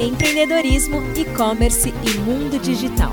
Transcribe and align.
Empreendedorismo, 0.00 1.02
e-commerce 1.14 1.92
e 2.02 2.18
mundo 2.18 2.58
digital. 2.58 3.12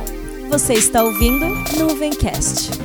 Você 0.49 0.75
está 0.75 1.03
ouvindo 1.03 1.45
Nuvencast. 1.77 2.80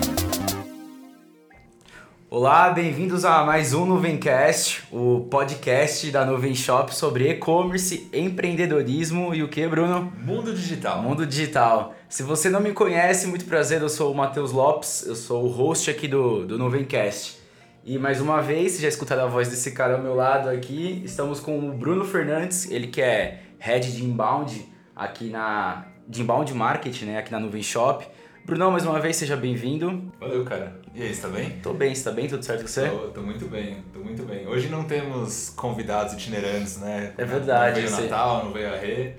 Olá, 2.39 2.68
bem-vindos 2.68 3.25
a 3.25 3.45
mais 3.45 3.73
um 3.73 3.87
Nuvencast, 3.87 4.84
o 4.93 5.21
podcast 5.30 6.11
da 6.11 6.23
Nuvem 6.23 6.55
Shop 6.55 6.95
sobre 6.95 7.30
e-commerce, 7.30 8.11
empreendedorismo 8.12 9.34
e 9.34 9.42
o 9.42 9.48
que, 9.48 9.66
Bruno? 9.66 10.12
Mundo 10.19 10.52
digital. 10.52 11.02
Mundo 11.02 11.25
digital. 11.25 11.95
Se 12.11 12.23
você 12.23 12.51
não 12.51 12.61
me 12.61 12.73
conhece, 12.73 13.27
muito 13.27 13.47
prazer, 13.47 13.80
eu 13.80 13.88
sou 13.88 14.12
o 14.12 14.14
Matheus 14.14 14.52
Lopes, 14.52 15.06
eu 15.06 15.16
sou 15.16 15.45
o 15.45 15.48
host 15.48 15.91
aqui 15.91 16.06
do, 16.06 16.45
do 16.45 16.59
Nuvencast. 16.59 17.38
E 17.83 17.97
mais 17.97 18.20
uma 18.20 18.42
vez, 18.42 18.78
já 18.78 18.89
escutaram 18.89 19.25
a 19.25 19.28
voz 19.28 19.48
desse 19.48 19.73
cara 19.73 19.97
ao 19.97 20.03
meu 20.03 20.14
lado 20.14 20.50
aqui, 20.50 21.00
estamos 21.06 21.41
com 21.41 21.59
o 21.59 21.73
Bruno 21.73 22.05
Fernandes, 22.05 22.70
ele 22.70 22.89
que 22.89 23.00
é 23.00 23.45
Head 23.59 23.97
de 23.97 24.05
Inbound 24.05 24.62
aqui 24.95 25.30
na... 25.30 25.87
de 26.06 26.20
Inbound 26.20 26.53
Marketing, 26.53 27.06
né, 27.06 27.19
aqui 27.19 27.33
na 27.33 27.41
Nuvem 27.41 27.62
Shop. 27.62 28.06
Brunão, 28.45 28.70
mais 28.70 28.84
uma 28.84 29.00
vez, 29.00 29.16
seja 29.16 29.37
bem-vindo. 29.37 30.12
Valeu, 30.20 30.45
cara. 30.45 30.78
E 30.96 31.02
aí, 31.02 31.14
você 31.14 31.20
tá 31.20 31.28
bem? 31.28 31.50
Tô 31.62 31.74
bem, 31.74 31.95
você 31.95 32.05
tá 32.05 32.10
bem? 32.10 32.27
Tudo 32.27 32.42
certo 32.42 32.62
com 32.62 32.68
você? 32.68 32.88
Tô, 32.88 33.09
tô 33.09 33.20
muito 33.20 33.45
bem, 33.48 33.84
tô 33.92 33.98
muito 33.98 34.23
bem. 34.23 34.48
Hoje 34.48 34.70
não 34.70 34.84
temos 34.84 35.50
convidados 35.50 36.14
itinerantes, 36.14 36.78
né? 36.78 37.12
É 37.19 37.24
verdade. 37.27 37.82
Não 37.82 37.91
veio 37.91 38.02
Natal, 38.02 38.45
não 38.46 38.52
veio 38.55 38.72
a 38.72 38.77
Rê. 38.78 39.12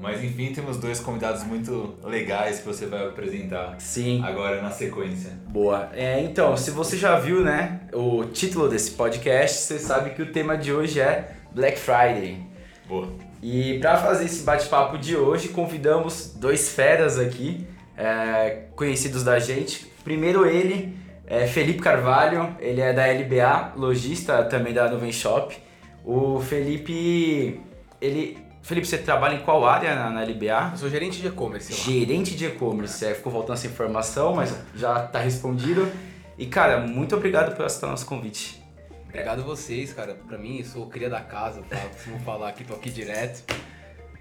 Mas 0.00 0.22
enfim, 0.22 0.52
temos 0.52 0.76
dois 0.76 1.00
convidados 1.00 1.42
muito 1.42 1.96
legais 2.04 2.60
que 2.60 2.66
você 2.66 2.86
vai 2.86 3.04
apresentar 3.04 3.74
Sim. 3.80 4.22
agora 4.22 4.62
na 4.62 4.70
sequência. 4.70 5.32
Boa. 5.48 5.90
É, 5.92 6.20
então, 6.20 6.56
se 6.56 6.70
você 6.70 6.96
já 6.96 7.18
viu, 7.18 7.42
né, 7.42 7.80
o 7.92 8.24
título 8.26 8.68
desse 8.68 8.92
podcast, 8.92 9.62
você 9.62 9.80
sabe 9.80 10.10
que 10.10 10.22
o 10.22 10.30
tema 10.30 10.56
de 10.56 10.72
hoje 10.72 11.00
é 11.00 11.32
Black 11.52 11.80
Friday. 11.80 12.46
Boa. 12.86 13.08
E 13.42 13.80
para 13.80 13.96
fazer 13.96 14.26
esse 14.26 14.44
bate-papo 14.44 14.96
de 14.96 15.16
hoje, 15.16 15.48
convidamos 15.48 16.32
dois 16.36 16.68
feras 16.68 17.18
aqui, 17.18 17.66
é, 17.96 18.66
conhecidos 18.76 19.24
da 19.24 19.40
gente. 19.40 19.84
Primeiro 20.04 20.46
ele, 20.46 20.96
é 21.28 21.46
Felipe 21.46 21.80
Carvalho, 21.80 22.56
ele 22.58 22.80
é 22.80 22.90
da 22.92 23.06
LBA, 23.06 23.74
lojista 23.76 24.42
também 24.44 24.72
da 24.72 24.88
Nuvem 24.88 25.12
Shop. 25.12 25.54
O 26.02 26.40
Felipe, 26.40 27.60
ele... 28.00 28.38
Felipe, 28.62 28.86
você 28.86 28.96
trabalha 28.96 29.34
em 29.34 29.40
qual 29.40 29.66
área 29.66 29.94
na, 29.94 30.10
na 30.10 30.22
LBA? 30.22 30.70
Eu 30.72 30.78
sou 30.78 30.88
gerente 30.88 31.20
de 31.20 31.28
e-commerce. 31.28 31.72
Gerente 31.72 32.34
de 32.34 32.46
e-commerce, 32.46 33.04
é, 33.04 33.14
ficou 33.14 33.30
faltando 33.30 33.54
essa 33.54 33.66
informação, 33.66 34.34
mas 34.34 34.56
já 34.74 35.00
tá 35.00 35.18
respondido. 35.18 35.90
E 36.38 36.46
cara, 36.46 36.80
muito 36.80 37.14
obrigado 37.14 37.54
por 37.54 37.66
aceitar 37.66 37.88
nosso 37.88 38.06
convite. 38.06 38.62
Obrigado 39.06 39.40
a 39.40 39.44
vocês, 39.44 39.92
cara. 39.92 40.14
Pra 40.14 40.38
mim, 40.38 40.58
eu 40.58 40.64
sou 40.64 40.86
cria 40.86 41.10
da 41.10 41.20
casa, 41.20 41.62
falo, 41.62 41.90
costumo 41.90 42.20
falar 42.20 42.48
aqui, 42.48 42.64
tô 42.64 42.74
aqui 42.74 42.90
direto. 42.90 43.42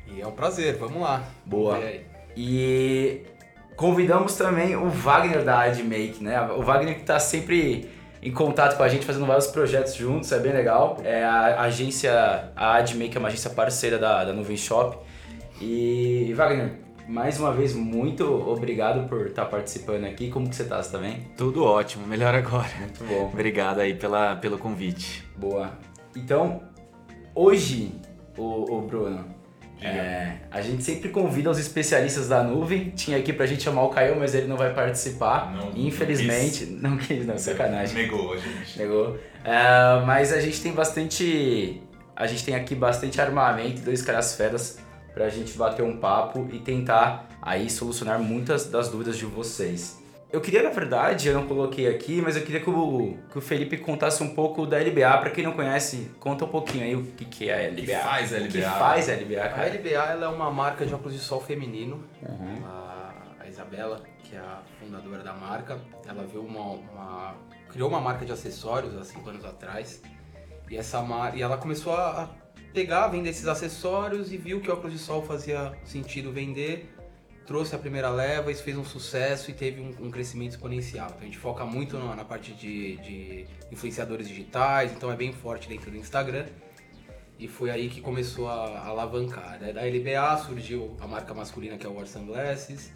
E 0.07 0.19
é 0.19 0.27
um 0.27 0.31
prazer, 0.31 0.75
vamos 0.75 1.01
lá. 1.01 1.23
Boa. 1.45 1.79
E 2.35 3.21
convidamos 3.77 4.35
também 4.35 4.75
o 4.75 4.89
Wagner 4.89 5.43
da 5.45 5.61
AdMake, 5.61 6.21
né? 6.21 6.41
O 6.51 6.63
Wagner 6.63 6.95
que 6.95 7.03
tá 7.03 7.19
sempre 7.19 7.89
em 8.21 8.31
contato 8.31 8.75
com 8.75 8.83
a 8.83 8.89
gente, 8.89 9.05
fazendo 9.05 9.25
vários 9.25 9.47
projetos 9.47 9.93
juntos, 9.93 10.31
é 10.31 10.39
bem 10.39 10.51
legal. 10.51 10.97
É 11.03 11.23
a 11.23 11.61
agência, 11.61 12.51
a 12.55 12.75
AdMake 12.75 13.15
é 13.15 13.19
uma 13.19 13.29
agência 13.29 13.51
parceira 13.51 13.97
da, 13.97 14.25
da 14.25 14.33
Nuvem 14.33 14.57
Shop. 14.57 14.97
E 15.61 16.33
Wagner, 16.35 16.71
mais 17.07 17.39
uma 17.39 17.53
vez, 17.53 17.73
muito 17.73 18.25
obrigado 18.25 19.07
por 19.07 19.27
estar 19.27 19.45
participando 19.45 20.05
aqui. 20.05 20.29
Como 20.29 20.49
que 20.49 20.55
você 20.55 20.65
tá? 20.65 20.81
Você 20.81 20.91
tá 20.91 20.97
bem? 20.97 21.27
Tudo 21.37 21.63
ótimo, 21.63 22.05
melhor 22.05 22.33
agora. 22.33 22.69
Muito 22.79 23.03
bom. 23.03 23.29
Obrigado 23.31 23.79
aí 23.79 23.93
pela, 23.93 24.35
pelo 24.35 24.57
convite. 24.57 25.23
Boa. 25.37 25.71
Então, 26.15 26.63
hoje, 27.35 27.93
o, 28.37 28.81
Bruno, 28.81 29.25
é, 29.81 30.37
a 30.49 30.61
gente 30.61 30.83
sempre 30.83 31.09
convida 31.09 31.49
os 31.51 31.59
especialistas 31.59 32.27
da 32.27 32.41
nuvem. 32.43 32.89
Tinha 32.95 33.17
aqui 33.17 33.31
pra 33.31 33.45
gente 33.45 33.63
chamar 33.63 33.83
o 33.83 33.89
Caio, 33.89 34.19
mas 34.19 34.33
ele 34.33 34.47
não 34.47 34.57
vai 34.57 34.73
participar. 34.73 35.51
Não- 35.55 35.69
não 35.71 35.77
Infelizmente. 35.77 36.65
Não 36.65 36.97
quis, 36.97 37.25
não, 37.25 37.37
sacanagem. 37.37 37.95
Negou 38.03 38.33
a 38.33 38.37
gente. 38.37 38.77
Negou. 38.79 39.17
É, 39.43 40.05
mas 40.05 40.33
a 40.33 40.41
gente 40.41 40.61
tem 40.61 40.71
bastante. 40.71 41.81
A 42.15 42.25
gente 42.25 42.43
tem 42.43 42.55
aqui 42.55 42.73
bastante 42.73 43.21
armamento, 43.21 43.81
dois 43.81 44.01
caras 44.01 44.35
feras, 44.35 44.79
pra 45.13 45.29
gente 45.29 45.55
bater 45.57 45.83
um 45.83 45.97
papo 45.97 46.47
e 46.51 46.57
tentar 46.59 47.27
aí 47.41 47.69
solucionar 47.69 48.19
muitas 48.19 48.65
das 48.65 48.89
dúvidas 48.89 49.17
de 49.17 49.25
vocês. 49.25 49.96
Eu 50.29 50.41
queria, 50.41 50.61
na 50.61 50.69
verdade, 50.71 51.29
eu 51.29 51.33
não 51.33 51.47
coloquei 51.47 51.87
aqui, 51.87 52.21
mas 52.21 52.35
eu 52.35 52.43
queria 52.43 52.59
que 52.59 52.69
o, 52.69 53.17
que 53.31 53.37
o 53.37 53.41
Felipe 53.41 53.77
contasse 53.77 54.21
um 54.21 54.35
pouco 54.35 54.65
da 54.65 54.77
LBA. 54.77 55.17
Pra 55.19 55.29
quem 55.29 55.43
não 55.43 55.53
conhece, 55.53 56.11
conta 56.19 56.43
um 56.43 56.49
pouquinho 56.49 56.83
aí 56.83 56.95
o 56.95 57.03
que, 57.03 57.23
que 57.23 57.49
é 57.49 57.65
a 57.65 57.69
LBA. 57.69 57.81
que 57.85 57.95
faz 57.95 58.33
a 58.33 58.37
O 58.37 58.47
que 58.49 58.57
LBA? 58.57 58.69
faz 58.71 59.09
a 59.09 59.13
LBA, 59.13 59.41
A 59.43 59.49
cara? 59.49 59.67
LBA 59.69 59.89
ela 59.89 60.25
é 60.25 60.27
uma 60.27 60.51
marca 60.51 60.85
de 60.85 60.93
óculos 60.93 61.13
de 61.13 61.19
sol 61.19 61.39
feminino. 61.39 62.03
Uhum. 62.21 62.65
A, 62.65 63.13
a 63.39 63.47
Isabela, 63.47 64.01
que 64.21 64.35
é 64.35 64.39
a 64.39 64.61
fundadora 64.79 65.23
da 65.23 65.33
marca, 65.33 65.79
ela 66.05 66.25
viu 66.25 66.41
uma, 66.41 66.71
uma- 66.71 67.35
criou 67.69 67.87
uma 67.87 68.01
marca 68.01 68.25
de 68.25 68.31
acessórios 68.33 68.97
há 68.97 69.05
cinco 69.05 69.29
anos 69.29 69.45
atrás. 69.45 70.01
E 70.69 70.75
essa 70.75 71.01
mar... 71.01 71.37
e 71.37 71.41
ela 71.41 71.57
começou 71.57 71.93
a 71.93 72.23
a 72.23 72.29
pegar, 72.73 73.07
vender 73.07 73.29
esses 73.29 73.47
acessórios 73.47 74.31
e 74.31 74.37
viu 74.37 74.59
que 74.59 74.69
óculos 74.69 74.91
de 74.93 74.99
sol 74.99 75.23
fazia 75.23 75.71
sentido 75.85 76.31
vender. 76.33 76.93
Trouxe 77.47 77.73
a 77.73 77.79
primeira 77.79 78.09
leva, 78.09 78.51
isso 78.51 78.61
fez 78.61 78.77
um 78.77 78.83
sucesso 78.83 79.49
e 79.49 79.53
teve 79.53 79.79
um, 79.79 80.07
um 80.07 80.11
crescimento 80.11 80.51
exponencial. 80.51 81.07
Então 81.07 81.21
a 81.21 81.23
gente 81.23 81.37
foca 81.37 81.63
muito 81.65 81.97
na, 81.97 82.13
na 82.13 82.25
parte 82.25 82.51
de, 82.51 82.97
de 82.97 83.45
influenciadores 83.71 84.27
digitais, 84.27 84.91
então 84.91 85.09
é 85.09 85.15
bem 85.15 85.31
forte 85.31 85.69
dentro 85.69 85.89
do 85.89 85.95
Instagram. 85.95 86.45
E 87.39 87.47
foi 87.47 87.69
aí 87.69 87.87
que 87.87 88.01
começou 88.01 88.49
a, 88.49 88.79
a 88.79 88.87
alavancar. 88.87 89.59
né? 89.61 89.71
Da 89.71 89.81
LBA 89.81 90.43
surgiu 90.45 90.97
a 90.99 91.07
marca 91.07 91.33
masculina 91.33 91.77
que 91.77 91.85
é 91.85 91.89
o 91.89 91.93
War 91.93 92.05
Sunglasses. 92.05 92.91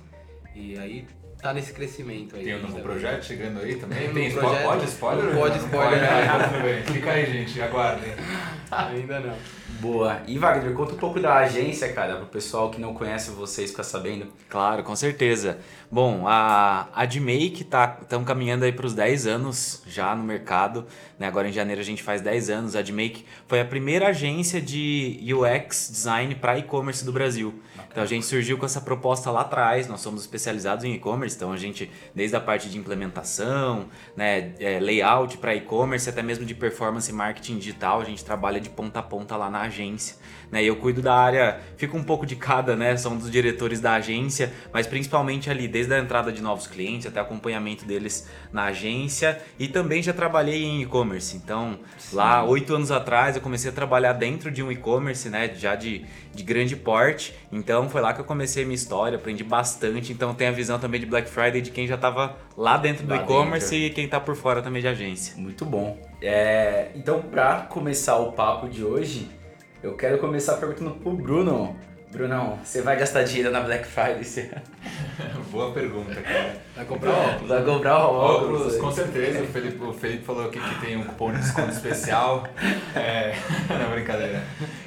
E 0.54 0.78
aí 0.78 1.08
tá 1.42 1.54
nesse 1.54 1.74
crescimento 1.74 2.36
aí. 2.36 2.44
Tem 2.44 2.56
um 2.56 2.62
novo 2.62 2.76
ainda. 2.78 2.88
projeto 2.90 3.24
chegando 3.26 3.60
aí 3.62 3.76
também? 3.76 4.00
Tem 4.00 4.14
Tem 4.14 4.30
spo- 4.32 4.40
projeto. 4.42 4.64
Pode 4.64 4.86
spoiler? 4.86 5.26
Não 5.26 5.34
pode 5.42 5.58
spoiler, 5.60 6.00
né? 6.02 6.84
Fica 6.86 7.12
aí, 7.12 7.26
gente. 7.26 7.62
Aguardem. 7.62 8.14
Ainda 8.72 9.20
não. 9.20 9.34
Boa. 9.82 10.22
E 10.28 10.38
Wagner, 10.38 10.74
conta 10.74 10.94
um 10.94 10.98
pouco 10.98 11.20
da 11.20 11.36
agência, 11.38 11.92
cara, 11.92 12.16
pro 12.16 12.28
pessoal 12.28 12.70
que 12.70 12.80
não 12.80 12.94
conhece 12.94 13.32
vocês 13.32 13.72
ficar 13.72 13.84
sabendo. 13.84 14.28
Claro, 14.48 14.84
com 14.84 14.96
certeza. 14.96 15.58
Bom, 15.92 16.26
a 16.26 16.88
AdMake 16.96 17.66
tá 17.66 17.98
estão 18.02 18.24
caminhando 18.24 18.64
aí 18.64 18.72
para 18.72 18.86
os 18.86 18.94
10 18.94 19.28
anos 19.28 19.84
já 19.86 20.16
no 20.16 20.24
mercado. 20.24 20.88
Né? 21.20 21.28
Agora 21.28 21.50
em 21.50 21.52
janeiro 21.52 21.82
a 21.82 21.84
gente 21.84 22.02
faz 22.02 22.22
10 22.22 22.50
anos. 22.50 22.76
A 22.78 22.80
AdMake 22.80 23.26
foi 23.46 23.60
a 23.60 23.66
primeira 23.66 24.08
agência 24.08 24.62
de 24.62 25.20
UX 25.34 25.90
design 25.92 26.34
para 26.36 26.58
e-commerce 26.58 27.04
do 27.04 27.12
Brasil. 27.12 27.62
Então 27.92 28.02
a 28.02 28.06
gente 28.06 28.26
surgiu 28.26 28.58
com 28.58 28.66
essa 28.66 28.80
proposta 28.80 29.30
lá 29.32 29.42
atrás. 29.42 29.90
Nós 29.90 30.00
somos 30.00 30.22
especializados 30.22 30.86
em 30.86 30.94
e-commerce, 30.94 31.36
então 31.36 31.52
a 31.52 31.58
gente 31.58 31.92
desde 32.16 32.38
a 32.38 32.40
parte 32.40 32.70
de 32.70 32.78
implementação, 32.78 33.88
né, 34.16 34.54
é, 34.60 34.80
layout 34.80 35.40
para 35.40 35.54
e-commerce, 35.54 36.10
até 36.10 36.24
mesmo 36.24 36.46
de 36.46 36.56
performance 36.56 37.12
e 37.12 37.14
marketing 37.14 37.58
digital, 37.58 38.00
a 38.00 38.06
gente 38.06 38.24
trabalha 38.24 38.62
de 38.62 38.70
ponta 38.70 39.00
a 39.00 39.04
ponta 39.04 39.36
lá 39.36 39.50
na 39.50 39.64
agência. 39.64 40.16
Né? 40.50 40.64
E 40.64 40.68
eu 40.68 40.76
cuido 40.78 41.02
da 41.02 41.14
área, 41.14 41.60
fico 41.76 41.98
um 41.98 42.04
pouco 42.04 42.26
de 42.26 42.36
cada, 42.36 42.76
né? 42.76 42.96
São 42.98 43.18
dos 43.18 43.30
diretores 43.30 43.80
da 43.80 43.94
agência, 43.94 44.54
mas 44.74 44.86
principalmente 44.86 45.50
ali 45.50 45.68
desde 45.82 45.94
a 45.96 46.00
entrada 46.00 46.32
de 46.32 46.42
novos 46.42 46.68
clientes 46.68 47.08
até 47.08 47.20
acompanhamento 47.20 47.86
deles 47.86 48.30
na 48.52 48.66
agência 48.66 49.42
e 49.58 49.68
também 49.68 50.02
já 50.04 50.14
trabalhei 50.14 50.64
em 50.64 50.82
e-commerce. 50.84 51.36
Então, 51.36 51.80
lá 52.14 52.44
oito 52.44 52.76
anos 52.76 52.92
atrás 52.92 53.36
eu 53.36 53.42
comecei 53.42 53.72
a 53.72 53.74
trabalhar 53.74 54.14
dentro 54.14 54.52
de 54.52 54.62
um 54.62 54.72
e-commerce, 54.72 55.30
né? 55.30 55.52
Já 55.56 55.76
de, 55.76 56.06
de 56.34 56.44
grande 56.44 56.76
porte. 56.76 57.34
Então 57.52 57.90
foi 57.90 58.02
lá 58.02 58.14
que 58.14 58.22
eu 58.22 58.26
comecei 58.26 58.64
a 58.64 58.66
minha 58.66 58.76
história, 58.76 59.18
aprendi 59.18 59.44
bastante. 59.44 60.12
Então 60.12 60.34
tem 60.36 60.48
a 60.48 60.52
visão 60.52 60.78
também 60.78 61.00
de 61.00 61.06
Black 61.06 61.30
Friday 61.30 61.62
de 61.62 61.72
quem 61.72 61.88
já 61.88 61.96
estava 61.96 62.38
lá 62.56 62.78
dentro 62.78 63.06
do 63.06 63.16
e-commerce 63.16 63.76
e 63.76 63.90
quem 63.90 64.08
tá 64.08 64.20
por 64.20 64.36
fora 64.36 64.62
também 64.62 64.82
de 64.82 64.88
agência. 64.88 65.36
Muito 65.38 65.66
bom. 65.66 65.98
É, 66.22 66.92
então, 66.94 67.22
pra 67.22 67.62
começar 67.62 68.18
o 68.18 68.34
papo 68.34 68.70
de 68.70 68.84
hoje, 68.84 69.28
eu 69.82 69.96
quero 69.96 70.20
começar 70.20 70.58
perguntando 70.58 70.92
pro 70.92 71.14
Bruno. 71.14 71.76
Brunão, 72.12 72.60
você 72.62 72.82
vai 72.82 72.98
gastar 72.98 73.24
dinheiro 73.24 73.52
na 73.52 73.62
Black 73.62 73.88
Friday? 73.88 74.24
Você 74.24 74.52
Boa 75.50 75.72
pergunta, 75.72 76.14
cara. 76.16 76.58
Vai 76.76 76.86
comprar 76.86 77.12
óculos. 77.12 77.50
vai 77.50 77.64
comprar 77.64 77.98
o 78.00 78.16
óculos? 78.16 78.62
Óculos, 78.62 78.76
com 78.78 78.92
certeza. 78.92 79.42
O 79.42 79.48
Felipe, 79.48 79.84
o 79.84 79.94
Felipe 79.94 80.26
falou 80.26 80.46
aqui 80.46 80.60
que 80.60 80.86
tem 80.86 80.98
um 80.98 81.04
cupom 81.04 81.32
de 81.32 81.40
desconto 81.40 81.72
especial. 81.72 82.46
É, 82.94 83.34
não, 83.70 83.92
brincadeira. 83.92 84.44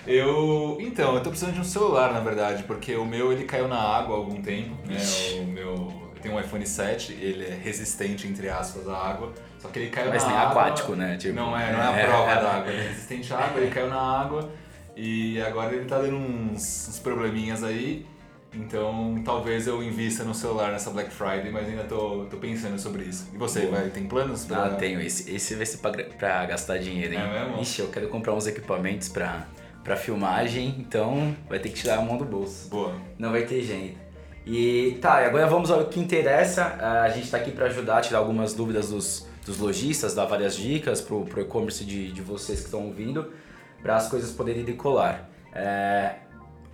Eu, 0.06 0.76
então, 0.80 1.14
eu 1.14 1.22
tô 1.22 1.30
precisando 1.30 1.54
de 1.54 1.60
um 1.60 1.64
celular, 1.64 2.12
na 2.12 2.20
verdade, 2.20 2.62
porque 2.64 2.94
o 2.94 3.06
meu 3.06 3.32
ele 3.32 3.44
caiu 3.44 3.68
na 3.68 3.78
água 3.78 4.16
há 4.16 4.18
algum 4.18 4.42
tempo. 4.42 4.76
Né? 4.86 4.96
O 5.40 5.46
meu, 5.46 5.72
eu 6.14 6.20
tenho 6.22 6.34
um 6.34 6.40
iPhone 6.40 6.66
7, 6.66 7.12
ele 7.12 7.46
é 7.46 7.54
resistente, 7.54 8.28
entre 8.28 8.50
aspas, 8.50 8.86
à 8.86 8.96
água. 8.96 9.32
Só 9.58 9.68
que 9.68 9.78
ele 9.78 9.88
caiu 9.88 10.10
Mas 10.10 10.22
na 10.24 10.28
tem 10.28 10.38
água. 10.38 10.62
aquático, 10.62 10.94
né? 10.94 11.16
Tipo, 11.16 11.36
não 11.36 11.58
é, 11.58 11.72
não 11.72 11.80
é 11.80 11.86
a 11.86 11.98
é, 11.98 12.06
prova 12.06 12.30
é. 12.30 12.34
da 12.34 12.50
água, 12.50 12.70
ele 12.70 12.82
é 12.82 12.88
resistente 12.88 13.32
à 13.32 13.38
água, 13.38 13.62
ele 13.62 13.70
caiu 13.70 13.88
na 13.88 14.20
água. 14.20 14.50
E 14.96 15.40
agora 15.42 15.74
ele 15.74 15.86
tá 15.86 15.98
dando 15.98 16.16
uns, 16.16 16.88
uns 16.88 16.98
probleminhas 16.98 17.62
aí. 17.62 18.06
Então 18.52 19.20
talvez 19.24 19.66
eu 19.66 19.82
invista 19.82 20.22
no 20.22 20.32
celular 20.32 20.70
nessa 20.70 20.90
Black 20.90 21.10
Friday, 21.10 21.50
mas 21.50 21.68
ainda 21.68 21.84
tô, 21.84 22.26
tô 22.30 22.36
pensando 22.36 22.78
sobre 22.78 23.04
isso. 23.04 23.28
E 23.34 23.36
você, 23.36 23.66
vai, 23.66 23.88
tem 23.90 24.06
planos? 24.06 24.44
Pra... 24.44 24.66
Ah, 24.66 24.70
tenho. 24.70 25.00
Esse, 25.00 25.34
esse 25.34 25.56
vai 25.56 25.66
ser 25.66 25.78
pra, 25.78 25.90
pra 25.90 26.46
gastar 26.46 26.78
dinheiro, 26.78 27.14
hein? 27.14 27.20
É 27.20 27.44
mesmo? 27.46 27.60
Ixi, 27.62 27.80
eu 27.80 27.88
quero 27.88 28.08
comprar 28.08 28.32
uns 28.32 28.46
equipamentos 28.46 29.08
pra, 29.08 29.48
pra 29.82 29.96
filmagem, 29.96 30.76
então 30.78 31.34
vai 31.48 31.58
ter 31.58 31.70
que 31.70 31.74
tirar 31.74 31.98
a 31.98 32.02
mão 32.02 32.16
do 32.16 32.24
bolso. 32.24 32.68
Boa. 32.68 32.94
Não 33.18 33.32
vai 33.32 33.42
ter 33.42 33.60
jeito. 33.62 33.98
E 34.46 34.98
tá, 35.00 35.22
e 35.22 35.24
agora 35.24 35.46
vamos 35.48 35.70
ao 35.70 35.86
que 35.86 35.98
interessa. 35.98 36.76
Ah, 36.78 37.02
A 37.02 37.08
gente 37.08 37.28
tá 37.30 37.38
aqui 37.38 37.50
para 37.50 37.66
ajudar 37.66 37.98
a 37.98 38.00
tirar 38.02 38.18
algumas 38.18 38.54
dúvidas 38.54 38.90
dos, 38.90 39.26
dos 39.44 39.58
lojistas, 39.58 40.14
dar 40.14 40.26
várias 40.26 40.56
dicas 40.56 41.00
pro, 41.00 41.24
pro 41.24 41.40
e-commerce 41.40 41.84
de, 41.84 42.12
de 42.12 42.22
vocês 42.22 42.60
que 42.60 42.66
estão 42.66 42.84
ouvindo, 42.84 43.32
para 43.84 43.96
as 43.96 44.08
coisas 44.08 44.32
poderem 44.32 44.64
decolar. 44.64 45.28
É, 45.52 46.14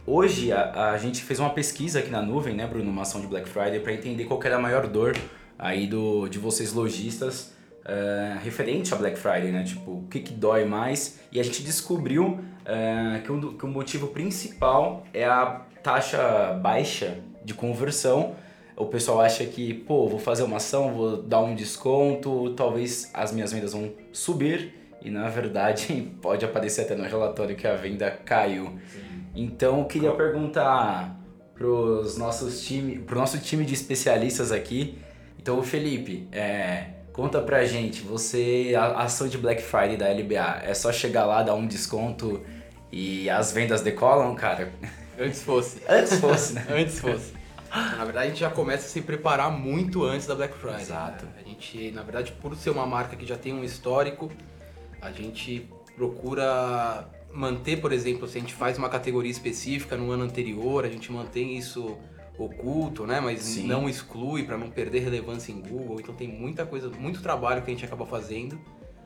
hoje 0.07 0.53
a, 0.53 0.93
a 0.93 0.97
gente 0.97 1.23
fez 1.23 1.41
uma 1.41 1.51
pesquisa 1.51 1.99
aqui 1.99 2.09
na 2.09 2.23
nuvem, 2.23 2.55
né, 2.55 2.67
Bruno, 2.67 2.89
uma 2.89 3.03
ação 3.03 3.21
de 3.21 3.27
Black 3.27 3.49
Friday, 3.49 3.81
para 3.81 3.93
entender 3.93 4.25
qual 4.25 4.41
era 4.45 4.57
a 4.57 4.61
maior 4.61 4.87
dor 4.87 5.17
aí 5.59 5.89
do, 5.89 6.29
de 6.29 6.39
vocês 6.39 6.73
lojistas 6.73 7.53
é, 7.85 8.39
referente 8.43 8.95
a 8.95 8.97
Black 8.97 9.19
Friday, 9.19 9.51
né? 9.51 9.65
Tipo, 9.65 9.91
o 9.91 10.07
que, 10.09 10.21
que 10.21 10.33
dói 10.33 10.65
mais? 10.65 11.19
E 11.33 11.41
a 11.41 11.43
gente 11.43 11.63
descobriu 11.63 12.39
é, 12.65 13.21
que, 13.25 13.33
um 13.33 13.57
que 13.57 13.65
o 13.65 13.69
motivo 13.69 14.09
principal 14.09 15.05
é 15.13 15.25
a 15.25 15.63
taxa 15.83 16.53
baixa 16.63 17.19
de 17.45 17.55
conversão. 17.55 18.37
O 18.77 18.87
pessoal 18.87 19.21
acha 19.21 19.45
que, 19.45 19.75
pô, 19.75 20.09
vou 20.09 20.19
fazer 20.19 20.43
uma 20.43 20.59
ação, 20.59 20.95
vou 20.95 21.23
dar 21.23 21.41
um 21.41 21.55
desconto, 21.55 22.55
talvez 22.55 23.11
as 23.13 23.33
minhas 23.33 23.53
vendas 23.53 23.73
vão 23.73 23.93
subir. 24.13 24.80
E 25.03 25.11
na 25.11 25.29
verdade 25.29 26.13
pode 26.21 26.45
aparecer 26.45 26.83
até 26.83 26.95
no 26.95 27.05
relatório 27.05 27.57
que 27.57 27.67
a 27.67 27.75
venda 27.75 28.11
caiu. 28.11 28.79
Então 29.35 29.79
eu 29.81 29.85
queria 29.85 30.13
perguntar 30.13 31.21
pros 31.61 32.17
nossos 32.17 32.63
time, 32.63 32.99
pro 33.01 33.19
nosso 33.19 33.39
time 33.39 33.67
de 33.67 33.75
especialistas 33.75 34.51
aqui. 34.51 34.99
Então, 35.39 35.59
o 35.59 35.63
Felipe, 35.63 36.27
é, 36.33 36.87
conta 37.13 37.41
pra 37.41 37.65
gente, 37.65 38.01
você 38.03 38.75
a 38.77 39.03
ação 39.03 39.29
de 39.29 39.37
Black 39.37 39.63
Friday 39.63 39.97
da 39.97 40.09
LBA, 40.09 40.63
é 40.65 40.73
só 40.73 40.91
chegar 40.91 41.27
lá, 41.27 41.43
dar 41.43 41.55
um 41.55 41.67
desconto 41.67 42.43
e 42.91 43.29
as 43.29 43.53
vendas 43.53 43.83
decolam, 43.83 44.35
cara? 44.35 44.73
Antes 45.19 45.43
fosse. 45.43 45.83
Antes 45.89 46.19
fosse, 46.19 46.55
né? 46.55 46.67
Antes 46.71 46.99
fosse. 46.99 47.33
Na 47.71 48.05
verdade, 48.05 48.27
a 48.27 48.29
gente 48.31 48.41
já 48.41 48.51
começa 48.51 48.87
a 48.87 48.89
se 48.89 49.01
preparar 49.03 49.53
muito 49.53 50.03
antes 50.03 50.27
da 50.27 50.35
Black 50.35 50.57
Friday. 50.57 50.81
Exato. 50.81 51.27
A 51.39 51.49
gente, 51.49 51.91
na 51.93 52.03
verdade, 52.03 52.33
por 52.33 52.57
ser 52.57 52.71
uma 52.71 52.87
marca 52.87 53.15
que 53.15 53.27
já 53.27 53.37
tem 53.37 53.53
um 53.53 53.63
histórico, 53.63 54.31
a 55.01 55.11
gente 55.11 55.69
procura 55.97 57.09
manter, 57.33 57.81
por 57.81 57.93
exemplo, 57.93 58.27
se 58.27 58.39
a 58.39 58.41
gente 58.41 58.55
faz 58.55 58.79
uma 58.79 58.89
categoria 58.89 59.31
específica 59.31 59.97
no 59.97 60.11
ano 60.11 60.25
anterior, 60.25 60.85
a 60.85 60.89
gente 60.89 61.11
mantém 61.13 61.57
isso 61.57 61.97
oculto, 62.39 63.07
né? 63.07 63.21
Mas 63.21 63.43
Sim. 63.43 63.67
não 63.67 63.89
exclui 63.89 64.45
para 64.45 64.57
não 64.57 64.71
perder 64.71 65.01
relevância 65.01 65.53
em 65.53 65.61
Google. 65.61 66.01
Então 66.01 66.15
tem 66.15 66.29
muita 66.29 66.65
coisa, 66.65 66.89
muito 66.89 67.23
trabalho 67.23 67.63
que 67.63 67.71
a 67.71 67.75
gente 67.75 67.85
acaba 67.85 68.07
fazendo 68.07 68.59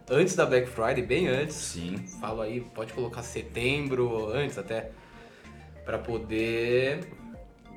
antes 0.08 0.36
da 0.36 0.46
Black 0.46 0.68
Friday, 0.68 1.02
bem 1.02 1.28
antes 1.28 1.56
Sim. 1.56 1.96
falo 2.20 2.42
aí, 2.42 2.60
pode 2.60 2.92
colocar 2.92 3.22
setembro 3.22 4.28
antes 4.28 4.58
até, 4.58 4.90
para 5.84 5.98
poder 5.98 7.00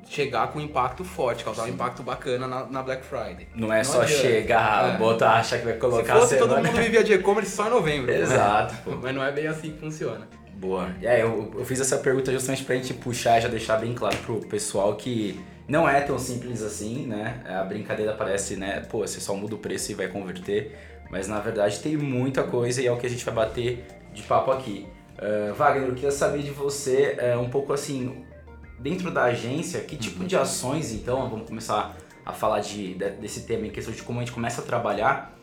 chegar 0.08 0.48
com 0.52 0.58
um 0.58 0.62
impacto 0.62 1.04
forte, 1.04 1.44
causar 1.44 1.64
um 1.64 1.68
impacto 1.68 2.02
bacana 2.02 2.46
na, 2.46 2.64
na 2.66 2.82
Black 2.82 3.04
Friday. 3.04 3.46
Não 3.54 3.72
é 3.72 3.84
só 3.84 4.02
adianta. 4.02 4.22
chegar, 4.22 4.94
É. 4.94 4.96
botar, 4.98 5.32
achar 5.34 5.58
que 5.58 5.64
vai 5.64 5.74
Se 5.74 5.80
colocar 5.80 6.16
fosse, 6.16 6.34
a 6.36 6.38
todo 6.38 6.56
mundo 6.56 6.70
vivia 6.72 7.04
de 7.04 7.12
e-commerce 7.12 7.50
só 7.50 7.66
em 7.66 7.70
novembro. 7.70 8.10
Exato, 8.10 8.74
pô. 8.84 8.92
Mas 9.02 9.14
não 9.14 9.22
é 9.22 9.30
bem 9.30 9.46
assim 9.46 9.72
que 9.72 9.78
funciona. 9.78 10.26
Boa. 10.54 10.90
E 11.00 11.06
aí, 11.06 11.20
eu, 11.20 11.52
eu 11.56 11.64
fiz 11.64 11.80
essa 11.80 11.98
pergunta 11.98 12.32
justamente 12.32 12.64
pra 12.64 12.74
gente 12.74 12.92
puxar 12.94 13.38
e 13.38 13.42
já 13.42 13.48
deixar 13.48 13.76
bem 13.76 13.94
claro 13.94 14.16
pro 14.18 14.40
pessoal 14.40 14.96
que 14.96 15.38
não 15.68 15.88
é 15.88 16.00
tão 16.00 16.18
simples 16.18 16.62
assim, 16.62 17.06
né? 17.06 17.40
A 17.48 17.62
brincadeira 17.62 18.12
parece, 18.14 18.56
né? 18.56 18.80
Pô, 18.90 19.06
você 19.06 19.20
só 19.20 19.34
muda 19.34 19.54
o 19.54 19.58
preço 19.58 19.92
e 19.92 19.94
vai 19.94 20.08
converter. 20.08 20.76
Mas 21.10 21.28
na 21.28 21.38
verdade 21.38 21.78
tem 21.80 21.96
muita 21.96 22.42
coisa 22.42 22.82
e 22.82 22.86
é 22.86 22.92
o 22.92 22.96
que 22.96 23.06
a 23.06 23.10
gente 23.10 23.24
vai 23.24 23.34
bater 23.34 23.86
de 24.12 24.22
papo 24.22 24.50
aqui. 24.50 24.86
Ah, 25.18 25.52
Wagner, 25.56 25.88
eu 25.88 25.94
queria 25.94 26.10
saber 26.10 26.42
de 26.42 26.50
você 26.50 27.16
é, 27.18 27.36
um 27.36 27.48
pouco 27.48 27.72
assim, 27.72 28.24
dentro 28.78 29.10
da 29.10 29.24
agência, 29.24 29.80
que 29.80 29.96
tipo 29.96 30.24
de 30.24 30.36
ações 30.36 30.92
então, 30.92 31.28
vamos 31.28 31.48
começar 31.48 31.96
a 32.24 32.32
falar 32.32 32.60
de, 32.60 32.94
de- 32.94 33.10
desse 33.12 33.40
tema 33.42 33.66
em 33.66 33.70
questão 33.70 33.92
de 33.92 34.02
como 34.02 34.20
a 34.20 34.22
gente 34.22 34.32
começa 34.32 34.60
a 34.60 34.64
trabalhar. 34.64 35.34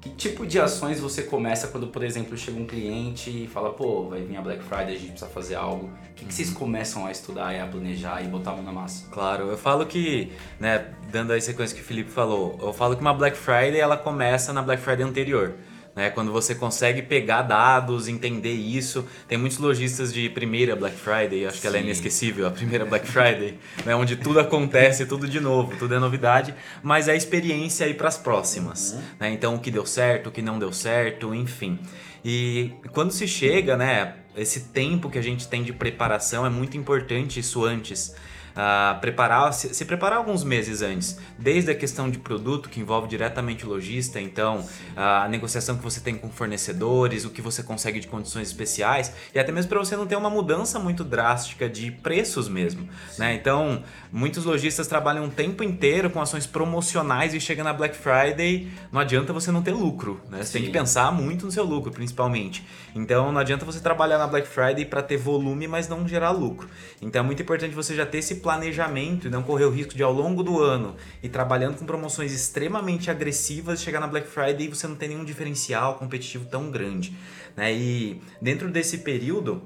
Que 0.00 0.10
tipo 0.10 0.44
de 0.44 0.58
ações 0.58 0.98
você 0.98 1.22
começa 1.22 1.68
quando, 1.68 1.86
por 1.86 2.02
exemplo, 2.02 2.36
chega 2.36 2.58
um 2.58 2.66
cliente 2.66 3.30
e 3.44 3.46
fala, 3.46 3.70
pô, 3.72 4.08
vai 4.08 4.20
vir 4.20 4.36
a 4.36 4.42
Black 4.42 4.60
Friday, 4.64 4.96
a 4.96 4.98
gente 4.98 5.10
precisa 5.10 5.30
fazer 5.30 5.54
algo. 5.54 5.86
O 6.10 6.14
que, 6.16 6.24
que 6.24 6.34
vocês 6.34 6.50
começam 6.50 7.06
a 7.06 7.12
estudar 7.12 7.54
e 7.54 7.60
a 7.60 7.66
planejar 7.68 8.20
e 8.20 8.26
botar 8.26 8.50
a 8.50 8.54
mão 8.56 8.64
na 8.64 8.72
massa? 8.72 9.08
Claro, 9.12 9.46
eu 9.46 9.56
falo 9.56 9.86
que, 9.86 10.32
né, 10.58 10.86
dando 11.12 11.32
a 11.32 11.40
sequência 11.40 11.76
que 11.76 11.80
o 11.82 11.84
Felipe 11.84 12.10
falou, 12.10 12.58
eu 12.60 12.72
falo 12.72 12.96
que 12.96 13.00
uma 13.00 13.14
Black 13.14 13.36
Friday 13.36 13.78
ela 13.78 13.96
começa 13.96 14.52
na 14.52 14.60
Black 14.60 14.82
Friday 14.82 15.06
anterior. 15.06 15.54
Né, 15.94 16.08
quando 16.08 16.32
você 16.32 16.54
consegue 16.54 17.02
pegar 17.02 17.42
dados, 17.42 18.08
entender 18.08 18.54
isso. 18.54 19.06
Tem 19.28 19.36
muitos 19.36 19.58
lojistas 19.58 20.10
de 20.10 20.30
primeira 20.30 20.74
Black 20.74 20.96
Friday, 20.96 21.44
acho 21.46 21.60
que 21.60 21.66
ela 21.66 21.76
é 21.76 21.80
Sim. 21.80 21.86
inesquecível, 21.86 22.46
a 22.46 22.50
primeira 22.50 22.86
Black 22.86 23.06
Friday, 23.06 23.58
né, 23.84 23.94
onde 23.94 24.16
tudo 24.16 24.40
acontece, 24.40 25.04
tudo 25.04 25.28
de 25.28 25.38
novo, 25.38 25.76
tudo 25.76 25.94
é 25.94 25.98
novidade, 25.98 26.54
mas 26.82 27.08
é 27.08 27.16
experiência 27.16 27.84
aí 27.84 27.92
para 27.92 28.08
as 28.08 28.16
próximas. 28.16 28.96
Né, 29.20 29.30
então, 29.32 29.54
o 29.54 29.58
que 29.58 29.70
deu 29.70 29.84
certo, 29.84 30.28
o 30.28 30.32
que 30.32 30.40
não 30.40 30.58
deu 30.58 30.72
certo, 30.72 31.34
enfim. 31.34 31.78
E 32.24 32.72
quando 32.92 33.10
se 33.10 33.28
chega, 33.28 33.76
né, 33.76 34.14
esse 34.36 34.60
tempo 34.60 35.10
que 35.10 35.18
a 35.18 35.22
gente 35.22 35.46
tem 35.46 35.62
de 35.62 35.72
preparação 35.72 36.46
é 36.46 36.50
muito 36.50 36.76
importante 36.76 37.40
isso 37.40 37.64
antes. 37.64 38.14
Ah, 38.54 38.98
preparar, 39.00 39.52
se, 39.52 39.74
se 39.74 39.84
preparar 39.84 40.18
alguns 40.18 40.44
meses 40.44 40.82
antes, 40.82 41.18
desde 41.38 41.70
a 41.70 41.74
questão 41.74 42.10
de 42.10 42.18
produto 42.18 42.68
que 42.68 42.80
envolve 42.80 43.08
diretamente 43.08 43.64
o 43.64 43.68
lojista, 43.68 44.20
então 44.20 44.64
a 44.96 45.26
negociação 45.28 45.76
que 45.76 45.82
você 45.82 46.00
tem 46.00 46.14
com 46.14 46.28
fornecedores, 46.30 47.24
o 47.24 47.30
que 47.30 47.40
você 47.40 47.62
consegue 47.62 47.98
de 47.98 48.06
condições 48.06 48.48
especiais 48.48 49.12
e 49.34 49.38
até 49.38 49.50
mesmo 49.50 49.70
para 49.70 49.78
você 49.78 49.96
não 49.96 50.06
ter 50.06 50.16
uma 50.16 50.30
mudança 50.30 50.78
muito 50.78 51.02
drástica 51.02 51.68
de 51.68 51.90
preços 51.90 52.48
mesmo, 52.48 52.88
né? 53.18 53.34
Então 53.34 53.82
muitos 54.12 54.44
lojistas 54.44 54.86
trabalham 54.86 55.24
o 55.24 55.30
tempo 55.30 55.64
inteiro 55.64 56.10
com 56.10 56.20
ações 56.20 56.46
promocionais 56.46 57.32
e 57.32 57.40
chega 57.40 57.64
na 57.64 57.72
Black 57.72 57.96
Friday, 57.96 58.68
não 58.92 59.00
adianta 59.00 59.32
você 59.32 59.50
não 59.50 59.62
ter 59.62 59.72
lucro, 59.72 60.20
né? 60.28 60.42
Você 60.42 60.52
tem 60.52 60.62
Sim. 60.62 60.66
que 60.66 60.72
pensar 60.72 61.10
muito 61.10 61.46
no 61.46 61.50
seu 61.50 61.64
lucro, 61.64 61.90
principalmente. 61.90 62.62
Então 62.94 63.32
não 63.32 63.40
adianta 63.40 63.64
você 63.64 63.80
trabalhar 63.80 64.18
na 64.18 64.26
Black 64.26 64.46
Friday 64.46 64.84
para 64.84 65.02
ter 65.02 65.16
volume, 65.16 65.66
mas 65.66 65.88
não 65.88 66.06
gerar 66.06 66.30
lucro. 66.30 66.68
Então 67.00 67.22
é 67.22 67.24
muito 67.24 67.42
importante 67.42 67.74
você 67.74 67.94
já 67.96 68.04
ter 68.04 68.18
esse 68.18 68.36
planejamento 68.36 69.28
e 69.28 69.30
não 69.30 69.42
correr 69.42 69.64
o 69.64 69.70
risco 69.70 69.94
de 69.94 70.02
ao 70.02 70.12
longo 70.12 70.42
do 70.42 70.60
ano 70.60 70.94
e 71.22 71.28
trabalhando 71.28 71.78
com 71.78 71.86
promoções 71.86 72.32
extremamente 72.32 73.10
agressivas 73.10 73.80
chegar 73.80 74.00
na 74.00 74.06
Black 74.06 74.28
Friday 74.28 74.66
e 74.66 74.68
você 74.68 74.86
não 74.86 74.94
ter 74.94 75.08
nenhum 75.08 75.24
diferencial 75.24 75.94
competitivo 75.94 76.44
tão 76.44 76.70
grande, 76.70 77.16
né? 77.56 77.72
E 77.72 78.20
dentro 78.40 78.70
desse 78.70 78.98
período 78.98 79.62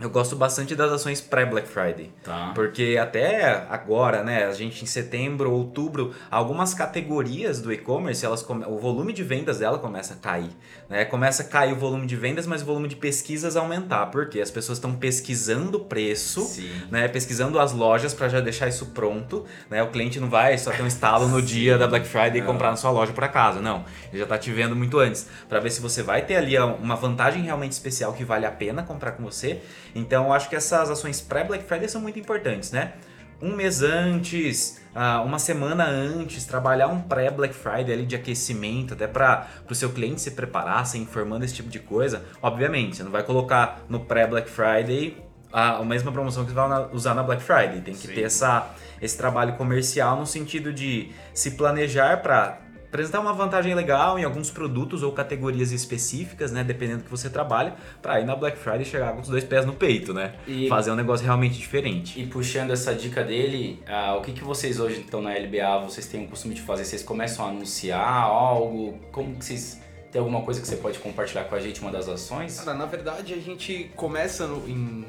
eu 0.00 0.08
gosto 0.10 0.34
bastante 0.34 0.74
das 0.74 0.90
ações 0.90 1.20
pré-Black 1.20 1.68
Friday. 1.68 2.10
Tá. 2.24 2.52
Porque 2.54 2.98
até 3.00 3.66
agora, 3.68 4.22
né, 4.24 4.44
a 4.46 4.52
gente 4.52 4.82
em 4.82 4.86
setembro, 4.86 5.52
outubro, 5.52 6.14
algumas 6.30 6.72
categorias 6.72 7.60
do 7.60 7.72
e-commerce, 7.72 8.24
elas 8.24 8.42
come- 8.42 8.64
o 8.66 8.78
volume 8.78 9.12
de 9.12 9.22
vendas 9.22 9.58
dela 9.58 9.78
começa 9.78 10.14
a 10.14 10.16
cair, 10.16 10.50
né? 10.90 11.04
Começa 11.04 11.44
a 11.44 11.46
cair 11.46 11.72
o 11.72 11.76
volume 11.76 12.04
de 12.04 12.16
vendas, 12.16 12.48
mas 12.48 12.62
o 12.62 12.64
volume 12.64 12.88
de 12.88 12.96
pesquisas 12.96 13.56
aumentar, 13.56 14.06
porque 14.06 14.40
as 14.40 14.50
pessoas 14.50 14.78
estão 14.78 14.92
pesquisando 14.96 15.78
o 15.78 15.84
preço, 15.84 16.42
Sim. 16.42 16.68
né, 16.90 17.06
pesquisando 17.06 17.60
as 17.60 17.72
lojas 17.72 18.12
para 18.12 18.28
já 18.28 18.40
deixar 18.40 18.66
isso 18.66 18.86
pronto, 18.86 19.46
né? 19.70 19.80
O 19.84 19.88
cliente 19.88 20.18
não 20.18 20.28
vai 20.28 20.58
só 20.58 20.72
ter 20.72 20.82
um 20.82 20.86
instalo 20.88 21.28
no 21.28 21.40
dia 21.40 21.78
da 21.78 21.86
Black 21.86 22.06
Friday 22.08 22.38
e 22.40 22.42
comprar 22.42 22.70
na 22.70 22.76
sua 22.76 22.90
loja 22.90 23.12
por 23.12 23.22
acaso, 23.22 23.60
não. 23.60 23.84
Ele 24.10 24.18
já 24.18 24.26
tá 24.26 24.36
te 24.36 24.50
vendo 24.50 24.74
muito 24.74 24.98
antes, 24.98 25.28
para 25.48 25.60
ver 25.60 25.70
se 25.70 25.80
você 25.80 26.02
vai 26.02 26.22
ter 26.22 26.34
ali 26.34 26.58
uma 26.58 26.96
vantagem 26.96 27.42
realmente 27.42 27.72
especial 27.72 28.12
que 28.12 28.24
vale 28.24 28.44
a 28.44 28.50
pena 28.50 28.82
comprar 28.82 29.12
com 29.12 29.22
você. 29.22 29.60
Então, 29.94 30.26
eu 30.26 30.32
acho 30.32 30.48
que 30.48 30.56
essas 30.56 30.90
ações 30.90 31.20
pré-Black 31.20 31.64
Friday 31.64 31.88
são 31.88 32.00
muito 32.00 32.18
importantes, 32.18 32.72
né? 32.72 32.94
Um 33.42 33.56
mês 33.56 33.82
antes, 33.82 34.80
ah, 34.94 35.22
uma 35.22 35.38
semana 35.38 35.84
antes, 35.86 36.44
trabalhar 36.44 36.88
um 36.88 37.00
pré-Black 37.00 37.54
Friday 37.54 37.92
ali 37.92 38.06
de 38.06 38.14
aquecimento, 38.14 38.94
até 38.94 39.06
para 39.06 39.48
o 39.68 39.74
seu 39.74 39.90
cliente 39.90 40.20
se 40.20 40.32
preparar, 40.32 40.86
se 40.86 40.98
informando 40.98 41.44
esse 41.44 41.54
tipo 41.54 41.68
de 41.68 41.78
coisa. 41.78 42.22
Obviamente, 42.42 42.96
você 42.96 43.02
não 43.02 43.10
vai 43.10 43.22
colocar 43.22 43.80
no 43.88 44.00
pré-Black 44.00 44.50
Friday 44.50 45.16
a, 45.52 45.76
a 45.76 45.84
mesma 45.84 46.12
promoção 46.12 46.44
que 46.44 46.50
você 46.50 46.56
vai 46.56 46.88
usar 46.92 47.14
na 47.14 47.22
Black 47.22 47.42
Friday. 47.42 47.80
Tem 47.80 47.94
que 47.94 48.08
Sim. 48.08 48.14
ter 48.14 48.22
essa, 48.22 48.70
esse 49.00 49.16
trabalho 49.16 49.54
comercial 49.54 50.18
no 50.18 50.26
sentido 50.26 50.72
de 50.72 51.10
se 51.32 51.52
planejar 51.52 52.20
para 52.22 52.58
apresentar 52.90 53.20
uma 53.20 53.32
vantagem 53.32 53.72
legal 53.74 54.18
em 54.18 54.24
alguns 54.24 54.50
produtos 54.50 55.02
ou 55.04 55.12
categorias 55.12 55.70
específicas, 55.70 56.50
né, 56.50 56.64
dependendo 56.64 56.98
do 56.98 57.04
que 57.04 57.10
você 57.10 57.30
trabalha, 57.30 57.74
para 58.02 58.20
ir 58.20 58.26
na 58.26 58.34
Black 58.34 58.58
Friday 58.58 58.82
e 58.82 58.84
chegar 58.84 59.12
com 59.14 59.20
os 59.20 59.28
dois 59.28 59.44
pés 59.44 59.64
no 59.64 59.72
peito, 59.72 60.12
né? 60.12 60.34
E- 60.46 60.68
Fazer 60.68 60.90
um 60.90 60.96
negócio 60.96 61.24
realmente 61.24 61.56
diferente. 61.56 62.20
E 62.20 62.26
puxando 62.26 62.72
essa 62.72 62.92
dica 62.94 63.22
dele, 63.22 63.80
ah, 63.86 64.16
o 64.16 64.22
que, 64.22 64.32
que 64.32 64.42
vocês 64.42 64.80
hoje 64.80 65.02
então 65.06 65.22
na 65.22 65.30
LBA 65.32 65.78
vocês 65.88 66.06
têm 66.06 66.24
o 66.24 66.28
costume 66.28 66.54
de 66.54 66.62
fazer? 66.62 66.84
Vocês 66.84 67.02
começam 67.02 67.46
a 67.46 67.48
anunciar 67.48 68.00
algo? 68.24 68.98
Como 69.12 69.36
que 69.36 69.44
vocês 69.44 69.80
tem 70.10 70.18
alguma 70.18 70.40
coisa 70.42 70.60
que 70.60 70.66
você 70.66 70.74
pode 70.74 70.98
compartilhar 70.98 71.44
com 71.44 71.54
a 71.54 71.60
gente, 71.60 71.80
uma 71.80 71.92
das 71.92 72.08
ações? 72.08 72.58
Cara, 72.60 72.76
na 72.76 72.84
verdade 72.86 73.32
a 73.32 73.38
gente 73.38 73.88
começa 73.94 74.44
no- 74.48 74.68
em 74.68 75.06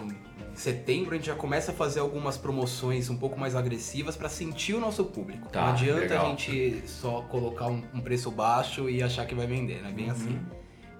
setembro 0.61 1.13
a 1.13 1.17
gente 1.17 1.25
já 1.27 1.35
começa 1.35 1.71
a 1.71 1.75
fazer 1.75 1.99
algumas 1.99 2.37
promoções 2.37 3.09
um 3.09 3.17
pouco 3.17 3.37
mais 3.39 3.55
agressivas 3.55 4.15
para 4.15 4.29
sentir 4.29 4.73
o 4.73 4.79
nosso 4.79 5.03
público. 5.05 5.49
Tá, 5.49 5.61
não 5.61 5.67
adianta 5.73 5.99
legal. 6.01 6.25
a 6.25 6.29
gente 6.29 6.83
só 6.87 7.21
colocar 7.23 7.67
um, 7.67 7.83
um 7.93 7.99
preço 7.99 8.31
baixo 8.31 8.89
e 8.89 9.01
achar 9.03 9.25
que 9.25 9.35
vai 9.35 9.47
vender, 9.47 9.81
não 9.81 9.89
é 9.89 9.93
bem 9.93 10.05
Uhum. 10.05 10.11
assim. 10.11 10.39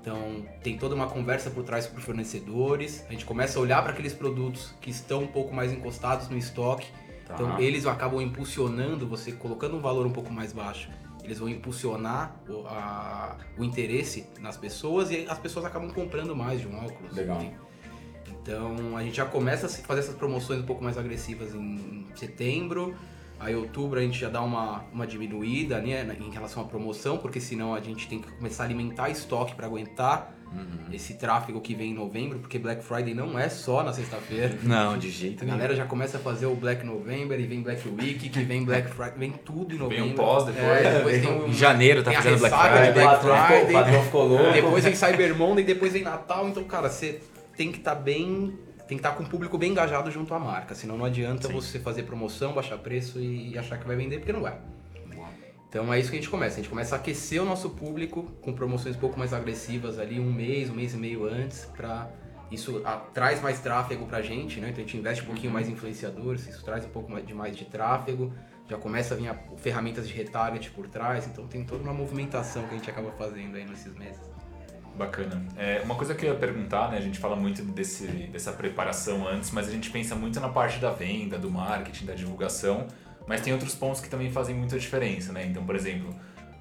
Então 0.02 0.46
tem 0.64 0.78
toda 0.78 0.96
uma 0.96 1.08
conversa 1.08 1.52
por 1.52 1.64
trás 1.64 1.86
com 1.86 1.98
os 1.98 2.04
fornecedores. 2.04 3.06
A 3.08 3.12
gente 3.12 3.24
começa 3.24 3.60
a 3.60 3.62
olhar 3.62 3.82
para 3.84 3.92
aqueles 3.94 4.14
produtos 4.14 4.74
que 4.82 4.90
estão 4.90 5.22
um 5.24 5.28
pouco 5.28 5.54
mais 5.54 5.72
encostados 5.72 6.28
no 6.28 6.38
estoque. 6.38 6.88
Tá. 7.28 7.36
Então 7.36 7.60
eles 7.60 7.86
acabam 7.86 8.20
impulsionando 8.20 9.08
você 9.08 9.32
colocando 9.32 9.78
um 9.78 9.80
valor 9.80 10.06
um 10.08 10.12
pouco 10.12 10.34
mais 10.34 10.52
baixo. 10.52 10.90
Eles 11.24 11.38
vão 11.38 11.48
impulsionar 11.48 12.36
o, 12.50 12.66
a- 12.66 13.38
o 13.60 13.64
interesse 13.64 14.26
nas 14.40 14.58
pessoas 14.58 15.12
e 15.12 15.28
as 15.30 15.38
pessoas 15.38 15.66
acabam 15.66 15.92
comprando 15.92 16.36
mais 16.36 16.60
de 16.62 16.68
um 16.68 16.84
óculos. 16.84 17.16
Legal. 17.16 17.40
Então 18.52 18.98
a 18.98 19.04
gente 19.04 19.16
já 19.18 19.26
começa 19.26 19.66
a 19.66 19.70
fazer 19.70 20.02
essas 20.02 20.16
promoções 20.16 20.60
um 20.60 20.64
pouco 20.66 20.84
mais 20.84 20.98
agressivas 20.98 21.54
em 21.56 22.06
setembro. 22.16 22.96
Aí 23.40 23.56
outubro 23.56 24.00
a 24.00 24.04
gente 24.04 24.20
já 24.20 24.30
dá 24.30 24.42
uma, 24.42 24.84
uma 24.94 25.08
diminuída 25.08 25.80
né, 25.80 26.16
em 26.20 26.30
relação 26.30 26.62
à 26.62 26.66
promoção, 26.66 27.18
porque 27.18 27.40
senão 27.40 27.74
a 27.74 27.80
gente 27.82 28.08
tem 28.08 28.20
que 28.20 28.32
começar 28.34 28.64
a 28.64 28.66
alimentar 28.68 29.10
estoque 29.10 29.56
para 29.56 29.66
aguentar 29.66 30.36
esse 30.92 31.14
tráfego 31.14 31.62
que 31.62 31.74
vem 31.74 31.92
em 31.92 31.94
novembro, 31.94 32.38
porque 32.40 32.60
Black 32.60 32.84
Friday 32.84 33.14
não 33.14 33.40
é 33.40 33.48
só 33.48 33.82
na 33.84 33.94
sexta-feira. 33.94 34.54
Não, 34.64 34.98
de 34.98 35.10
jeito 35.10 35.44
A 35.44 35.46
nenhum. 35.46 35.58
galera 35.58 35.74
já 35.74 35.86
começa 35.86 36.18
a 36.18 36.20
fazer 36.20 36.46
o 36.46 36.54
Black 36.54 36.86
November 36.86 37.40
e 37.40 37.46
vem 37.48 37.62
Black 37.62 37.88
Week, 37.88 38.28
que 38.28 38.44
vem 38.44 38.66
Black 38.66 38.90
Friday, 38.94 39.14
vem 39.18 39.32
tudo 39.32 39.74
em 39.74 39.78
novembro. 39.78 40.08
um 40.08 40.14
pós 40.14 40.44
depois. 40.44 40.66
É, 40.86 40.94
depois 40.98 41.22
tem 41.22 41.32
um, 41.32 41.48
Em 41.48 41.54
janeiro 41.54 42.04
tá 42.04 42.12
a 42.12 42.16
fazendo 42.16 42.40
Black 42.40 42.54
de 42.54 42.62
Friday. 42.64 42.90
o 42.90 42.94
Black 42.94 43.22
Friday. 43.22 44.28
louco. 44.28 44.52
Depois 44.52 44.84
vem 44.84 44.94
Cyber 44.94 45.38
Monday, 45.38 45.64
depois 45.64 45.94
vem 45.94 46.04
Natal, 46.04 46.50
então, 46.50 46.64
cara, 46.66 46.90
você 46.90 47.22
tem 47.56 47.72
que 47.72 47.80
estar 47.80 47.96
bem. 47.96 48.58
Tem 48.88 48.98
que 48.98 49.06
estar 49.08 49.16
com 49.16 49.24
o 49.24 49.30
público 49.30 49.58
bem 49.58 49.72
engajado 49.72 50.12
junto 50.12 50.34
à 50.34 50.40
marca. 50.40 50.76
Senão 50.76 50.98
não 50.98 51.06
adianta 51.06 51.48
Sim. 51.48 51.54
você 51.54 51.80
fazer 51.80 52.04
promoção, 52.04 52.52
baixar 52.54 52.78
preço 52.78 53.20
e 53.22 53.58
achar 53.58 53.78
que 53.78 53.88
vai 53.88 53.96
vender, 53.96 54.18
porque 54.18 54.34
não 54.34 54.42
vai. 54.42 54.60
Então 55.70 55.94
é 55.94 55.98
isso 55.98 56.10
que 56.10 56.18
a 56.18 56.20
gente 56.20 56.30
começa. 56.30 56.56
A 56.56 56.58
gente 56.58 56.70
começa 56.70 56.96
a 56.96 57.00
aquecer 57.00 57.42
o 57.42 57.46
nosso 57.46 57.70
público 57.70 58.24
com 58.42 58.52
promoções 58.52 58.98
um 58.98 59.00
pouco 59.00 59.18
mais 59.18 59.32
agressivas 59.34 59.98
ali, 59.98 60.20
um 60.20 60.30
mês, 60.34 60.70
um 60.70 60.74
mês 60.74 60.94
e 60.94 60.98
meio 60.98 61.24
antes, 61.26 61.64
pra. 61.66 62.10
Isso 62.52 62.82
ah, 62.84 62.98
traz 63.14 63.42
mais 63.42 63.62
tráfego 63.62 64.06
pra 64.06 64.22
gente, 64.22 64.60
né? 64.60 64.72
Então 64.72 64.84
a 64.84 64.86
gente 64.86 64.98
investe 64.98 65.24
um 65.24 65.28
pouquinho 65.28 65.54
mais 65.54 65.70
em 65.70 65.72
influenciadores, 65.72 66.46
isso 66.46 66.62
traz 66.66 66.84
um 66.84 66.90
pouco 66.90 67.10
mais 67.10 67.26
de 67.26 67.34
mais 67.34 67.56
de 67.56 67.64
tráfego, 67.64 68.34
já 68.70 68.78
começa 68.78 69.14
a 69.14 69.18
vir 69.18 69.30
a- 69.30 69.40
ferramentas 69.56 70.06
de 70.06 70.14
retarget 70.14 70.70
por 70.72 70.86
trás, 70.90 71.26
então 71.28 71.48
tem 71.48 71.64
toda 71.64 71.82
uma 71.82 71.94
movimentação 71.94 72.64
que 72.68 72.76
a 72.76 72.78
gente 72.78 72.90
acaba 72.90 73.10
fazendo 73.14 73.56
aí 73.56 73.64
nesses 73.64 73.96
meses. 73.98 74.20
Bacana. 74.96 75.42
É, 75.58 75.82
uma 75.84 75.96
coisa 75.96 76.14
que 76.14 76.26
eu 76.26 76.34
ia 76.34 76.40
perguntar, 76.40 76.92
né? 76.92 76.98
A 76.98 77.02
gente 77.02 77.18
fala 77.18 77.36
muito 77.36 77.64
desse, 77.64 78.06
dessa 78.06 78.52
preparação 78.52 79.28
antes, 79.28 79.52
mas 79.52 79.68
a 79.68 79.72
gente 79.72 79.90
pensa 79.90 80.16
muito 80.16 80.40
na 80.40 80.50
parte 80.50 80.80
da 80.80 80.92
venda, 80.92 81.38
do 81.38 81.50
marketing, 81.50 82.06
da 82.06 82.14
divulgação, 82.14 82.88
mas 83.26 83.42
tem 83.42 83.54
outros 83.54 83.74
pontos 83.74 84.02
que 84.02 84.10
também 84.10 84.32
fazem 84.32 84.56
muita 84.56 84.78
diferença, 84.78 85.32
né? 85.32 85.46
Então, 85.46 85.66
por 85.66 85.76
exemplo, 85.76 86.14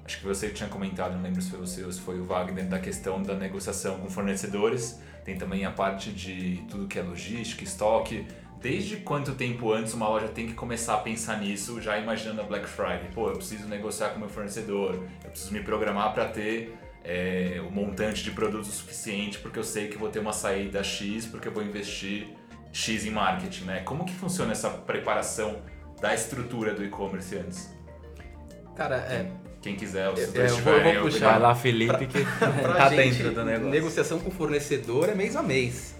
acho 0.05 0.19
que 0.19 0.25
você 0.25 0.49
tinha 0.49 0.69
comentado, 0.69 1.13
não 1.13 1.21
lembro 1.21 1.41
se 1.41 1.49
foi 1.49 1.59
você 1.59 1.83
ou 1.83 1.91
se 1.91 1.99
foi 1.99 2.19
o 2.19 2.23
Wagner, 2.23 2.67
da 2.67 2.79
questão 2.79 3.21
da 3.21 3.35
negociação 3.35 3.99
com 3.99 4.09
fornecedores. 4.09 4.99
Tem 5.23 5.37
também 5.37 5.65
a 5.65 5.71
parte 5.71 6.11
de 6.11 6.63
tudo 6.69 6.87
que 6.87 6.97
é 6.97 7.01
logística, 7.01 7.63
estoque. 7.63 8.25
Desde 8.59 8.97
quanto 8.97 9.33
tempo 9.33 9.71
antes 9.71 9.93
uma 9.93 10.07
loja 10.07 10.27
tem 10.27 10.47
que 10.47 10.53
começar 10.53 10.95
a 10.95 10.97
pensar 10.97 11.39
nisso, 11.39 11.81
já 11.81 11.97
imaginando 11.97 12.41
a 12.41 12.43
Black 12.43 12.67
Friday? 12.67 13.09
Pô, 13.13 13.29
eu 13.29 13.33
preciso 13.33 13.67
negociar 13.67 14.09
com 14.09 14.19
meu 14.19 14.29
fornecedor, 14.29 15.03
eu 15.23 15.29
preciso 15.31 15.51
me 15.51 15.61
programar 15.61 16.13
para 16.13 16.25
ter 16.25 16.77
é, 17.03 17.61
o 17.67 17.71
montante 17.71 18.23
de 18.23 18.31
produtos 18.31 18.69
suficiente, 18.73 19.39
porque 19.39 19.57
eu 19.59 19.63
sei 19.63 19.87
que 19.87 19.97
vou 19.97 20.09
ter 20.09 20.19
uma 20.19 20.33
saída 20.33 20.83
X, 20.83 21.25
porque 21.25 21.47
eu 21.47 21.51
vou 21.51 21.63
investir 21.63 22.27
X 22.71 23.05
em 23.05 23.09
marketing, 23.11 23.63
né? 23.65 23.79
Como 23.81 24.05
que 24.05 24.13
funciona 24.13 24.51
essa 24.51 24.69
preparação 24.69 25.61
da 25.99 26.13
estrutura 26.13 26.73
do 26.73 26.83
e-commerce 26.83 27.35
antes? 27.37 27.73
Cara, 28.75 28.95
é. 28.97 29.29
Quem 29.61 29.75
quiser, 29.75 30.09
os 30.09 30.19
É, 30.19 30.25
tutores 30.25 30.51
eu 30.51 30.57
vou- 30.57 30.73
tiverem, 30.73 30.93
vou 30.99 31.05
eu- 31.07 31.11
puxar. 31.13 31.31
Vai 31.31 31.39
lá, 31.39 31.53
Felipe, 31.55 32.07
que 32.07 32.19
pra 32.61 32.73
tá 32.75 32.89
gente, 32.89 33.17
dentro 33.17 33.35
do 33.35 33.45
negócio. 33.45 33.69
Negociação 33.69 34.19
com 34.19 34.29
o 34.29 34.31
fornecedor 34.31 35.09
é 35.09 35.13
mês 35.15 35.35
a 35.35 35.43
mês. 35.43 35.95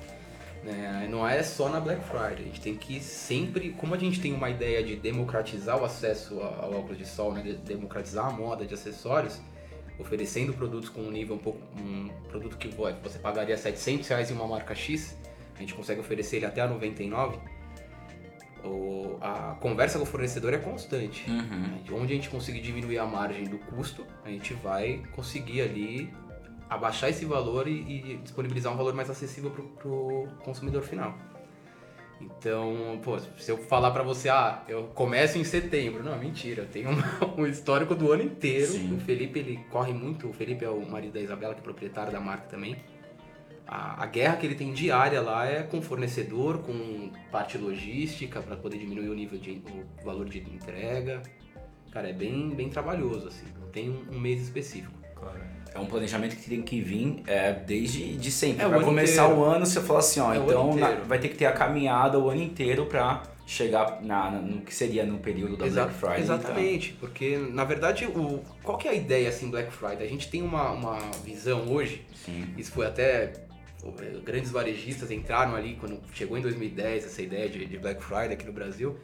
né? 0.64 1.08
Não 1.10 1.28
é 1.28 1.42
só 1.44 1.70
na 1.70 1.80
Black 1.80 2.02
Friday. 2.06 2.44
A 2.44 2.46
gente 2.48 2.62
tem 2.62 2.76
que 2.76 3.00
sempre, 3.00 3.72
como 3.72 3.94
a 3.96 3.98
gente 3.98 4.20
tem 4.20 4.32
uma 4.34 4.50
ideia 4.50 4.84
de 4.84 4.96
democratizar 4.96 5.80
o 5.80 5.86
acesso 5.86 6.40
ao 6.40 6.72
óculos 6.74 6.98
de 7.00 7.06
sol, 7.08 7.34
né? 7.34 7.42
de 7.42 7.54
democratizar 7.54 8.28
a 8.28 8.32
moda 8.32 8.64
de 8.66 8.74
acessórios, 8.76 9.40
oferecendo 10.02 10.54
produtos 10.54 10.90
com 10.90 11.02
um 11.02 11.12
nível 11.12 11.36
um 11.36 11.40
pouco, 11.40 11.60
um 11.80 12.10
produto 12.30 12.58
que 12.58 12.68
vo- 12.68 12.92
você 13.04 13.20
pagaria 13.20 13.58
700 13.58 14.08
reais 14.08 14.30
em 14.32 14.34
uma 14.34 14.48
marca 14.48 14.74
X, 14.76 15.18
a 15.56 15.60
gente 15.60 15.74
consegue 15.74 16.00
oferecer 16.02 16.38
ele 16.38 16.46
até 16.46 16.62
a 16.62 16.68
99. 16.68 17.38
O, 18.64 19.18
a 19.22 19.56
conversa 19.60 19.98
com 19.98 20.04
o 20.04 20.08
fornecedor 20.08 20.54
é 20.54 20.58
constante. 20.58 21.28
Uhum. 21.30 21.38
né? 21.38 21.84
Onde 21.92 22.14
a 22.14 22.16
gente 22.16 22.30
conseguir 22.30 22.62
diminuir 22.62 23.00
a 23.00 23.06
margem 23.06 23.46
do 23.46 23.58
custo, 23.58 24.06
a 24.24 24.30
gente 24.30 24.54
vai 24.54 25.02
conseguir 25.14 25.62
ali 25.62 26.14
abaixar 26.70 27.10
esse 27.10 27.26
valor 27.26 27.68
e, 27.68 27.72
e 28.14 28.18
disponibilizar 28.18 28.72
um 28.72 28.78
valor 28.78 28.94
mais 28.94 29.10
acessível 29.10 29.50
para 29.52 29.88
o 29.90 30.28
consumidor 30.44 30.84
final. 30.84 31.18
Então, 32.22 33.00
pô, 33.04 33.18
se 33.20 33.52
eu 33.52 33.58
falar 33.58 33.92
para 33.92 34.04
você, 34.04 34.30
ah, 34.30 34.64
eu 34.68 34.84
começo 34.96 35.38
em 35.38 35.44
setembro, 35.44 36.04
não, 36.04 36.18
mentira, 36.18 36.64
eu 36.64 36.68
tenho 36.68 36.90
um 37.38 37.46
histórico 37.46 37.96
do 37.96 38.12
ano 38.12 38.24
inteiro. 38.24 38.72
Sim. 38.72 38.96
O 38.96 39.00
Felipe, 39.00 39.40
ele 39.40 39.60
corre 39.70 39.94
muito, 39.94 40.30
o 40.30 40.34
Felipe 40.34 40.64
é 40.64 40.70
o 40.70 40.88
marido 40.90 41.14
da 41.14 41.20
Isabela, 41.20 41.54
que 41.54 41.60
é 41.60 41.64
proprietário 41.64 42.12
da 42.12 42.20
marca 42.20 42.48
também. 42.48 42.78
A, 43.68 44.04
a 44.04 44.06
guerra 44.06 44.36
que 44.36 44.46
ele 44.46 44.56
tem 44.56 44.74
diária 44.74 45.22
lá 45.22 45.46
é 45.46 45.64
com 45.64 45.82
fornecedor, 45.82 46.60
com 46.60 47.12
parte 47.32 47.58
logística 47.58 48.42
para 48.42 48.56
poder 48.56 48.78
diminuir 48.78 49.10
o 49.10 49.16
nível 49.16 49.40
de 49.40 49.64
o 50.00 50.06
valor 50.06 50.28
de 50.28 50.40
entrega. 50.40 51.22
Cara, 51.92 52.10
é 52.10 52.14
bem, 52.14 52.50
bem 52.50 52.70
trabalhoso 52.70 53.28
assim. 53.28 53.46
Não 53.60 53.70
tem 53.70 53.90
um, 53.90 54.16
um 54.16 54.20
mês 54.20 54.42
específico. 54.42 54.94
Claro. 55.16 55.40
É 55.74 55.80
um 55.80 55.86
planejamento 55.86 56.36
que 56.36 56.50
tem 56.50 56.62
que 56.62 56.82
vir 56.82 57.24
é, 57.28 57.54
desde 57.54 58.16
de 58.18 58.30
sempre. 58.32 58.62
É, 58.62 58.66
ano 58.66 58.82
começar 58.84 59.24
inteiro. 59.26 59.42
o 59.42 59.44
ano, 59.46 59.66
você 59.66 59.80
fala 59.82 60.00
assim, 60.00 60.20
ó, 60.20 60.34
É, 60.34 60.38
então 60.38 60.76
na- 60.76 60.96
vai 61.08 61.18
ter 61.20 61.30
que 61.30 61.36
ter 61.36 61.46
a 61.46 61.52
caminhada 61.54 62.20
o 62.20 62.30
ano 62.30 62.42
inteiro 62.42 62.86
pra 62.86 63.24
chegar 63.48 64.02
na, 64.02 64.30
no 64.32 64.62
que 64.62 64.74
seria 64.74 65.06
no 65.06 65.18
período 65.20 65.58
da 65.58 65.66
Black 65.68 65.94
Friday. 65.94 66.22
então. 66.24 66.36
Exatamente, 66.36 66.94
porque 67.00 67.38
na 67.38 67.64
verdade, 67.64 68.06
o, 68.06 68.42
qual 68.64 68.78
que 68.78 68.88
é 68.88 68.92
a 68.92 68.94
ideia 68.94 69.30
assim 69.30 69.50
Black 69.50 69.72
Friday? 69.72 70.06
A 70.06 70.10
gente 70.10 70.30
tem 70.30 70.42
uma, 70.42 70.72
uma 70.72 70.98
visão 71.24 71.68
hoje, 71.70 72.06
Sim. 72.26 72.46
isso 72.58 72.72
foi 72.72 72.86
até 72.86 73.34
grandes 74.24 74.52
varejistas 74.52 75.10
entraram 75.10 75.56
ali 75.56 75.76
quando 75.80 76.00
chegou 76.14 76.38
em 76.38 76.42
2010 76.42 77.04
essa 77.06 77.22
ideia 77.22 77.50
de, 77.50 77.66
de 77.66 77.78
Black 77.80 78.04
Friday 78.04 78.34
aqui 78.34 78.46
no 78.46 78.54
Brasil. 78.54 78.96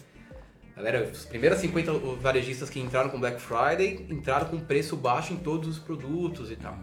Galera, 0.77 1.09
os 1.11 1.25
primeiros 1.25 1.57
50 1.57 1.91
varejistas 2.21 2.69
que 2.69 2.79
entraram 2.79 3.09
com 3.09 3.19
Black 3.19 3.41
Friday 3.41 4.05
entraram 4.11 4.47
com 4.47 4.59
preço 4.59 4.95
baixo 4.95 5.33
em 5.33 5.37
todos 5.37 5.67
os 5.67 5.79
produtos 5.79 6.51
e 6.51 6.55
tal. 6.55 6.77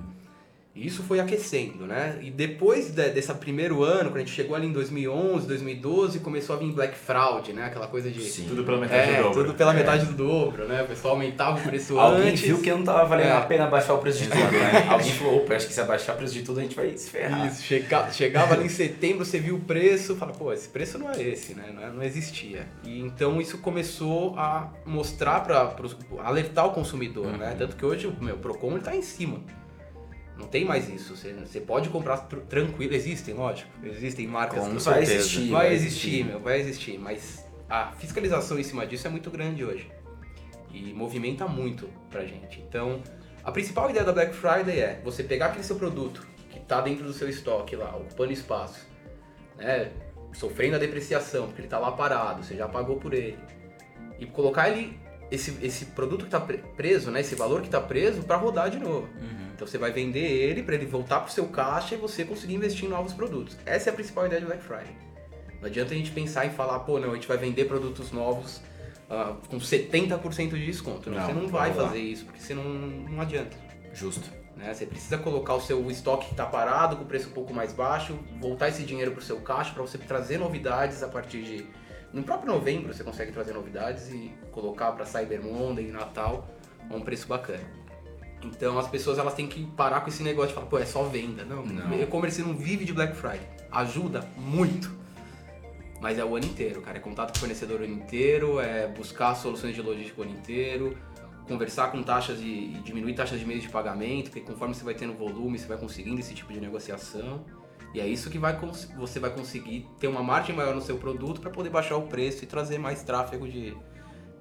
E 0.77 0.89
isso 0.89 1.05
foi 1.05 1.21
aquecendo, 1.21 1.87
né? 1.87 2.19
E 2.21 2.33
depois 2.33 2.91
de, 2.91 3.09
desse 3.11 3.33
primeiro 3.35 3.85
ano, 3.85 4.11
quando 4.11 4.17
a 4.17 4.19
gente 4.21 4.33
chegou 4.33 4.57
ali 4.57 4.67
em 4.67 4.73
2011, 4.73 5.47
2012, 5.47 6.19
começou 6.19 6.57
a 6.57 6.59
vir 6.59 6.73
Black 6.73 6.97
Fraud, 6.99 7.53
né? 7.53 7.67
Aquela 7.67 7.87
coisa 7.87 8.11
de... 8.11 8.21
Sim. 8.25 8.47
Tudo 8.49 8.65
pela 8.65 8.79
metade 8.79 9.11
É, 9.13 9.17
do 9.19 9.23
dobro. 9.23 9.45
tudo 9.45 9.55
pela 9.55 9.73
metade 9.73 10.07
do 10.07 10.13
dobro, 10.15 10.67
né? 10.67 10.83
O 10.83 10.87
pessoal 10.89 11.15
aumentava 11.15 11.61
o 11.61 11.63
preço 11.63 11.97
Alguém 11.97 12.31
antes. 12.31 12.41
viu 12.41 12.61
que 12.61 12.71
não 12.73 12.83
tava 12.83 13.05
valendo 13.05 13.29
É. 13.29 13.33
a 13.37 13.43
pena 13.43 13.69
baixar 13.69 13.95
o 13.95 13.99
preço 13.99 14.25
de 14.25 14.29
tudo, 14.31 14.51
né? 14.51 14.85
Alguém 14.91 15.13
falou, 15.13 15.37
opa, 15.37 15.55
acho 15.55 15.69
que 15.69 15.73
se 15.73 15.81
abaixar 15.81 16.17
o 16.17 16.19
preço 16.19 16.35
de 16.35 16.43
tudo 16.43 16.59
a 16.59 16.63
gente 16.65 16.75
vai 16.75 16.97
se 16.99 17.09
ferrar. 17.09 17.47
Isso, 17.47 17.63
chega- 17.63 18.11
chegava 18.11 18.55
ali 18.55 18.65
em 18.65 18.69
setembro, 18.69 19.25
você 19.25 19.39
viu 19.39 19.55
o 19.55 19.61
preço, 19.61 20.17
fala, 20.17 20.33
pô, 20.33 20.53
esse 20.53 20.69
preço 20.69 20.99
não 20.99 21.09
é 21.09 21.23
esse, 21.23 21.55
né? 21.55 21.71
Não, 21.73 21.83
é- 21.85 21.91
não 21.93 22.03
existia. 22.03 22.67
E 22.85 22.99
então 22.99 23.41
isso 23.41 23.59
começou 23.59 24.37
a 24.37 24.73
mostrar 24.85 25.39
para 25.45 25.73
alertar 26.25 26.67
o 26.67 26.71
consumidor, 26.73 27.29
né? 27.39 27.55
Tanto 27.57 27.77
que 27.77 27.87
hoje 27.87 28.09
o 28.09 28.25
meu 28.25 28.39
Procon 28.39 28.73
ele 28.73 28.81
tá 28.81 28.97
em 28.97 29.03
cima. 29.03 29.39
Não 30.37 30.47
tem 30.49 30.65
mais 30.65 30.89
isso. 30.89 31.17
Você, 31.17 31.33
você 31.33 31.61
pode 31.61 31.89
comprar 31.89 32.19
tr- 32.19 32.39
tranquilo, 32.49 32.93
existem, 32.95 33.35
lógico. 33.35 33.71
Existem 33.85 34.27
marcas 34.27 34.61
Como 34.65 34.77
que 34.77 34.83
vai 34.83 34.95
certeza. 35.07 35.15
existir. 35.19 35.51
vai 35.51 35.73
existir, 35.73 36.25
meu, 36.25 36.41
vai 36.41 36.61
existir, 36.61 36.99
mas 36.99 37.45
a 37.69 37.93
fiscalização 37.93 38.59
em 38.59 38.63
cima 38.65 38.87
disso 38.87 39.07
é 39.07 39.11
muito 39.11 39.31
grande 39.31 39.65
hoje. 39.65 39.89
E 40.73 40.93
movimenta 40.93 41.47
muito 41.47 41.89
pra 42.11 42.25
gente. 42.25 42.61
Então, 42.69 43.01
a 43.45 43.53
principal 43.53 43.91
ideia 43.91 44.05
da 44.05 44.13
Black 44.13 44.35
Friday 44.35 44.81
é 44.81 45.01
você 45.05 45.23
pegar 45.23 45.47
aquele 45.47 45.63
seu 45.63 45.77
produto 45.77 46.27
que 46.51 46.59
tá 46.61 46.81
dentro 46.81 47.05
do 47.05 47.13
seu 47.13 47.29
estoque 47.29 47.77
lá, 47.77 47.95
ocupando 47.97 48.33
espaço, 48.33 48.85
né? 49.57 49.91
Sofrendo 50.33 50.75
a 50.75 50.79
depreciação, 50.81 51.47
porque 51.47 51.61
ele 51.61 51.69
tá 51.69 51.79
lá 51.79 51.93
parado, 51.93 52.43
você 52.43 52.57
já 52.57 52.67
pagou 52.67 52.97
por 52.97 53.15
ele. 53.15 53.39
E 54.19 54.27
colocar 54.27 54.69
ele, 54.69 54.99
esse, 55.35 55.57
esse 55.63 55.87
produto 55.87 56.25
que 56.25 56.31
tá 56.31 56.41
pre- 56.41 56.59
preso, 56.77 57.11
né? 57.11 57.21
Esse 57.21 57.35
valor 57.35 57.61
que 57.63 57.69
tá 57.69 57.81
preso 57.81 58.23
para 58.23 58.37
rodar 58.37 58.71
de 58.71 58.79
novo. 58.79 59.09
Então 59.55 59.67
você 59.67 59.79
vai 59.79 59.93
vender 59.93 60.21
ele 60.21 60.63
para 60.63 60.75
ele 60.75 60.87
voltar 60.87 61.21
pro 61.21 61.33
seu 61.33 61.47
caixa 61.47 61.95
e 61.95 61.99
você 61.99 62.25
conseguir 62.25 62.55
investir 62.55 62.87
em 62.87 62.89
novos 62.89 63.13
produtos. 63.13 63.57
Essa 63.65 63.91
é 63.91 63.93
a 63.93 63.95
principal 63.95 64.27
ideia 64.27 64.41
de 64.41 64.47
Black 64.47 64.63
Friday. 64.63 64.97
Não 65.61 65.67
adianta 65.69 65.95
a 65.95 65.97
gente 65.97 66.11
pensar 66.11 66.45
em 66.47 66.51
falar, 66.51 66.81
pô, 66.81 66.99
não, 66.99 67.13
a 67.13 67.15
gente 67.15 67.29
vai 67.29 67.37
vender 67.37 67.65
produtos 67.67 68.11
novos 68.13 68.61
ah, 69.09 69.37
com 69.49 69.59
70% 69.59 70.51
de 70.51 70.67
desconto. 70.67 71.09
Não, 71.11 71.19
Não, 71.19 71.27
você 71.27 71.33
não 71.33 71.49
vai 71.49 71.71
rolar. 71.71 71.87
fazer 71.89 72.01
isso, 72.01 72.25
porque 72.25 72.41
você 72.41 72.53
não, 72.55 72.65
não 72.65 73.21
adianta. 73.21 73.57
Justo. 73.93 74.29
Né? 74.57 74.73
Você 74.75 74.87
precisa 74.87 75.19
colocar 75.19 75.55
o 75.55 75.61
seu 75.61 75.89
estoque 75.91 76.27
que 76.27 76.33
está 76.33 76.47
parado 76.47 76.97
com 76.97 77.05
o 77.05 77.07
preço 77.07 77.29
um 77.29 77.33
pouco 77.33 77.55
mais 77.55 77.73
baixo, 77.73 78.19
voltar 78.41 78.69
esse 78.69 78.83
dinheiro 78.83 79.13
para 79.13 79.21
o 79.21 79.23
seu 79.25 79.37
caixa 79.41 79.73
para 79.73 79.83
você 79.83 79.99
trazer 79.99 80.39
novidades 80.39 81.03
a 81.03 81.09
partir 81.09 81.43
de. 81.43 81.67
No 82.15 82.23
próprio 82.23 82.53
novembro 82.53 82.95
você 82.95 83.03
consegue 83.03 83.33
trazer 83.33 83.53
novidades 83.53 84.09
e 84.13 84.33
colocar 84.53 84.93
para 84.93 85.05
Cyber 85.05 85.43
Monday, 85.43 85.91
Natal, 85.91 86.49
a 86.89 86.95
um 86.95 87.01
preço 87.01 87.27
bacana. 87.27 87.65
Então 88.45 88.79
as 88.79 88.87
pessoas 88.87 89.19
elas 89.19 89.35
têm 89.35 89.49
que 89.49 89.67
parar 89.67 90.01
com 90.01 90.09
esse 90.09 90.23
negócio 90.23 90.51
de 90.51 90.55
falar, 90.55 90.67
pô, 90.67 90.79
é 90.79 90.87
só 90.87 91.03
venda. 91.03 91.45
Não, 91.45 91.67
Não. 91.67 92.01
e-commerce 92.01 92.41
não 92.41 92.55
vive 92.55 92.85
de 92.85 92.93
Black 92.93 93.17
Friday. 93.17 93.49
Ajuda 93.69 94.21
muito. 94.37 94.95
Mas 96.01 96.17
é 96.17 96.25
o 96.25 96.37
ano 96.37 96.45
inteiro, 96.47 96.81
cara. 96.83 96.99
É 96.99 97.01
contato 97.01 97.33
com 97.33 97.37
o 97.39 97.41
fornecedor 97.41 97.81
o 97.81 97.85
ano 97.85 97.95
inteiro, 97.95 98.61
é 98.61 98.87
buscar 98.87 99.35
soluções 99.35 99.75
de 99.75 99.83
logística 99.83 100.21
o 100.21 100.25
ano 100.25 100.35
inteiro, 100.35 100.97
conversar 101.49 101.91
com 101.91 102.01
taxas 102.01 102.39
e, 102.39 102.45
e 102.77 102.81
diminuir 102.85 103.15
taxas 103.15 103.41
de 103.41 103.45
meios 103.45 103.65
de 103.65 103.71
pagamento, 103.71 104.31
porque 104.31 104.41
conforme 104.43 104.73
você 104.73 104.85
vai 104.85 104.95
tendo 104.95 105.15
volume, 105.15 105.59
você 105.59 105.67
vai 105.67 105.79
conseguindo 105.79 106.21
esse 106.21 106.33
tipo 106.33 106.53
de 106.53 106.61
negociação. 106.61 107.45
E 107.95 108.01
é 108.01 108.07
isso 108.07 108.29
que 108.29 108.39
vai 108.39 108.59
você 108.97 109.21
vai 109.21 109.31
conseguir 109.31 109.87
ter 110.01 110.09
uma 110.09 110.23
margem 110.23 110.55
maior 110.55 110.75
no 110.75 110.83
seu 110.83 110.97
produto 110.97 111.41
para 111.41 111.51
poder 111.51 111.71
baixar 111.71 111.97
o 111.97 112.03
preço 112.03 112.43
e 112.43 112.47
trazer 112.47 112.77
mais 112.79 113.03
tráfego 113.05 113.49
de 113.49 113.75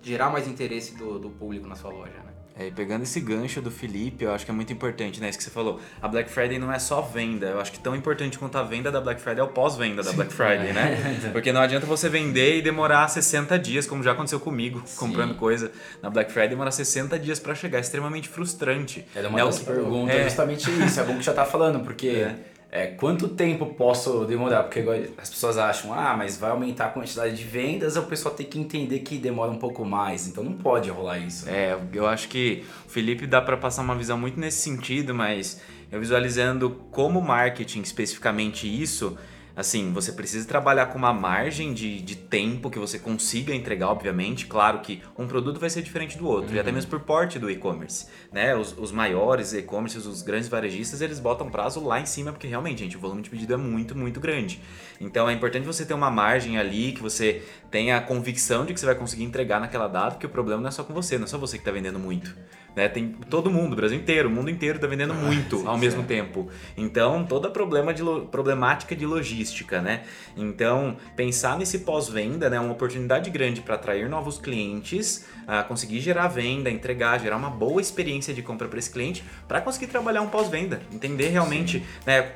gerar 0.01 0.29
mais 0.31 0.47
interesse 0.47 0.95
do, 0.97 1.19
do 1.19 1.29
público 1.29 1.67
na 1.67 1.75
sua 1.75 1.91
loja, 1.91 2.13
né? 2.25 2.33
É, 2.55 2.67
e 2.67 2.71
pegando 2.71 3.01
esse 3.01 3.19
gancho 3.19 3.61
do 3.63 3.71
Felipe, 3.71 4.23
eu 4.25 4.31
acho 4.31 4.45
que 4.45 4.51
é 4.51 4.53
muito 4.53 4.71
importante, 4.71 5.19
né? 5.19 5.27
Isso 5.27 5.39
que 5.39 5.43
você 5.43 5.49
falou. 5.49 5.79
A 5.99 6.07
Black 6.07 6.29
Friday 6.29 6.59
não 6.59 6.71
é 6.71 6.77
só 6.77 7.01
venda. 7.01 7.47
Eu 7.47 7.59
acho 7.59 7.71
que 7.71 7.79
tão 7.79 7.95
importante 7.95 8.37
quanto 8.37 8.55
a 8.59 8.63
venda 8.63 8.91
da 8.91 9.01
Black 9.01 9.19
Friday 9.19 9.39
é 9.39 9.43
o 9.43 9.47
pós-venda 9.47 10.03
da 10.03 10.13
Black 10.13 10.31
Friday, 10.31 10.71
né? 10.71 11.19
Porque 11.33 11.51
não 11.51 11.61
adianta 11.61 11.87
você 11.87 12.09
vender 12.09 12.59
e 12.59 12.61
demorar 12.61 13.07
60 13.07 13.57
dias, 13.57 13.87
como 13.87 14.03
já 14.03 14.11
aconteceu 14.11 14.39
comigo, 14.39 14.83
comprando 14.97 15.33
coisa 15.33 15.71
na 15.99 16.11
Black 16.11 16.31
Friday, 16.31 16.49
demorar 16.49 16.69
60 16.69 17.17
dias 17.17 17.39
pra 17.39 17.55
chegar. 17.55 17.79
É 17.79 17.81
extremamente 17.81 18.29
frustrante. 18.29 19.03
Era 19.15 19.29
uma 19.29 19.39
Né, 19.39 19.45
das 19.45 19.59
perguntas 19.59 20.15
é. 20.15 20.23
justamente 20.25 20.69
isso. 20.85 20.99
É 20.99 21.03
bom 21.03 21.17
que 21.17 21.23
já 21.23 21.33
tá 21.33 21.45
falando, 21.45 21.79
porque 21.79 22.27
É. 22.73 22.87
quanto 22.87 23.29
tempo 23.29 23.67
posso 23.67 24.25
demorar? 24.25 24.63
Porque 24.63 24.83
as 25.17 25.29
pessoas 25.29 25.57
acham, 25.57 25.93
ah, 25.93 26.15
mas 26.17 26.37
vai 26.37 26.49
aumentar 26.49 26.87
a 26.87 26.89
quantidade 26.89 27.35
de 27.35 27.43
vendas, 27.43 27.95
o 27.95 28.03
pessoal 28.03 28.33
tem 28.33 28.45
que 28.45 28.59
entender 28.59 28.99
que 28.99 29.17
demora 29.17 29.51
um 29.51 29.59
pouco 29.59 29.85
mais. 29.85 30.27
Então 30.27 30.43
não 30.43 30.53
pode 30.53 30.89
rolar 30.89 31.19
isso. 31.19 31.45
né? 31.45 31.51
É, 31.53 31.79
eu 31.93 32.07
acho 32.07 32.27
que 32.27 32.65
o 32.85 32.89
Felipe 32.89 33.27
dá 33.27 33.41
pra 33.41 33.55
passar 33.55 33.83
uma 33.83 33.95
visão 33.95 34.17
muito 34.17 34.39
nesse 34.39 34.61
sentido, 34.61 35.13
mas 35.13 35.61
eu 35.91 35.99
visualizando 35.99 36.71
como 36.89 37.21
marketing, 37.21 37.81
especificamente 37.81 38.67
isso, 38.67 39.15
assim, 39.55 39.91
você 39.93 40.11
precisa 40.11 40.47
trabalhar 40.47 40.87
com 40.87 40.97
uma 40.97 41.13
margem 41.13 41.73
de, 41.73 42.01
de 42.01 42.15
tempo 42.15 42.69
que 42.69 42.79
você 42.79 42.97
consiga 42.97 43.53
entregar, 43.53 43.89
obviamente. 43.89 44.47
Claro 44.47 44.79
que 44.79 45.01
um 45.17 45.27
produto 45.27 45.59
vai 45.59 45.69
ser 45.69 45.81
diferente 45.81 46.17
do 46.17 46.27
outro, 46.27 46.55
e 46.55 46.59
até 46.59 46.71
mesmo 46.71 46.89
por 46.89 47.01
porte 47.01 47.37
do 47.37 47.49
e-commerce, 47.49 48.07
né? 48.31 48.55
Os, 48.55 48.75
os 48.77 48.91
maiores 48.91 49.53
e-commerces, 49.53 50.05
os 50.05 50.21
grandes 50.21 50.49
varejistas, 50.49 51.01
eles 51.01 51.19
botam 51.19 51.49
prazo 51.49 51.83
lá 51.83 51.99
em 51.99 52.05
cima, 52.05 52.31
porque 52.31 52.47
realmente, 52.47 52.79
gente, 52.79 52.97
o 52.97 52.99
volume 52.99 53.21
de 53.21 53.29
pedido 53.29 53.53
é 53.53 53.57
muito, 53.57 53.97
muito 53.97 54.19
grande. 54.19 54.59
Então 54.99 55.29
é 55.29 55.33
importante 55.33 55.65
você 55.65 55.85
ter 55.85 55.93
uma 55.93 56.11
margem 56.11 56.57
ali, 56.57 56.91
que 56.91 57.01
você 57.01 57.43
tenha 57.69 57.97
a 57.97 58.01
convicção 58.01 58.65
de 58.65 58.73
que 58.73 58.79
você 58.79 58.85
vai 58.85 58.95
conseguir 58.95 59.23
entregar 59.23 59.59
naquela 59.59 59.87
data, 59.87 60.11
porque 60.11 60.25
o 60.25 60.29
problema 60.29 60.61
não 60.61 60.69
é 60.69 60.71
só 60.71 60.83
com 60.83 60.93
você, 60.93 61.17
não 61.17 61.25
é 61.25 61.27
só 61.27 61.37
você 61.37 61.57
que 61.57 61.61
está 61.61 61.71
vendendo 61.71 61.99
muito. 61.99 62.35
Né? 62.75 62.89
Tem 62.89 63.09
todo 63.29 63.51
mundo, 63.51 63.73
o 63.73 63.75
Brasil 63.75 63.97
inteiro, 63.97 64.27
o 64.27 64.31
mundo 64.31 64.49
inteiro 64.49 64.77
está 64.77 64.87
vendendo 64.87 65.13
muito 65.13 65.67
ao 65.67 65.77
mesmo 65.77 66.03
tempo. 66.03 66.49
Então, 66.75 67.23
toda 67.23 67.49
problema 67.49 67.93
de 67.93 68.01
problemática 68.31 68.95
de 68.95 69.05
logística, 69.05 69.81
né? 69.81 70.03
Então, 70.35 70.97
pensar 71.15 71.57
nesse 71.57 71.79
pós-venda 71.79 72.49
né, 72.49 72.57
é 72.57 72.59
uma 72.59 72.71
oportunidade 72.71 73.29
grande 73.29 73.61
para 73.61 73.75
atrair 73.75 74.09
novos 74.09 74.39
clientes, 74.39 75.25
ah, 75.47 75.61
conseguir 75.61 75.99
gerar 75.99 76.27
venda, 76.27 76.69
entregar, 76.69 77.19
gerar 77.19 77.37
uma 77.37 77.49
boa 77.49 77.79
experiência 77.79 78.33
de 78.33 78.41
compra 78.41 78.67
para 78.67 78.79
esse 78.79 78.89
cliente, 78.89 79.23
para 79.47 79.61
conseguir 79.61 79.87
trabalhar 79.87 80.21
um 80.21 80.29
pós-venda, 80.29 80.81
entender 80.91 81.29
realmente, 81.29 81.83
né? 82.05 82.31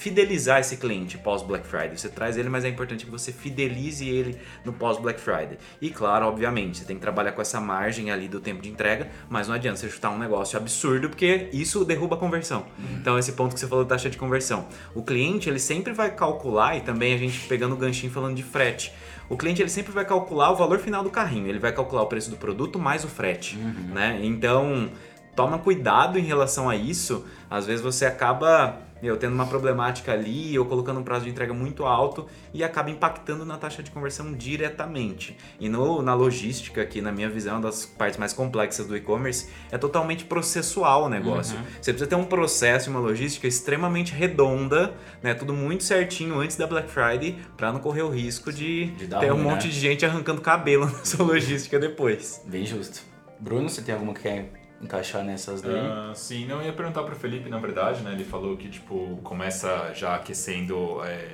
Fidelizar 0.00 0.60
esse 0.60 0.78
cliente 0.78 1.18
pós 1.18 1.42
Black 1.42 1.66
Friday. 1.66 1.96
Você 1.96 2.08
traz 2.08 2.38
ele, 2.38 2.48
mas 2.48 2.64
é 2.64 2.70
importante 2.70 3.04
que 3.04 3.10
você 3.10 3.30
fidelize 3.30 4.08
ele 4.08 4.40
no 4.64 4.72
pós 4.72 4.98
Black 4.98 5.20
Friday. 5.20 5.58
E 5.78 5.90
claro, 5.90 6.24
obviamente, 6.24 6.78
você 6.78 6.84
tem 6.86 6.96
que 6.96 7.02
trabalhar 7.02 7.32
com 7.32 7.42
essa 7.42 7.60
margem 7.60 8.10
ali 8.10 8.26
do 8.26 8.40
tempo 8.40 8.62
de 8.62 8.70
entrega, 8.70 9.10
mas 9.28 9.46
não 9.46 9.54
adianta 9.54 9.76
você 9.76 9.90
chutar 9.90 10.08
um 10.08 10.18
negócio 10.18 10.58
absurdo, 10.58 11.10
porque 11.10 11.50
isso 11.52 11.84
derruba 11.84 12.16
a 12.16 12.18
conversão. 12.18 12.64
Então, 12.98 13.18
esse 13.18 13.32
ponto 13.32 13.52
que 13.52 13.60
você 13.60 13.66
falou 13.66 13.84
da 13.84 13.90
taxa 13.90 14.08
de 14.08 14.16
conversão. 14.16 14.66
O 14.94 15.02
cliente, 15.02 15.50
ele 15.50 15.58
sempre 15.58 15.92
vai 15.92 16.10
calcular, 16.14 16.78
e 16.78 16.80
também 16.80 17.12
a 17.12 17.18
gente 17.18 17.38
pegando 17.46 17.74
o 17.74 17.76
ganchinho 17.76 18.10
falando 18.10 18.34
de 18.34 18.42
frete. 18.42 18.94
O 19.28 19.36
cliente 19.36 19.60
ele 19.60 19.68
sempre 19.68 19.92
vai 19.92 20.06
calcular 20.06 20.50
o 20.50 20.56
valor 20.56 20.78
final 20.78 21.04
do 21.04 21.10
carrinho, 21.10 21.46
ele 21.46 21.58
vai 21.58 21.74
calcular 21.74 22.02
o 22.02 22.06
preço 22.06 22.30
do 22.30 22.36
produto 22.36 22.78
mais 22.78 23.04
o 23.04 23.08
frete, 23.08 23.56
né? 23.92 24.18
Então, 24.22 24.90
toma 25.36 25.58
cuidado 25.58 26.18
em 26.18 26.22
relação 26.22 26.70
a 26.70 26.74
isso. 26.74 27.26
Às 27.50 27.66
vezes 27.66 27.82
você 27.82 28.06
acaba 28.06 28.88
meu, 29.02 29.16
tendo 29.16 29.34
uma 29.34 29.46
problemática 29.46 30.12
ali 30.12 30.58
ou 30.58 30.64
colocando 30.64 31.00
um 31.00 31.02
prazo 31.02 31.24
de 31.24 31.30
entrega 31.30 31.52
muito 31.52 31.84
alto 31.84 32.26
e 32.52 32.62
acaba 32.62 32.90
impactando 32.90 33.44
na 33.44 33.56
taxa 33.56 33.82
de 33.82 33.90
conversão 33.90 34.32
diretamente. 34.32 35.36
E 35.58 35.68
no, 35.68 36.02
na 36.02 36.14
logística, 36.14 36.84
que 36.84 37.00
na 37.00 37.12
minha 37.12 37.28
visão 37.28 37.54
é 37.54 37.56
uma 37.56 37.62
das 37.62 37.86
partes 37.86 38.18
mais 38.18 38.32
complexas 38.32 38.86
do 38.86 38.96
e-commerce, 38.96 39.48
é 39.70 39.78
totalmente 39.78 40.24
processual 40.24 41.04
o 41.04 41.08
negócio. 41.08 41.58
Você 41.80 41.92
precisa 41.92 42.08
ter 42.08 42.16
um 42.16 42.24
processo 42.24 42.88
e 42.88 42.90
uma 42.90 43.00
logística 43.00 43.46
extremamente 43.46 44.12
redonda, 44.12 44.94
né, 45.22 45.34
tudo 45.34 45.52
muito 45.52 45.84
certinho 45.84 46.38
antes 46.38 46.56
da 46.56 46.66
Black 46.66 46.90
Friday, 46.90 47.38
para 47.56 47.72
não 47.72 47.80
correr 47.80 48.02
o 48.02 48.10
risco 48.10 48.52
de, 48.52 48.86
De 48.92 49.06
ter 49.06 49.32
um 49.32 49.36
ruim, 49.36 49.44
monte 49.44 49.66
né? 49.66 49.70
de 49.72 49.80
gente 49.80 50.04
arrancando 50.04 50.40
cabelo 50.40 50.86
na 50.90 51.04
sua 51.04 51.24
logística 51.24 51.78
depois. 51.78 52.42
Bem 52.46 52.64
justo. 52.64 53.02
Bruno, 53.38 53.68
você 53.68 53.80
tem 53.80 53.94
alguma 53.94 54.12
que 54.12 54.22
quer 54.22 54.59
encaixar 54.80 55.22
nessas 55.24 55.60
daí? 55.60 55.78
Ah, 55.78 56.12
sim, 56.14 56.46
não, 56.46 56.62
ia 56.62 56.72
perguntar 56.72 57.02
pro 57.02 57.14
Felipe, 57.14 57.48
na 57.48 57.58
verdade, 57.58 58.02
né? 58.02 58.12
Ele 58.12 58.24
falou 58.24 58.56
que, 58.56 58.68
tipo, 58.68 59.18
começa 59.22 59.92
já 59.94 60.14
aquecendo 60.14 61.04
é, 61.04 61.28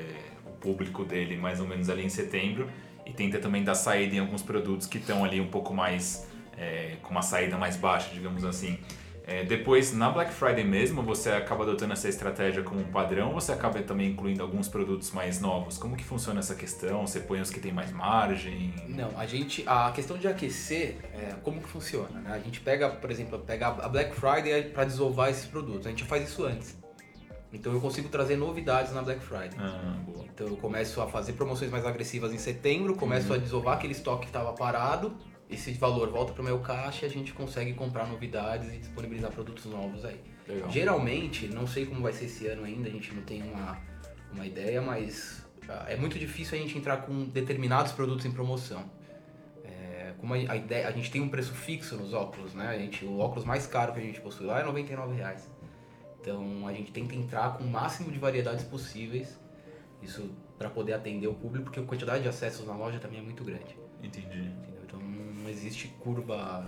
o 0.47 0.51
público 0.53 1.05
dele 1.05 1.37
mais 1.37 1.61
ou 1.61 1.67
menos 1.67 1.89
ali 1.89 2.05
em 2.05 2.09
setembro 2.09 2.69
e 3.05 3.13
tenta 3.13 3.39
também 3.39 3.63
dar 3.63 3.75
saída 3.75 4.17
em 4.17 4.19
alguns 4.19 4.43
produtos 4.43 4.87
que 4.87 4.99
estão 4.99 5.25
ali 5.25 5.41
um 5.41 5.49
pouco 5.49 5.73
mais, 5.73 6.29
é, 6.57 6.97
com 7.03 7.11
uma 7.11 7.23
saída 7.23 7.57
mais 7.57 7.77
baixa, 7.77 8.11
digamos 8.13 8.45
assim. 8.45 8.79
É, 9.27 9.43
depois, 9.45 9.93
na 9.93 10.09
Black 10.09 10.33
Friday 10.33 10.63
mesmo, 10.63 11.03
você 11.03 11.31
acaba 11.31 11.65
adotando 11.65 11.93
essa 11.93 12.09
estratégia 12.09 12.63
como 12.63 12.81
um 12.81 12.85
padrão 12.85 13.29
ou 13.29 13.35
você 13.35 13.51
acaba 13.51 13.83
também 13.83 14.11
incluindo 14.13 14.41
alguns 14.41 14.69
produtos 14.69 15.11
mais 15.11 15.41
novos? 15.41 15.77
Como 15.77 15.97
que 15.97 16.05
funciona 16.05 16.39
essa 16.39 16.55
questão? 16.55 17.05
Você 17.05 17.19
põe 17.19 17.41
os 17.41 17.51
que 17.51 17.59
tem 17.59 17.73
mais 17.73 17.91
margem? 17.91 18.73
Não, 18.87 19.19
a 19.19 19.27
gente. 19.27 19.65
A 19.67 19.91
questão 19.91 20.17
de 20.17 20.29
aquecer, 20.29 20.99
é, 21.13 21.35
como 21.43 21.61
que 21.61 21.69
funciona? 21.69 22.21
né? 22.21 22.31
A 22.33 22.39
gente 22.39 22.61
pega, 22.61 22.89
por 22.89 23.11
exemplo, 23.11 23.37
pega 23.41 23.67
a 23.67 23.89
Black 23.89 24.15
Friday 24.15 24.71
para 24.71 24.85
desovar 24.85 25.29
esses 25.29 25.47
produtos. 25.47 25.89
A 25.89 25.91
gente 25.91 26.05
faz 26.05 26.29
isso 26.29 26.45
antes. 26.45 26.79
Então 27.53 27.73
eu 27.73 27.81
consigo 27.81 28.09
trazer 28.09 28.37
novidades 28.37 28.93
na 28.93 29.03
Black 29.03 29.21
Friday. 29.21 29.59
Ah, 29.59 29.97
boa. 30.07 30.25
Então 30.33 30.47
eu 30.47 30.57
começo 30.57 31.01
a 31.01 31.09
fazer 31.09 31.33
promoções 31.33 31.71
mais 31.71 31.85
agressivas 31.85 32.33
em 32.33 32.39
setembro, 32.39 32.95
começo 32.95 33.33
a 33.33 33.39
desovar 33.39 33.77
aquele 33.77 33.93
estoque 33.93 34.23
que 34.23 34.27
estava 34.27 34.53
parado, 34.53 35.17
esse 35.49 35.73
valor 35.75 36.11
volta 36.11 36.33
para 36.33 36.43
o 36.43 36.45
meu 36.45 36.59
caixa 36.59 37.05
e 37.05 37.09
a 37.09 37.11
gente 37.11 37.33
consegue 37.33 37.73
comprar 37.75 38.07
novidades 38.07 38.73
e 38.73 38.79
disponibilizar 38.79 39.31
produtos 39.31 39.65
novos 39.67 40.05
aí. 40.05 40.21
Legal. 40.49 40.71
Geralmente, 40.71 41.47
não 41.49 41.67
sei 41.67 41.87
como 41.87 42.03
vai 42.03 42.13
ser 42.13 42.27
esse 42.27 42.47
ano 42.47 42.65
ainda, 42.65 42.89
a 42.89 42.93
gente 42.93 43.13
não 43.15 43.23
tem 43.23 43.43
uma, 43.43 43.79
uma 44.33 44.47
ideia, 44.47 44.81
mas 44.83 45.45
ah, 45.69 45.87
é 45.89 45.97
muito 45.97 46.19
difícil 46.19 46.59
a 46.59 46.61
gente 46.61 46.77
entrar 46.77 46.99
com 46.99 47.25
determinados 47.25 47.93
produtos 47.93 48.25
em 48.27 48.31
promoção. 48.31 48.85
É, 49.65 50.15
como 50.19 50.35
a, 50.35 50.37
a 50.37 50.57
ideia, 50.57 50.89
a 50.89 50.93
gente 50.93 51.11
tem 51.11 51.21
um 51.21 51.29
preço 51.29 51.53
fixo 51.53 51.97
nos 51.97 52.13
óculos, 52.13 52.55
né? 52.55 52.69
A 52.69 52.79
gente, 52.79 53.05
o 53.05 53.19
óculos 53.19 53.45
mais 53.45 53.67
caro 53.67 53.93
que 53.93 54.01
a 54.01 54.03
gente 54.03 54.21
possui 54.21 54.47
lá 54.47 54.61
é 54.61 54.65
99 54.65 55.15
reais. 55.15 55.51
Então 56.21 56.67
a 56.67 56.73
gente 56.73 56.91
tenta 56.91 57.15
entrar 57.15 57.57
com 57.57 57.65
o 57.65 57.69
máximo 57.69 58.11
de 58.11 58.19
variedades 58.19 58.65
possíveis, 58.65 59.39
isso 60.03 60.31
para 60.59 60.69
poder 60.71 60.95
atender 60.95 61.29
o 61.29 61.35
público, 61.35 61.65
porque 61.65 61.79
a 61.79 61.83
quantidade 61.83 62.23
de 62.23 62.29
acessos 62.29 62.67
na 62.67 62.75
loja 62.75 62.99
também 62.99 63.21
é 63.21 63.23
muito 63.23 63.45
grande. 63.45 63.77
Entendi. 64.03 64.53
Não 65.47 65.53
existe 65.53 65.89
curva, 66.01 66.67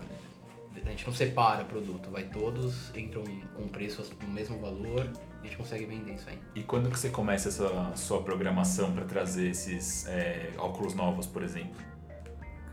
a 0.84 0.90
gente 0.90 1.04
não 1.04 1.12
separa 1.12 1.64
produto, 1.64 2.10
vai 2.10 2.22
todos, 2.22 2.96
entram 2.96 3.24
com 3.56 3.66
preço 3.66 4.04
no 4.22 4.28
mesmo 4.28 4.58
valor, 4.60 5.10
a 5.40 5.44
gente 5.44 5.56
consegue 5.56 5.84
vender 5.84 6.14
isso 6.14 6.28
aí. 6.28 6.38
E 6.54 6.62
quando 6.62 6.88
que 6.88 6.98
você 6.98 7.10
começa 7.10 7.48
essa 7.48 7.96
sua 7.96 8.22
programação 8.22 8.92
para 8.92 9.04
trazer 9.04 9.50
esses 9.50 10.06
é, 10.06 10.52
óculos 10.56 10.94
novos, 10.94 11.26
por 11.26 11.42
exemplo? 11.42 11.76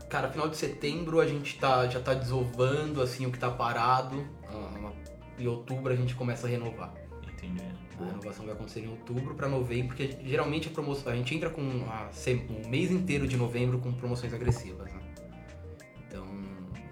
Cara, 0.08 0.30
final 0.30 0.48
de 0.48 0.56
setembro 0.56 1.20
a 1.20 1.26
gente 1.26 1.58
tá, 1.58 1.88
já 1.88 2.00
tá 2.00 2.14
desovando 2.14 3.02
assim 3.02 3.26
o 3.26 3.32
que 3.32 3.38
tá 3.38 3.50
parado. 3.50 4.24
ah, 4.48 4.92
Em 5.36 5.48
outubro 5.48 5.92
a 5.92 5.96
gente 5.96 6.14
começa 6.14 6.46
a 6.46 6.50
renovar. 6.50 6.94
Entendi. 7.26 7.60
A 7.98 8.04
renovação 8.04 8.44
vai 8.44 8.54
acontecer 8.54 8.80
em 8.84 8.88
outubro 8.88 9.34
para 9.34 9.48
novembro, 9.48 9.96
porque 9.96 10.16
geralmente 10.24 10.68
a 10.68 10.70
promoção, 10.70 11.12
a 11.12 11.16
gente 11.16 11.34
entra 11.34 11.50
com 11.50 11.62
a, 11.88 12.10
um 12.50 12.68
mês 12.68 12.92
inteiro 12.92 13.26
de 13.26 13.36
novembro 13.36 13.78
com 13.80 13.92
promoções 13.92 14.32
agressivas, 14.32 14.92
né? 14.92 15.00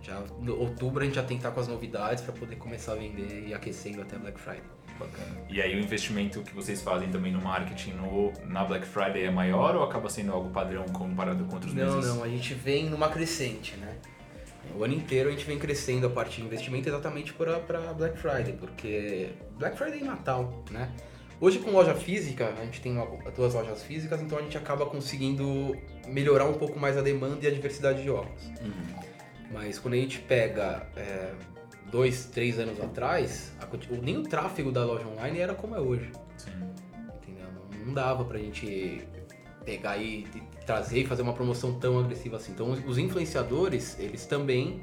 Já 0.04 0.22
no 0.38 0.58
outubro 0.60 1.02
a 1.02 1.06
gente 1.06 1.14
já 1.14 1.22
tem 1.22 1.38
que 1.38 1.40
estar 1.42 1.50
com 1.50 1.60
as 1.60 1.66
novidades 1.66 2.22
para 2.22 2.32
poder 2.32 2.56
começar 2.56 2.92
a 2.92 2.96
vender 2.96 3.48
e 3.48 3.54
aquecendo 3.54 4.02
até 4.02 4.16
Black 4.18 4.38
Friday. 4.38 4.62
Bacana. 4.98 5.40
E 5.48 5.60
aí 5.60 5.74
o 5.74 5.80
investimento 5.80 6.42
que 6.42 6.54
vocês 6.54 6.80
fazem 6.82 7.08
também 7.08 7.32
no 7.32 7.40
marketing 7.40 7.94
no, 7.94 8.32
na 8.46 8.64
Black 8.64 8.86
Friday 8.86 9.24
é 9.24 9.30
maior 9.30 9.74
ou 9.74 9.82
acaba 9.82 10.08
sendo 10.08 10.32
algo 10.32 10.50
padrão 10.50 10.84
comparado 10.84 11.44
com 11.46 11.54
outros 11.54 11.74
Não, 11.74 11.96
meses? 11.96 12.14
não, 12.14 12.22
a 12.22 12.28
gente 12.28 12.54
vem 12.54 12.88
numa 12.88 13.08
crescente, 13.08 13.76
né? 13.76 13.96
O 14.76 14.84
ano 14.84 14.94
inteiro 14.94 15.28
a 15.28 15.32
gente 15.32 15.44
vem 15.44 15.58
crescendo 15.58 16.06
a 16.06 16.10
parte 16.10 16.40
de 16.40 16.46
investimento 16.46 16.88
exatamente 16.88 17.32
para 17.32 17.58
Black 17.94 18.18
Friday, 18.18 18.52
porque 18.58 19.30
Black 19.58 19.76
Friday 19.76 20.00
e 20.00 20.04
Natal, 20.04 20.64
né? 20.70 20.90
Hoje 21.40 21.58
com 21.58 21.70
loja 21.70 21.94
física, 21.94 22.54
a 22.58 22.64
gente 22.64 22.80
tem 22.80 22.96
duas 23.34 23.54
lojas 23.54 23.82
físicas, 23.82 24.22
então 24.22 24.38
a 24.38 24.42
gente 24.42 24.56
acaba 24.56 24.86
conseguindo 24.86 25.76
melhorar 26.06 26.44
um 26.44 26.54
pouco 26.54 26.78
mais 26.78 26.96
a 26.96 27.02
demanda 27.02 27.44
e 27.44 27.48
a 27.48 27.50
diversidade 27.50 28.02
de 28.02 28.10
óculos. 28.10 28.44
Uhum. 28.60 29.13
Mas 29.52 29.78
quando 29.78 29.94
a 29.94 29.96
gente 29.98 30.18
pega 30.20 30.86
é, 30.96 31.32
dois, 31.90 32.26
três 32.26 32.58
anos 32.58 32.80
atrás, 32.80 33.52
a, 33.60 33.68
nem 34.02 34.18
o 34.18 34.22
tráfego 34.22 34.72
da 34.72 34.84
loja 34.84 35.06
online 35.06 35.38
era 35.38 35.54
como 35.54 35.74
é 35.74 35.80
hoje. 35.80 36.10
Sim. 36.36 36.50
Entendeu? 37.16 37.46
Não, 37.52 37.86
não 37.86 37.94
dava 37.94 38.24
pra 38.24 38.38
gente 38.38 39.06
pegar 39.64 39.96
e, 39.96 40.26
e 40.34 40.42
trazer 40.66 41.00
e 41.00 41.06
fazer 41.06 41.22
uma 41.22 41.32
promoção 41.32 41.78
tão 41.78 41.98
agressiva 41.98 42.36
assim. 42.36 42.52
Então 42.52 42.70
os 42.70 42.98
influenciadores, 42.98 43.98
eles 43.98 44.26
também 44.26 44.82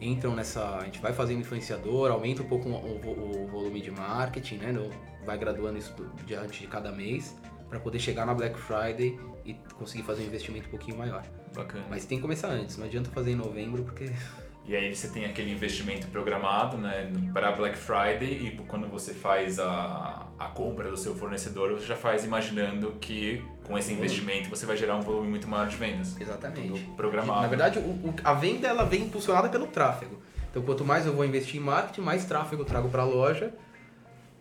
entram 0.00 0.34
nessa. 0.34 0.76
A 0.76 0.84
gente 0.84 1.00
vai 1.00 1.12
fazendo 1.12 1.40
influenciador, 1.40 2.10
aumenta 2.10 2.42
um 2.42 2.46
pouco 2.46 2.68
o, 2.68 2.72
o, 2.72 3.44
o 3.44 3.46
volume 3.46 3.80
de 3.80 3.90
marketing, 3.90 4.56
né? 4.56 4.72
No, 4.72 4.90
vai 5.24 5.38
graduando 5.38 5.78
isso 5.78 5.94
diante 6.26 6.60
de 6.60 6.66
cada 6.66 6.90
mês 6.90 7.36
para 7.68 7.78
poder 7.78 8.00
chegar 8.00 8.26
na 8.26 8.34
Black 8.34 8.58
Friday 8.58 9.18
e 9.50 9.74
conseguir 9.74 10.02
fazer 10.02 10.22
um 10.22 10.26
investimento 10.26 10.66
um 10.68 10.70
pouquinho 10.70 10.96
maior. 10.98 11.22
Bacana. 11.54 11.84
Mas 11.90 12.04
tem 12.04 12.18
que 12.18 12.22
começar 12.22 12.48
antes, 12.48 12.76
não 12.76 12.86
adianta 12.86 13.10
fazer 13.10 13.32
em 13.32 13.36
novembro 13.36 13.82
porque 13.84 14.10
E 14.66 14.76
aí 14.76 14.94
você 14.94 15.08
tem 15.08 15.24
aquele 15.24 15.50
investimento 15.50 16.06
programado 16.08 16.76
né, 16.76 17.10
para 17.32 17.50
Black 17.50 17.76
Friday 17.76 18.46
e 18.46 18.56
quando 18.68 18.86
você 18.88 19.12
faz 19.12 19.58
a, 19.58 20.28
a 20.38 20.46
compra 20.48 20.88
do 20.88 20.96
seu 20.96 21.14
fornecedor, 21.14 21.72
você 21.72 21.86
já 21.86 21.96
faz 21.96 22.24
imaginando 22.24 22.92
que 23.00 23.42
com 23.64 23.76
esse 23.76 23.92
investimento 23.92 24.48
você 24.48 24.66
vai 24.66 24.76
gerar 24.76 24.96
um 24.96 25.00
volume 25.00 25.28
muito 25.28 25.48
maior 25.48 25.66
de 25.66 25.74
vendas. 25.76 26.20
Exatamente. 26.20 26.68
Tudo 26.68 26.94
programado. 26.94 27.40
Na 27.40 27.48
verdade, 27.48 27.78
o- 27.80 27.82
o- 28.10 28.14
a 28.22 28.34
venda 28.34 28.68
ela 28.68 28.84
vem 28.84 29.04
impulsionada 29.04 29.48
pelo 29.48 29.66
tráfego. 29.66 30.20
Então, 30.50 30.62
quanto 30.62 30.84
mais 30.84 31.04
eu 31.06 31.14
vou 31.14 31.24
investir 31.24 31.56
em 31.60 31.64
marketing, 31.64 32.02
mais 32.02 32.24
tráfego 32.26 32.62
eu 32.62 32.66
trago 32.66 32.88
para 32.90 33.02
a 33.02 33.06
loja 33.06 33.52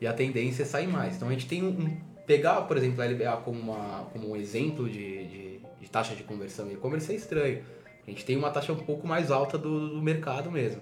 e 0.01 0.05
a 0.05 0.13
tendência 0.13 0.61
é 0.63 0.65
sair 0.65 0.87
mais. 0.87 1.15
Então, 1.15 1.27
a 1.27 1.31
gente 1.31 1.47
tem 1.47 1.63
um, 1.63 1.69
um- 1.69 1.97
pegar, 2.29 2.61
por 2.61 2.77
exemplo, 2.77 3.01
a 3.01 3.05
LBA 3.07 3.37
como, 3.43 3.59
uma, 3.59 4.05
como 4.13 4.29
um 4.29 4.35
exemplo 4.35 4.87
de, 4.87 5.25
de- 5.25 5.59
de 5.81 5.89
taxa 5.89 6.13
de 6.15 6.21
conversão 6.21 6.69
em 6.69 6.73
e-commerce 6.73 7.11
é 7.11 7.15
estranho. 7.15 7.63
A 8.05 8.09
gente 8.11 8.23
tem 8.23 8.37
uma 8.37 8.51
taxa 8.51 8.71
um 8.71 8.75
pouco 8.75 9.07
mais 9.07 9.31
alta 9.31 9.57
do, 9.57 9.89
do 9.95 9.99
mercado 10.01 10.51
mesmo. 10.51 10.79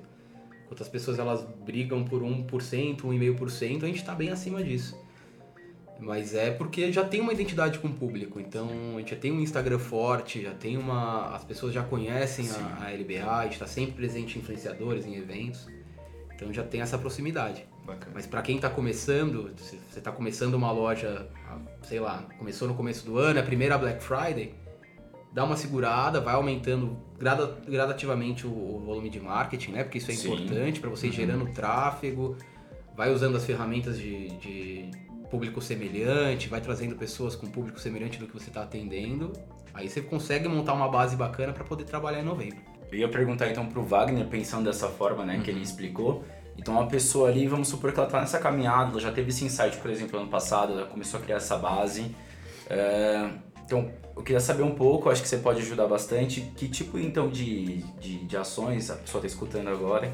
Enquanto 0.65 0.81
as 0.83 0.89
pessoas 0.89 1.17
elas 1.19 1.47
brigam 1.65 2.03
por 2.03 2.21
1%, 2.21 2.97
1,5%, 2.97 3.83
a 3.83 3.87
gente 3.87 3.95
está 3.95 4.13
bem 4.13 4.29
acima 4.29 4.61
disso. 4.61 4.99
Mas 6.01 6.35
é 6.35 6.51
porque 6.51 6.91
já 6.91 7.05
tem 7.05 7.21
uma 7.21 7.31
identidade 7.31 7.79
com 7.79 7.87
o 7.87 7.93
público, 7.93 8.41
então 8.41 8.67
a 8.95 8.99
gente 8.99 9.11
já 9.11 9.15
tem 9.17 9.31
um 9.31 9.39
Instagram 9.39 9.79
forte, 9.79 10.41
já 10.43 10.53
tem 10.53 10.75
uma. 10.77 11.33
As 11.33 11.45
pessoas 11.45 11.73
já 11.73 11.81
conhecem 11.81 12.49
a, 12.51 12.87
a 12.87 12.91
LBA, 12.91 13.25
a 13.31 13.43
gente 13.43 13.53
está 13.53 13.65
sempre 13.67 13.93
presente 13.93 14.37
em 14.37 14.41
influenciadores, 14.41 15.05
em 15.05 15.15
eventos, 15.15 15.65
então 16.35 16.51
já 16.51 16.63
tem 16.63 16.81
essa 16.81 16.97
proximidade. 16.97 17.65
Bacana. 17.85 18.11
Mas 18.13 18.27
para 18.27 18.41
quem 18.41 18.57
está 18.57 18.69
começando, 18.69 19.49
se 19.57 19.79
você 19.89 19.99
está 19.99 20.11
começando 20.11 20.53
uma 20.55 20.71
loja, 20.71 21.25
sei 21.83 21.99
lá, 21.99 22.25
começou 22.37 22.67
no 22.67 22.73
começo 22.75 23.05
do 23.05 23.17
ano, 23.17 23.39
é 23.39 23.41
a 23.41 23.45
primeira 23.45 23.77
Black 23.77 24.03
Friday, 24.03 24.53
dá 25.33 25.43
uma 25.43 25.55
segurada, 25.55 26.19
vai 26.19 26.33
aumentando 26.33 26.97
grada- 27.17 27.57
gradativamente 27.67 28.45
o, 28.47 28.49
o 28.49 28.79
volume 28.79 29.09
de 29.09 29.19
marketing, 29.19 29.71
né? 29.71 29.83
Porque 29.83 29.97
isso 29.97 30.11
é 30.11 30.13
Sim. 30.13 30.33
importante 30.33 30.79
para 30.79 30.89
você 30.89 31.07
ir 31.07 31.11
gerando 31.11 31.45
tráfego, 31.53 32.35
vai 32.95 33.11
usando 33.13 33.35
as 33.37 33.45
ferramentas 33.45 33.97
de, 33.97 34.29
de 34.37 34.91
público 35.29 35.61
semelhante, 35.61 36.47
vai 36.47 36.61
trazendo 36.61 36.95
pessoas 36.95 37.35
com 37.35 37.47
público 37.47 37.79
semelhante 37.79 38.17
do 38.17 38.27
que 38.27 38.33
você 38.33 38.49
está 38.49 38.63
atendendo. 38.63 39.33
Aí 39.73 39.87
você 39.87 40.01
consegue 40.01 40.47
montar 40.47 40.73
uma 40.73 40.89
base 40.89 41.15
bacana 41.15 41.53
para 41.53 41.63
poder 41.63 41.83
trabalhar 41.83 42.19
em 42.19 42.25
novembro. 42.25 42.57
Eu 42.91 42.99
ia 42.99 43.09
perguntar 43.09 43.49
então 43.49 43.65
pro 43.67 43.83
Wagner, 43.83 44.25
pensando 44.27 44.65
dessa 44.65 44.87
forma, 44.87 45.25
né, 45.25 45.41
que 45.43 45.51
ele 45.51 45.61
explicou. 45.61 46.23
Então 46.57 46.73
uma 46.73 46.87
pessoa 46.87 47.29
ali, 47.29 47.47
vamos 47.47 47.67
supor 47.67 47.91
que 47.91 47.99
ela 47.99 48.09
tá 48.09 48.19
nessa 48.19 48.39
caminhada, 48.39 48.91
ela 48.91 48.99
já 48.99 49.11
teve 49.11 49.29
esse 49.29 49.45
insight, 49.45 49.77
por 49.77 49.91
exemplo, 49.91 50.19
ano 50.19 50.29
passado, 50.29 50.73
ela 50.73 50.85
começou 50.85 51.19
a 51.19 51.23
criar 51.23 51.37
essa 51.37 51.57
base. 51.57 52.15
É, 52.69 53.29
então, 53.65 53.91
eu 54.15 54.23
queria 54.23 54.39
saber 54.39 54.63
um 54.63 54.73
pouco, 54.73 55.09
acho 55.09 55.21
que 55.21 55.27
você 55.27 55.37
pode 55.37 55.61
ajudar 55.61 55.87
bastante, 55.87 56.41
que 56.55 56.67
tipo 56.69 56.97
então 56.97 57.29
de, 57.29 57.83
de, 57.99 58.25
de 58.25 58.37
ações 58.37 58.89
a 58.89 58.95
pessoa 58.95 59.21
tá 59.21 59.27
escutando 59.27 59.69
agora. 59.69 60.13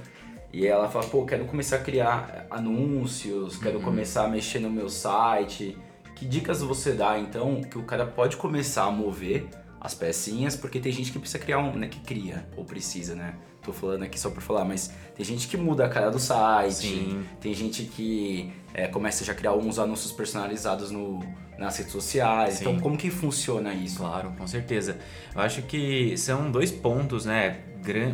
E 0.52 0.68
ela 0.68 0.88
fala, 0.88 1.06
pô, 1.06 1.26
quero 1.26 1.46
começar 1.46 1.78
a 1.78 1.80
criar 1.80 2.46
anúncios, 2.50 3.58
quero 3.58 3.80
começar 3.80 4.26
a 4.26 4.28
mexer 4.28 4.60
no 4.60 4.70
meu 4.70 4.88
site. 4.88 5.78
Que 6.16 6.26
dicas 6.26 6.62
você 6.62 6.94
dá 6.94 7.18
então 7.18 7.62
que 7.62 7.78
o 7.78 7.84
cara 7.84 8.06
pode 8.06 8.38
começar 8.38 8.84
a 8.84 8.92
mover 8.92 9.48
as 9.82 9.96
pecinhas, 9.96 10.56
porque 10.56 10.80
tem 10.80 10.92
gente 10.92 11.12
que 11.12 11.18
precisa 11.18 11.44
criar 11.44 11.58
um, 11.58 11.76
né, 11.76 11.88
que 11.88 12.00
cria, 12.00 12.48
ou 12.56 12.64
precisa, 12.64 13.16
né? 13.16 13.36
Tô 13.64 13.72
falando 13.72 14.04
aqui 14.04 14.20
só 14.20 14.30
por 14.30 14.42
falar, 14.42 14.66
mas 14.66 14.92
tem 15.16 15.26
gente 15.26 15.48
que 15.48 15.56
muda 15.56 15.86
a 15.86 15.90
cara 15.90 16.12
do 16.12 16.20
site, 16.20 16.74
Sim. 16.74 17.26
tem 17.40 17.54
gente 17.54 17.84
que 17.84 18.52
é, 18.74 18.88
começa 18.88 19.24
já 19.24 19.32
a 19.32 19.36
criar 19.36 19.54
uns 19.54 19.80
anúncios 19.80 20.12
personalizados 20.12 20.92
no, 20.92 21.20
nas 21.58 21.78
redes 21.78 21.92
sociais. 21.92 22.56
Sim. 22.56 22.62
Então, 22.62 22.80
como 22.80 22.98
que 22.98 23.10
funciona 23.10 23.74
isso? 23.74 24.00
Claro, 24.00 24.34
com 24.38 24.46
certeza. 24.46 24.98
Eu 25.34 25.42
acho 25.42 25.62
que 25.62 26.18
são 26.18 26.52
dois 26.52 26.72
pontos, 26.72 27.26
né, 27.26 27.60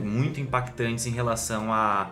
muito 0.04 0.40
impactantes 0.40 1.06
em 1.06 1.12
relação 1.12 1.74
a 1.74 2.12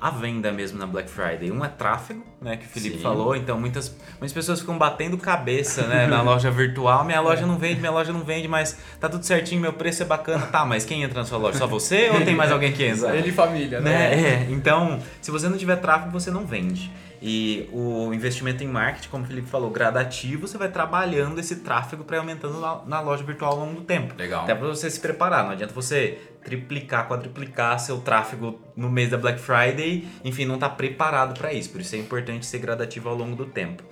a 0.00 0.10
venda 0.10 0.52
mesmo 0.52 0.78
na 0.78 0.86
Black 0.86 1.08
Friday. 1.08 1.50
Um 1.50 1.64
é 1.64 1.68
tráfego, 1.68 2.24
né, 2.40 2.56
que 2.56 2.66
o 2.66 2.68
Felipe 2.68 2.96
Sim. 2.96 3.02
falou. 3.02 3.34
Então 3.34 3.58
muitas, 3.58 3.94
muitas 4.20 4.32
pessoas 4.32 4.60
ficam 4.60 4.76
batendo 4.76 5.16
cabeça, 5.16 5.86
né, 5.86 6.06
na 6.06 6.20
loja 6.22 6.50
virtual. 6.50 7.04
Minha 7.04 7.20
loja 7.20 7.46
não 7.46 7.58
vende, 7.58 7.80
minha 7.80 7.92
loja 7.92 8.12
não 8.12 8.22
vende, 8.22 8.46
mas 8.46 8.78
tá 9.00 9.08
tudo 9.08 9.24
certinho, 9.24 9.60
meu 9.60 9.72
preço 9.72 10.02
é 10.02 10.06
bacana. 10.06 10.46
Tá, 10.46 10.64
mas 10.64 10.84
quem 10.84 11.02
entra 11.02 11.20
na 11.20 11.26
sua 11.26 11.38
loja? 11.38 11.58
Só 11.58 11.66
você 11.66 12.10
ou 12.10 12.24
tem 12.24 12.34
mais 12.34 12.52
alguém 12.52 12.72
que 12.72 12.84
entra? 12.84 13.16
Ele 13.16 13.28
e 13.28 13.32
família, 13.32 13.80
Né? 13.80 14.14
É, 14.14 14.46
então, 14.50 15.00
se 15.20 15.30
você 15.30 15.48
não 15.48 15.56
tiver 15.56 15.76
tráfego, 15.76 16.10
você 16.10 16.30
não 16.30 16.44
vende. 16.46 16.90
E 17.26 17.70
o 17.72 18.12
investimento 18.12 18.62
em 18.62 18.66
marketing, 18.66 19.08
como 19.08 19.24
o 19.24 19.26
Felipe 19.26 19.48
falou, 19.48 19.70
gradativo, 19.70 20.46
você 20.46 20.58
vai 20.58 20.68
trabalhando 20.68 21.38
esse 21.38 21.56
tráfego 21.56 22.04
para 22.04 22.16
ir 22.16 22.18
aumentando 22.18 22.60
na, 22.60 22.82
na 22.84 23.00
loja 23.00 23.24
virtual 23.24 23.52
ao 23.52 23.60
longo 23.60 23.80
do 23.80 23.86
tempo. 23.86 24.14
Legal. 24.18 24.42
Até 24.42 24.54
para 24.54 24.68
você 24.68 24.90
se 24.90 25.00
preparar. 25.00 25.42
Não 25.42 25.52
adianta 25.52 25.72
você 25.72 26.18
triplicar, 26.44 27.08
quadruplicar 27.08 27.80
seu 27.80 27.96
tráfego 27.96 28.60
no 28.76 28.90
mês 28.90 29.08
da 29.08 29.16
Black 29.16 29.40
Friday, 29.40 30.06
enfim, 30.22 30.44
não 30.44 30.58
tá 30.58 30.68
preparado 30.68 31.32
para 31.38 31.50
isso. 31.50 31.70
Por 31.70 31.80
isso 31.80 31.96
é 31.96 31.98
importante 31.98 32.44
ser 32.44 32.58
gradativo 32.58 33.08
ao 33.08 33.14
longo 33.14 33.34
do 33.34 33.46
tempo. 33.46 33.82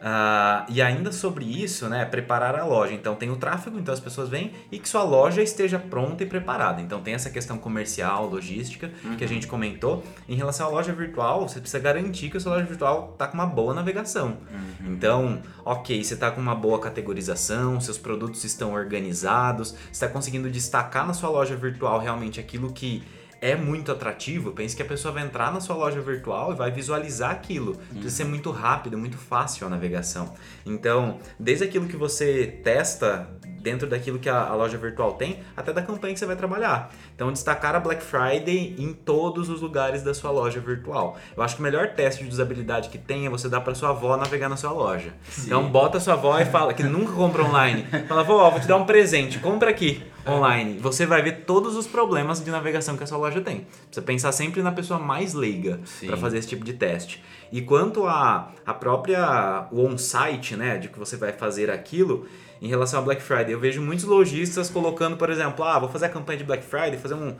Ah, 0.00 0.64
e 0.68 0.80
ainda 0.80 1.10
sobre 1.10 1.44
isso, 1.44 1.88
né, 1.88 2.04
preparar 2.04 2.54
a 2.54 2.64
loja. 2.64 2.92
Então 2.92 3.14
tem 3.14 3.30
o 3.30 3.36
tráfego, 3.36 3.78
então 3.78 3.92
as 3.92 4.00
pessoas 4.00 4.28
vêm 4.28 4.52
e 4.70 4.78
que 4.78 4.88
sua 4.88 5.02
loja 5.02 5.42
esteja 5.42 5.78
pronta 5.78 6.22
e 6.22 6.26
preparada. 6.26 6.80
Então 6.80 7.00
tem 7.00 7.14
essa 7.14 7.30
questão 7.30 7.58
comercial, 7.58 8.26
logística 8.26 8.90
que 9.16 9.24
a 9.24 9.28
gente 9.28 9.46
comentou. 9.46 10.04
Em 10.28 10.34
relação 10.34 10.66
à 10.66 10.70
loja 10.70 10.92
virtual, 10.92 11.48
você 11.48 11.60
precisa 11.60 11.82
garantir 11.82 12.30
que 12.30 12.36
a 12.36 12.40
sua 12.40 12.54
loja 12.54 12.66
virtual 12.66 13.10
está 13.12 13.26
com 13.26 13.34
uma 13.34 13.46
boa 13.46 13.74
navegação. 13.74 14.38
Então, 14.84 15.42
ok, 15.64 16.02
você 16.02 16.14
está 16.14 16.30
com 16.30 16.40
uma 16.40 16.54
boa 16.54 16.78
categorização, 16.78 17.80
seus 17.80 17.98
produtos 17.98 18.44
estão 18.44 18.72
organizados, 18.72 19.70
você 19.70 19.90
está 19.92 20.08
conseguindo 20.08 20.50
destacar 20.50 21.06
na 21.06 21.12
sua 21.12 21.28
loja 21.28 21.56
virtual 21.56 21.98
realmente 21.98 22.38
aquilo 22.38 22.72
que 22.72 23.02
é 23.40 23.54
muito 23.54 23.92
atrativo, 23.92 24.52
pense 24.52 24.74
que 24.74 24.82
a 24.82 24.84
pessoa 24.84 25.12
vai 25.12 25.22
entrar 25.22 25.52
na 25.52 25.60
sua 25.60 25.76
loja 25.76 26.00
virtual 26.00 26.52
e 26.52 26.56
vai 26.56 26.70
visualizar 26.70 27.30
aquilo. 27.30 27.76
Precisa 27.90 28.10
ser 28.10 28.24
muito 28.24 28.50
rápido, 28.50 28.98
muito 28.98 29.16
fácil 29.16 29.66
a 29.66 29.70
navegação. 29.70 30.34
Então, 30.66 31.18
desde 31.38 31.64
aquilo 31.64 31.86
que 31.86 31.96
você 31.96 32.60
testa 32.64 33.28
dentro 33.60 33.88
daquilo 33.88 34.18
que 34.18 34.28
a, 34.28 34.48
a 34.48 34.54
loja 34.54 34.78
virtual 34.78 35.12
tem, 35.14 35.40
até 35.56 35.72
da 35.72 35.82
campanha 35.82 36.14
que 36.14 36.20
você 36.20 36.26
vai 36.26 36.36
trabalhar. 36.36 36.90
Então, 37.14 37.32
destacar 37.32 37.74
a 37.74 37.80
Black 37.80 38.02
Friday 38.02 38.74
em 38.78 38.92
todos 38.92 39.48
os 39.48 39.60
lugares 39.60 40.02
da 40.02 40.14
sua 40.14 40.30
loja 40.30 40.60
virtual. 40.60 41.16
Eu 41.36 41.42
acho 41.42 41.56
que 41.56 41.60
o 41.60 41.64
melhor 41.64 41.88
teste 41.94 42.24
de 42.24 42.30
usabilidade 42.30 42.88
que 42.88 42.98
tem 42.98 43.26
é 43.26 43.30
você 43.30 43.48
dar 43.48 43.60
para 43.60 43.74
sua 43.74 43.90
avó 43.90 44.16
navegar 44.16 44.48
na 44.48 44.56
sua 44.56 44.72
loja. 44.72 45.12
Então, 45.44 45.68
bota 45.68 46.00
sua 46.00 46.14
avó 46.14 46.38
e 46.38 46.44
fala 46.44 46.72
que 46.72 46.82
nunca 46.82 47.12
compra 47.12 47.42
online. 47.42 47.86
Fala, 48.06 48.22
vó, 48.22 48.50
vou 48.50 48.60
te 48.60 48.66
dar 48.66 48.76
um 48.76 48.84
presente, 48.84 49.38
compra 49.38 49.70
aqui 49.70 50.02
online. 50.26 50.78
Você 50.78 51.06
vai 51.06 51.22
ver 51.22 51.44
todos 51.44 51.76
os 51.76 51.86
problemas 51.86 52.42
de 52.42 52.50
navegação 52.50 52.96
que 52.96 53.04
a 53.04 53.06
sua 53.06 53.18
loja 53.18 53.40
tem. 53.40 53.66
Precisa 53.86 54.02
pensar 54.02 54.32
sempre 54.32 54.62
na 54.62 54.72
pessoa 54.72 54.98
mais 54.98 55.34
leiga 55.34 55.80
Sim. 55.84 56.06
para 56.06 56.16
fazer 56.16 56.38
esse 56.38 56.48
tipo 56.48 56.64
de 56.64 56.74
teste. 56.74 57.22
E 57.50 57.62
quanto 57.62 58.06
a, 58.06 58.52
a 58.66 58.74
própria 58.74 59.66
o 59.70 59.84
on-site, 59.86 60.54
né, 60.54 60.76
de 60.76 60.88
que 60.88 60.98
você 60.98 61.16
vai 61.16 61.32
fazer 61.32 61.70
aquilo, 61.70 62.26
em 62.60 62.68
relação 62.68 63.00
a 63.00 63.02
Black 63.02 63.22
Friday, 63.22 63.52
eu 63.52 63.60
vejo 63.60 63.80
muitos 63.80 64.04
lojistas 64.04 64.68
colocando, 64.70 65.16
por 65.16 65.30
exemplo, 65.30 65.64
ah, 65.64 65.78
vou 65.78 65.88
fazer 65.88 66.06
a 66.06 66.08
campanha 66.08 66.38
de 66.38 66.44
Black 66.44 66.64
Friday, 66.64 66.96
fazer 66.98 67.14
um- 67.14 67.36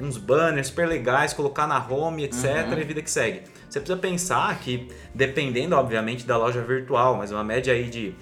uns 0.00 0.16
banners 0.16 0.68
super 0.68 0.88
legais, 0.88 1.32
colocar 1.32 1.66
na 1.66 1.78
home, 1.86 2.24
etc, 2.24 2.44
e 2.80 2.84
vida 2.84 3.02
que 3.02 3.10
segue. 3.10 3.42
Você 3.68 3.78
precisa 3.78 3.98
pensar 3.98 4.58
que, 4.60 4.88
dependendo, 5.14 5.76
obviamente, 5.76 6.26
da 6.26 6.36
loja 6.36 6.60
virtual, 6.62 7.16
mas 7.16 7.30
uma 7.30 7.44
média 7.44 7.72
aí 7.72 7.88
de 7.88 8.14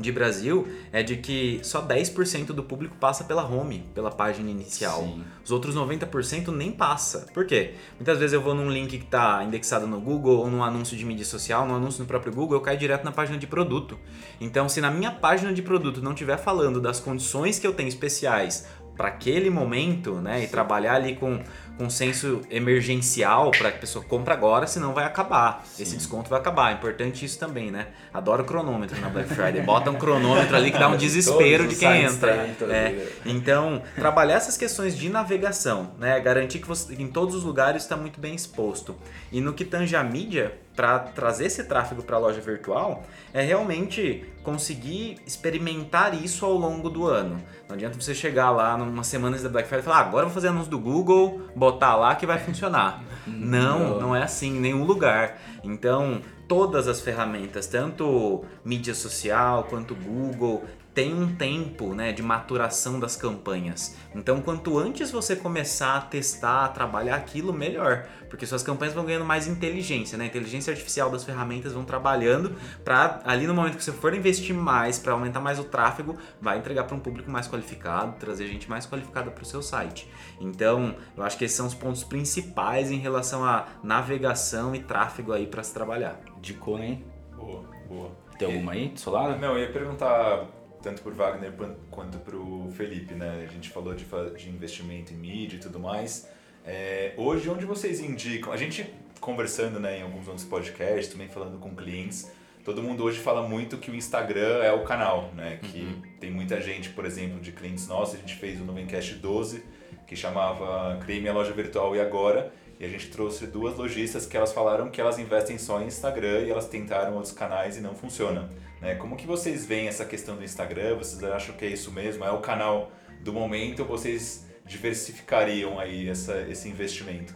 de 0.00 0.10
Brasil 0.10 0.66
é 0.92 1.02
de 1.02 1.16
que 1.16 1.60
só 1.62 1.86
10% 1.86 2.46
do 2.46 2.62
público 2.62 2.96
passa 2.98 3.24
pela 3.24 3.44
home, 3.44 3.84
pela 3.94 4.10
página 4.10 4.50
inicial. 4.50 5.02
Sim. 5.02 5.24
Os 5.44 5.50
outros 5.50 5.74
90% 5.74 6.48
nem 6.48 6.72
passa. 6.72 7.26
Por 7.32 7.44
quê? 7.46 7.74
Muitas 7.96 8.18
vezes 8.18 8.32
eu 8.32 8.40
vou 8.40 8.54
num 8.54 8.70
link 8.70 8.98
que 8.98 9.04
está 9.04 9.42
indexado 9.44 9.86
no 9.86 10.00
Google 10.00 10.38
ou 10.38 10.50
num 10.50 10.62
anúncio 10.62 10.96
de 10.96 11.04
mídia 11.04 11.24
social, 11.24 11.66
num 11.66 11.74
anúncio 11.74 12.00
no 12.00 12.06
próprio 12.06 12.32
Google, 12.32 12.56
eu 12.56 12.60
caio 12.60 12.78
direto 12.78 13.04
na 13.04 13.12
página 13.12 13.38
de 13.38 13.46
produto. 13.46 13.98
Então, 14.40 14.68
se 14.68 14.80
na 14.80 14.90
minha 14.90 15.10
página 15.10 15.52
de 15.52 15.62
produto 15.62 16.00
não 16.00 16.12
estiver 16.12 16.38
falando 16.38 16.80
das 16.80 17.00
condições 17.00 17.58
que 17.58 17.66
eu 17.66 17.72
tenho 17.72 17.88
especiais 17.88 18.66
para 19.00 19.08
aquele 19.08 19.48
momento, 19.48 20.16
né, 20.16 20.44
e 20.44 20.46
trabalhar 20.46 20.96
ali 20.96 21.16
com, 21.16 21.42
consenso 21.78 22.42
emergencial 22.50 23.50
para 23.50 23.70
que 23.70 23.78
a 23.78 23.80
pessoa 23.80 24.04
compre 24.04 24.32
agora, 24.32 24.66
senão 24.66 24.92
vai 24.92 25.04
acabar. 25.04 25.64
Esse 25.78 25.96
desconto 25.96 26.28
vai 26.28 26.38
acabar. 26.38 26.70
É 26.70 26.74
importante 26.74 27.24
isso 27.24 27.38
também, 27.38 27.70
né? 27.70 27.88
Adoro 28.12 28.44
cronômetro 28.44 29.00
na 29.00 29.08
Black 29.08 29.28
Friday. 29.28 29.62
Bota 29.62 29.90
um 29.90 29.94
cronômetro 29.94 30.54
ali 30.56 30.70
que 30.70 30.78
dá 30.78 30.88
um 30.88 30.96
desespero 30.98 31.66
de 31.66 31.76
quem 31.76 32.04
entra. 32.04 32.32
É. 32.70 33.08
Então, 33.24 33.82
trabalhar 33.94 34.34
essas 34.34 34.56
questões 34.56 34.96
de 34.96 35.08
navegação, 35.08 35.92
né? 35.98 36.20
Garantir 36.20 36.58
que 36.58 36.68
você 36.68 36.94
em 36.94 37.08
todos 37.08 37.34
os 37.34 37.44
lugares 37.44 37.82
está 37.82 37.96
muito 37.96 38.20
bem 38.20 38.34
exposto. 38.34 38.96
E 39.32 39.40
no 39.40 39.52
que 39.52 39.64
tange 39.64 39.96
a 39.96 40.02
mídia, 40.02 40.58
para 40.80 40.98
trazer 40.98 41.44
esse 41.44 41.64
tráfego 41.64 42.02
para 42.02 42.16
a 42.16 42.18
loja 42.18 42.40
virtual 42.40 43.04
é 43.34 43.42
realmente 43.42 44.24
conseguir 44.42 45.18
experimentar 45.26 46.14
isso 46.14 46.46
ao 46.46 46.54
longo 46.54 46.88
do 46.88 47.06
ano. 47.06 47.38
Não 47.68 47.74
adianta 47.76 48.00
você 48.00 48.14
chegar 48.14 48.50
lá 48.50 48.78
numa 48.78 49.04
semana 49.04 49.36
da 49.36 49.48
Black 49.50 49.68
Friday 49.68 49.82
e 49.82 49.84
falar, 49.84 49.98
ah, 49.98 50.06
agora 50.06 50.24
eu 50.24 50.28
vou 50.28 50.34
fazer 50.34 50.48
anúncio 50.48 50.70
do 50.70 50.78
Google, 50.78 51.42
botar 51.60 51.94
lá 51.94 52.14
que 52.14 52.24
vai 52.24 52.38
funcionar. 52.38 53.04
não, 53.26 54.00
não 54.00 54.16
é 54.16 54.22
assim 54.22 54.56
em 54.56 54.60
nenhum 54.60 54.84
lugar. 54.84 55.38
Então, 55.62 56.22
todas 56.48 56.88
as 56.88 57.02
ferramentas, 57.02 57.66
tanto 57.66 58.42
mídia 58.64 58.94
social 58.94 59.64
quanto 59.64 59.94
Google, 59.94 60.64
tem 60.94 61.14
um 61.14 61.34
tempo 61.36 61.94
né, 61.94 62.12
de 62.12 62.22
maturação 62.22 62.98
das 62.98 63.16
campanhas. 63.16 63.96
Então, 64.14 64.40
quanto 64.40 64.78
antes 64.78 65.10
você 65.10 65.36
começar 65.36 65.96
a 65.96 66.00
testar, 66.00 66.64
a 66.64 66.68
trabalhar 66.68 67.16
aquilo, 67.16 67.52
melhor. 67.52 68.06
Porque 68.28 68.44
suas 68.44 68.62
campanhas 68.62 68.94
vão 68.94 69.04
ganhando 69.04 69.24
mais 69.24 69.46
inteligência, 69.46 70.18
né? 70.18 70.24
A 70.24 70.26
inteligência 70.26 70.72
artificial 70.72 71.10
das 71.10 71.24
ferramentas 71.24 71.72
vão 71.72 71.84
trabalhando 71.84 72.56
para 72.84 73.20
ali 73.24 73.46
no 73.46 73.54
momento 73.54 73.76
que 73.76 73.84
você 73.84 73.92
for 73.92 74.14
investir 74.14 74.54
mais, 74.54 74.98
para 74.98 75.12
aumentar 75.12 75.40
mais 75.40 75.58
o 75.58 75.64
tráfego, 75.64 76.16
vai 76.40 76.58
entregar 76.58 76.84
para 76.84 76.96
um 76.96 77.00
público 77.00 77.30
mais 77.30 77.48
qualificado, 77.48 78.16
trazer 78.18 78.46
gente 78.46 78.68
mais 78.68 78.86
qualificada 78.86 79.30
para 79.30 79.42
o 79.42 79.46
seu 79.46 79.62
site. 79.62 80.08
Então, 80.40 80.96
eu 81.16 81.22
acho 81.22 81.36
que 81.38 81.44
esses 81.44 81.56
são 81.56 81.66
os 81.66 81.74
pontos 81.74 82.04
principais 82.04 82.90
em 82.90 82.98
relação 82.98 83.44
à 83.44 83.66
navegação 83.82 84.74
e 84.74 84.80
tráfego 84.80 85.32
aí 85.32 85.46
para 85.46 85.62
se 85.62 85.72
trabalhar. 85.72 86.20
Dicou, 86.40 86.78
hein? 86.78 87.04
Boa, 87.36 87.64
boa. 87.88 88.10
Tem 88.38 88.48
alguma 88.48 88.72
aí, 88.72 88.94
lado? 89.06 89.38
Não, 89.38 89.52
eu 89.52 89.66
ia 89.66 89.72
perguntar 89.72 90.46
tanto 90.82 91.02
por 91.02 91.12
Wagner 91.12 91.52
quanto 91.90 92.18
para 92.18 92.36
o 92.36 92.70
Felipe, 92.72 93.14
né? 93.14 93.46
A 93.48 93.52
gente 93.52 93.68
falou 93.70 93.94
de, 93.94 94.04
de 94.36 94.48
investimento 94.48 95.12
em 95.12 95.16
mídia 95.16 95.56
e 95.56 95.60
tudo 95.60 95.78
mais. 95.78 96.28
É, 96.64 97.14
hoje, 97.16 97.48
onde 97.48 97.64
vocês 97.64 98.00
indicam? 98.00 98.52
A 98.52 98.56
gente 98.56 98.92
conversando 99.20 99.78
né, 99.78 99.98
em 99.98 100.02
alguns 100.02 100.26
outros 100.26 100.46
podcasts, 100.46 101.08
também 101.12 101.28
falando 101.28 101.58
com 101.58 101.74
clientes, 101.74 102.30
todo 102.64 102.82
mundo 102.82 103.04
hoje 103.04 103.18
fala 103.18 103.46
muito 103.46 103.76
que 103.76 103.90
o 103.90 103.94
Instagram 103.94 104.62
é 104.62 104.72
o 104.72 104.82
canal, 104.84 105.30
né? 105.34 105.58
Que 105.62 105.80
uhum. 105.80 106.02
tem 106.18 106.30
muita 106.30 106.60
gente, 106.60 106.90
por 106.90 107.04
exemplo, 107.04 107.40
de 107.40 107.52
clientes 107.52 107.86
nossos, 107.86 108.14
a 108.14 108.18
gente 108.18 108.34
fez 108.36 108.60
o 108.60 108.64
Novencast 108.64 109.14
12, 109.14 109.62
que 110.06 110.16
chamava 110.16 110.98
Criei 111.02 111.20
Minha 111.20 111.32
Loja 111.32 111.52
Virtual 111.52 111.94
e 111.94 112.00
Agora, 112.00 112.52
e 112.80 112.84
a 112.86 112.88
gente 112.88 113.10
trouxe 113.10 113.46
duas 113.46 113.76
lojistas 113.76 114.24
que 114.24 114.34
elas 114.34 114.54
falaram 114.54 114.88
que 114.88 114.98
elas 114.98 115.18
investem 115.18 115.58
só 115.58 115.82
em 115.82 115.86
Instagram 115.86 116.40
e 116.46 116.50
elas 116.50 116.66
tentaram 116.66 117.14
outros 117.14 117.32
canais 117.32 117.76
e 117.76 117.80
não 117.82 117.94
funciona. 117.94 118.48
Né? 118.80 118.94
Como 118.94 119.16
que 119.16 119.26
vocês 119.26 119.66
veem 119.66 119.86
essa 119.86 120.06
questão 120.06 120.34
do 120.34 120.42
Instagram? 120.42 120.96
Vocês 120.96 121.22
acham 121.22 121.54
que 121.54 121.66
é 121.66 121.68
isso 121.68 121.92
mesmo? 121.92 122.24
É 122.24 122.30
o 122.30 122.40
canal 122.40 122.90
do 123.22 123.34
momento 123.34 123.80
ou 123.80 123.86
vocês 123.86 124.46
diversificariam 124.64 125.78
aí 125.78 126.08
essa, 126.08 126.40
esse 126.48 126.70
investimento? 126.70 127.34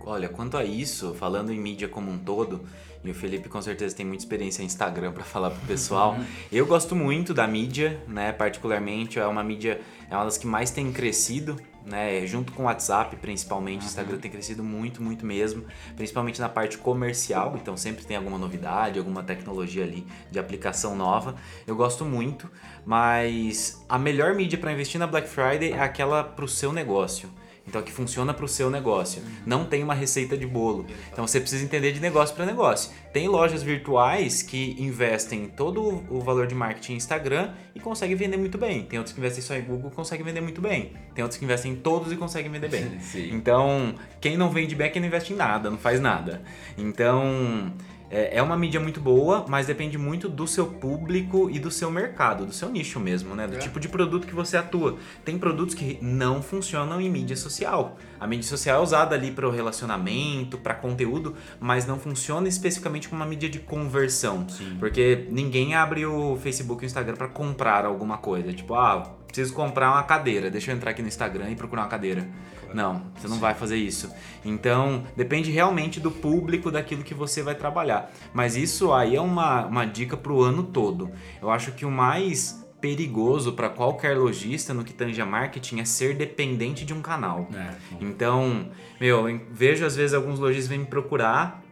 Olha, 0.00 0.28
quanto 0.28 0.56
a 0.56 0.64
isso, 0.64 1.12
falando 1.14 1.52
em 1.52 1.60
mídia 1.60 1.88
como 1.88 2.10
um 2.10 2.18
todo, 2.18 2.64
e 3.04 3.10
o 3.10 3.14
Felipe 3.14 3.48
com 3.48 3.60
certeza 3.60 3.94
tem 3.94 4.06
muita 4.06 4.24
experiência 4.24 4.62
em 4.62 4.66
Instagram 4.66 5.12
para 5.12 5.22
falar 5.22 5.50
pro 5.50 5.66
pessoal. 5.66 6.16
eu 6.50 6.64
gosto 6.64 6.96
muito 6.96 7.34
da 7.34 7.46
mídia, 7.46 8.00
né? 8.08 8.32
Particularmente, 8.32 9.18
é 9.18 9.26
uma 9.26 9.44
mídia, 9.44 9.80
é 10.10 10.14
uma 10.14 10.24
das 10.24 10.38
que 10.38 10.46
mais 10.46 10.70
tem 10.70 10.90
crescido 10.92 11.56
né? 11.86 12.26
Junto 12.26 12.52
com 12.52 12.64
o 12.64 12.66
WhatsApp, 12.66 13.16
principalmente, 13.16 13.82
o 13.82 13.86
Instagram 13.86 14.18
tem 14.18 14.30
crescido 14.30 14.62
muito, 14.62 15.00
muito 15.00 15.24
mesmo, 15.24 15.64
principalmente 15.94 16.40
na 16.40 16.48
parte 16.48 16.76
comercial, 16.76 17.56
então 17.56 17.76
sempre 17.76 18.04
tem 18.04 18.16
alguma 18.16 18.36
novidade, 18.36 18.98
alguma 18.98 19.22
tecnologia 19.22 19.84
ali 19.84 20.06
de 20.30 20.38
aplicação 20.38 20.96
nova. 20.96 21.36
Eu 21.66 21.76
gosto 21.76 22.04
muito, 22.04 22.50
mas 22.84 23.84
a 23.88 23.98
melhor 23.98 24.34
mídia 24.34 24.58
para 24.58 24.72
investir 24.72 24.98
na 24.98 25.06
Black 25.06 25.28
Friday 25.28 25.72
é 25.72 25.80
aquela 25.80 26.24
para 26.24 26.44
o 26.44 26.48
seu 26.48 26.72
negócio. 26.72 27.30
Então, 27.66 27.82
que 27.82 27.92
funciona 27.92 28.32
para 28.32 28.44
o 28.44 28.48
seu 28.48 28.70
negócio. 28.70 29.22
Não 29.44 29.64
tem 29.64 29.82
uma 29.82 29.94
receita 29.94 30.36
de 30.36 30.46
bolo. 30.46 30.86
Então, 31.12 31.26
você 31.26 31.40
precisa 31.40 31.64
entender 31.64 31.92
de 31.92 32.00
negócio 32.00 32.34
para 32.34 32.46
negócio. 32.46 32.92
Tem 33.12 33.28
lojas 33.28 33.62
virtuais 33.62 34.42
que 34.42 34.76
investem 34.78 35.48
todo 35.48 36.04
o 36.10 36.20
valor 36.20 36.46
de 36.46 36.54
marketing 36.54 36.92
em 36.92 36.96
Instagram 36.96 37.52
e 37.74 37.80
conseguem 37.80 38.14
vender 38.16 38.36
muito 38.36 38.58
bem. 38.58 38.84
Tem 38.84 38.98
outros 38.98 39.14
que 39.14 39.20
investem 39.20 39.42
só 39.42 39.54
em 39.56 39.62
Google 39.62 39.90
e 39.90 39.94
conseguem 39.94 40.24
vender 40.24 40.40
muito 40.40 40.60
bem. 40.60 40.92
Tem 41.14 41.22
outros 41.22 41.38
que 41.38 41.44
investem 41.44 41.72
em 41.72 41.76
todos 41.76 42.12
e 42.12 42.16
conseguem 42.16 42.50
vender 42.50 42.68
bem. 42.68 42.98
Sim. 43.00 43.30
Então, 43.32 43.94
quem 44.20 44.36
não 44.36 44.50
vende 44.50 44.74
bem 44.74 44.86
é 44.94 45.00
não 45.00 45.06
investe 45.06 45.32
em 45.32 45.36
nada, 45.36 45.70
não 45.70 45.78
faz 45.78 46.00
nada. 46.00 46.42
Então 46.76 47.72
é, 48.10 48.38
é 48.38 48.42
uma 48.42 48.56
mídia 48.56 48.80
muito 48.80 49.00
boa, 49.00 49.44
mas 49.48 49.66
depende 49.66 49.98
muito 49.98 50.28
do 50.28 50.46
seu 50.46 50.66
público 50.66 51.50
e 51.50 51.58
do 51.58 51.70
seu 51.70 51.90
mercado, 51.90 52.46
do 52.46 52.52
seu 52.52 52.70
nicho 52.70 53.00
mesmo, 53.00 53.34
né? 53.34 53.46
Do 53.46 53.56
é. 53.56 53.58
tipo 53.58 53.80
de 53.80 53.88
produto 53.88 54.26
que 54.26 54.34
você 54.34 54.56
atua. 54.56 54.96
Tem 55.24 55.38
produtos 55.38 55.74
que 55.74 55.98
não 56.00 56.42
funcionam 56.42 57.00
em 57.00 57.10
mídia 57.10 57.36
social. 57.36 57.96
A 58.18 58.26
mídia 58.26 58.48
social 58.48 58.80
é 58.80 58.82
usada 58.82 59.14
ali 59.14 59.30
para 59.30 59.46
o 59.46 59.50
relacionamento, 59.50 60.58
para 60.58 60.74
conteúdo, 60.74 61.34
mas 61.60 61.86
não 61.86 61.98
funciona 61.98 62.48
especificamente 62.48 63.08
como 63.08 63.20
uma 63.20 63.28
mídia 63.28 63.48
de 63.48 63.58
conversão. 63.58 64.48
Sim. 64.48 64.76
Porque 64.78 65.26
ninguém 65.30 65.74
abre 65.74 66.06
o 66.06 66.36
Facebook 66.36 66.82
e 66.82 66.84
o 66.84 66.86
Instagram 66.86 67.14
para 67.14 67.28
comprar 67.28 67.84
alguma 67.84 68.18
coisa. 68.18 68.52
Tipo, 68.52 68.74
ah, 68.74 69.02
preciso 69.26 69.52
comprar 69.52 69.90
uma 69.90 70.02
cadeira, 70.02 70.50
deixa 70.50 70.70
eu 70.70 70.76
entrar 70.76 70.92
aqui 70.92 71.02
no 71.02 71.08
Instagram 71.08 71.50
e 71.50 71.56
procurar 71.56 71.82
uma 71.82 71.88
cadeira. 71.88 72.26
Não, 72.74 73.02
você 73.16 73.28
não 73.28 73.38
vai 73.38 73.54
fazer 73.54 73.76
isso. 73.76 74.10
Então, 74.44 75.04
depende 75.16 75.50
realmente 75.50 76.00
do 76.00 76.10
público, 76.10 76.70
daquilo 76.70 77.02
que 77.02 77.14
você 77.14 77.42
vai 77.42 77.54
trabalhar. 77.54 78.10
Mas 78.32 78.56
isso 78.56 78.92
aí 78.92 79.16
é 79.16 79.20
uma, 79.20 79.66
uma 79.66 79.84
dica 79.84 80.16
para 80.16 80.32
o 80.32 80.42
ano 80.42 80.62
todo. 80.62 81.10
Eu 81.40 81.50
acho 81.50 81.72
que 81.72 81.84
o 81.84 81.90
mais 81.90 82.64
perigoso 82.80 83.52
para 83.52 83.68
qualquer 83.68 84.16
lojista 84.16 84.74
no 84.74 84.84
que 84.84 84.92
tange 84.92 85.20
a 85.20 85.26
marketing 85.26 85.80
é 85.80 85.84
ser 85.84 86.14
dependente 86.14 86.84
de 86.84 86.92
um 86.92 87.00
canal. 87.00 87.48
É. 87.54 87.74
Então, 88.00 88.68
meu, 89.00 89.28
eu 89.28 89.40
vejo 89.50 89.84
às 89.84 89.96
vezes 89.96 90.14
alguns 90.14 90.38
lojistas 90.38 90.68
vêm 90.68 90.80
me 90.80 90.86
procurar 90.86 91.64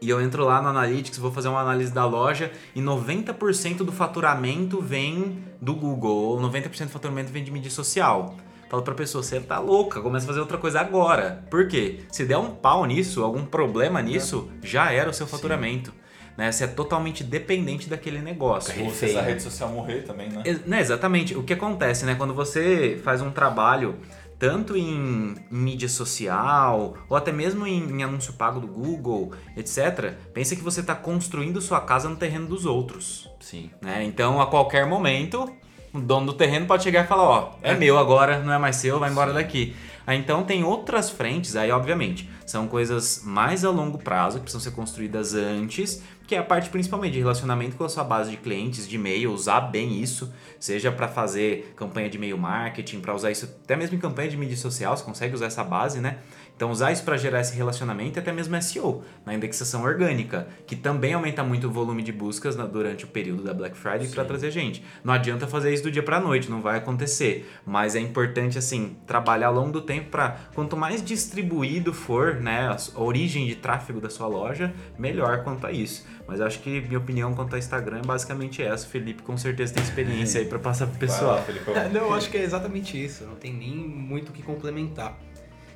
e 0.00 0.10
eu 0.10 0.20
entro 0.20 0.44
lá 0.44 0.60
no 0.60 0.68
Analytics, 0.68 1.18
vou 1.18 1.32
fazer 1.32 1.48
uma 1.48 1.60
análise 1.60 1.90
da 1.90 2.04
loja 2.04 2.52
e 2.74 2.80
90% 2.80 3.78
do 3.78 3.90
faturamento 3.90 4.80
vem 4.80 5.42
do 5.60 5.74
Google, 5.74 6.14
ou 6.14 6.40
90% 6.42 6.84
do 6.84 6.90
faturamento 6.90 7.32
vem 7.32 7.42
de 7.42 7.50
mídia 7.50 7.70
social. 7.70 8.36
Falo 8.74 8.82
pra 8.82 8.94
pessoa, 8.94 9.22
você 9.22 9.38
tá 9.38 9.60
louca, 9.60 10.00
começa 10.00 10.24
a 10.24 10.26
fazer 10.26 10.40
outra 10.40 10.58
coisa 10.58 10.80
agora. 10.80 11.44
Por 11.48 11.68
quê? 11.68 12.00
Se 12.10 12.24
der 12.24 12.38
um 12.38 12.50
pau 12.50 12.84
nisso, 12.84 13.22
algum 13.22 13.46
problema 13.46 14.02
nisso, 14.02 14.50
é. 14.60 14.66
já 14.66 14.90
era 14.90 15.08
o 15.08 15.14
seu 15.14 15.28
faturamento. 15.28 15.94
Né? 16.36 16.50
Você 16.50 16.64
é 16.64 16.66
totalmente 16.66 17.22
dependente 17.22 17.88
daquele 17.88 18.18
negócio. 18.18 18.84
Ou 18.84 18.90
se 18.90 19.04
essa 19.04 19.22
rede 19.22 19.44
social 19.44 19.68
morrer 19.68 20.00
também, 20.00 20.28
né? 20.28 20.42
É, 20.44 20.54
né? 20.66 20.80
Exatamente. 20.80 21.36
O 21.36 21.44
que 21.44 21.52
acontece, 21.52 22.04
né? 22.04 22.16
Quando 22.16 22.34
você 22.34 23.00
faz 23.04 23.22
um 23.22 23.30
trabalho 23.30 23.96
tanto 24.40 24.76
em 24.76 25.36
mídia 25.48 25.88
social 25.88 26.94
ou 27.08 27.16
até 27.16 27.30
mesmo 27.30 27.68
em, 27.68 27.78
em, 27.88 28.02
anúncio 28.02 28.32
pago 28.32 28.58
do 28.58 28.66
Google, 28.66 29.30
etc. 29.56 30.14
Pensa 30.32 30.56
que 30.56 30.62
você 30.62 30.80
está 30.80 30.96
construindo 30.96 31.60
sua 31.60 31.80
casa 31.80 32.08
no 32.08 32.16
terreno 32.16 32.48
dos 32.48 32.66
outros. 32.66 33.30
Sim. 33.38 33.70
Né? 33.80 34.02
Então, 34.02 34.40
a 34.40 34.48
qualquer 34.48 34.84
momento, 34.84 35.48
o 35.94 36.00
dono 36.00 36.26
do 36.26 36.32
terreno 36.32 36.66
pode 36.66 36.82
chegar 36.82 37.04
e 37.04 37.06
falar, 37.06 37.22
ó, 37.22 37.52
é, 37.62 37.70
é 37.70 37.74
meu 37.74 37.96
agora, 37.96 38.40
não 38.40 38.52
é 38.52 38.58
mais 38.58 38.76
seu, 38.76 38.98
vai 38.98 39.10
embora 39.10 39.30
Sim. 39.30 39.36
daqui. 39.36 39.76
Aí, 40.06 40.18
então 40.18 40.42
tem 40.42 40.64
outras 40.64 41.08
frentes, 41.08 41.56
aí 41.56 41.70
obviamente, 41.70 42.28
são 42.44 42.68
coisas 42.68 43.22
mais 43.24 43.64
a 43.64 43.70
longo 43.70 43.96
prazo 43.96 44.36
que 44.36 44.42
precisam 44.42 44.60
ser 44.60 44.72
construídas 44.76 45.34
antes, 45.34 46.02
que 46.26 46.34
é 46.34 46.38
a 46.38 46.42
parte 46.42 46.68
principalmente 46.68 47.12
de 47.12 47.20
relacionamento 47.20 47.76
com 47.76 47.84
a 47.84 47.88
sua 47.88 48.04
base 48.04 48.30
de 48.30 48.36
clientes, 48.36 48.86
de 48.86 48.96
e-mail, 48.96 49.32
usar 49.32 49.60
bem 49.60 50.02
isso, 50.02 50.30
seja 50.58 50.92
para 50.92 51.08
fazer 51.08 51.72
campanha 51.76 52.10
de 52.10 52.18
e-mail 52.18 52.36
marketing, 52.36 53.00
para 53.00 53.14
usar 53.14 53.30
isso 53.30 53.46
até 53.62 53.76
mesmo 53.76 53.96
em 53.96 54.00
campanha 54.00 54.28
de 54.28 54.36
mídia 54.36 54.56
social, 54.56 54.94
você 54.94 55.04
consegue 55.04 55.34
usar 55.34 55.46
essa 55.46 55.64
base, 55.64 56.00
né? 56.00 56.18
Então, 56.56 56.70
usar 56.70 56.92
isso 56.92 57.02
para 57.02 57.16
gerar 57.16 57.40
esse 57.40 57.54
relacionamento 57.56 58.18
e 58.18 58.20
até 58.20 58.32
mesmo 58.32 58.60
SEO, 58.62 59.02
na 59.26 59.34
indexação 59.34 59.82
orgânica, 59.82 60.46
que 60.66 60.76
também 60.76 61.12
aumenta 61.12 61.42
muito 61.42 61.66
o 61.66 61.70
volume 61.70 62.02
de 62.02 62.12
buscas 62.12 62.54
na, 62.54 62.64
durante 62.64 63.04
o 63.04 63.08
período 63.08 63.42
da 63.42 63.52
Black 63.52 63.76
Friday 63.76 64.06
para 64.08 64.24
trazer 64.24 64.52
gente. 64.52 64.84
Não 65.02 65.12
adianta 65.12 65.48
fazer 65.48 65.74
isso 65.74 65.82
do 65.82 65.90
dia 65.90 66.02
para 66.02 66.20
noite, 66.20 66.48
não 66.48 66.60
vai 66.60 66.78
acontecer. 66.78 67.50
Mas 67.66 67.96
é 67.96 68.00
importante, 68.00 68.56
assim, 68.56 68.96
trabalhar 69.04 69.48
ao 69.48 69.54
longo 69.54 69.72
do 69.72 69.80
tempo 69.80 70.10
para 70.10 70.36
quanto 70.54 70.76
mais 70.76 71.04
distribuído 71.04 71.92
for 71.92 72.36
né, 72.36 72.68
a 72.68 73.00
origem 73.00 73.46
de 73.46 73.56
tráfego 73.56 74.00
da 74.00 74.08
sua 74.08 74.28
loja, 74.28 74.72
melhor 74.96 75.42
quanto 75.42 75.66
a 75.66 75.72
isso. 75.72 76.06
Mas 76.26 76.40
acho 76.40 76.60
que 76.60 76.80
minha 76.82 76.98
opinião 76.98 77.34
quanto 77.34 77.54
ao 77.54 77.58
Instagram 77.58 77.98
é 77.98 78.06
basicamente 78.06 78.62
essa. 78.62 78.86
O 78.86 78.88
Felipe 78.88 79.22
com 79.22 79.36
certeza 79.36 79.74
tem 79.74 79.82
experiência 79.82 80.40
aí 80.40 80.46
para 80.46 80.58
passar 80.58 80.86
pro 80.86 80.98
pessoal. 80.98 81.44
Lá, 81.66 81.88
não, 81.92 82.02
eu 82.02 82.14
acho 82.14 82.30
que 82.30 82.36
é 82.36 82.42
exatamente 82.42 83.02
isso. 83.02 83.24
Não 83.24 83.34
tem 83.34 83.52
nem 83.52 83.76
muito 83.76 84.28
o 84.30 84.32
que 84.32 84.42
complementar. 84.42 85.18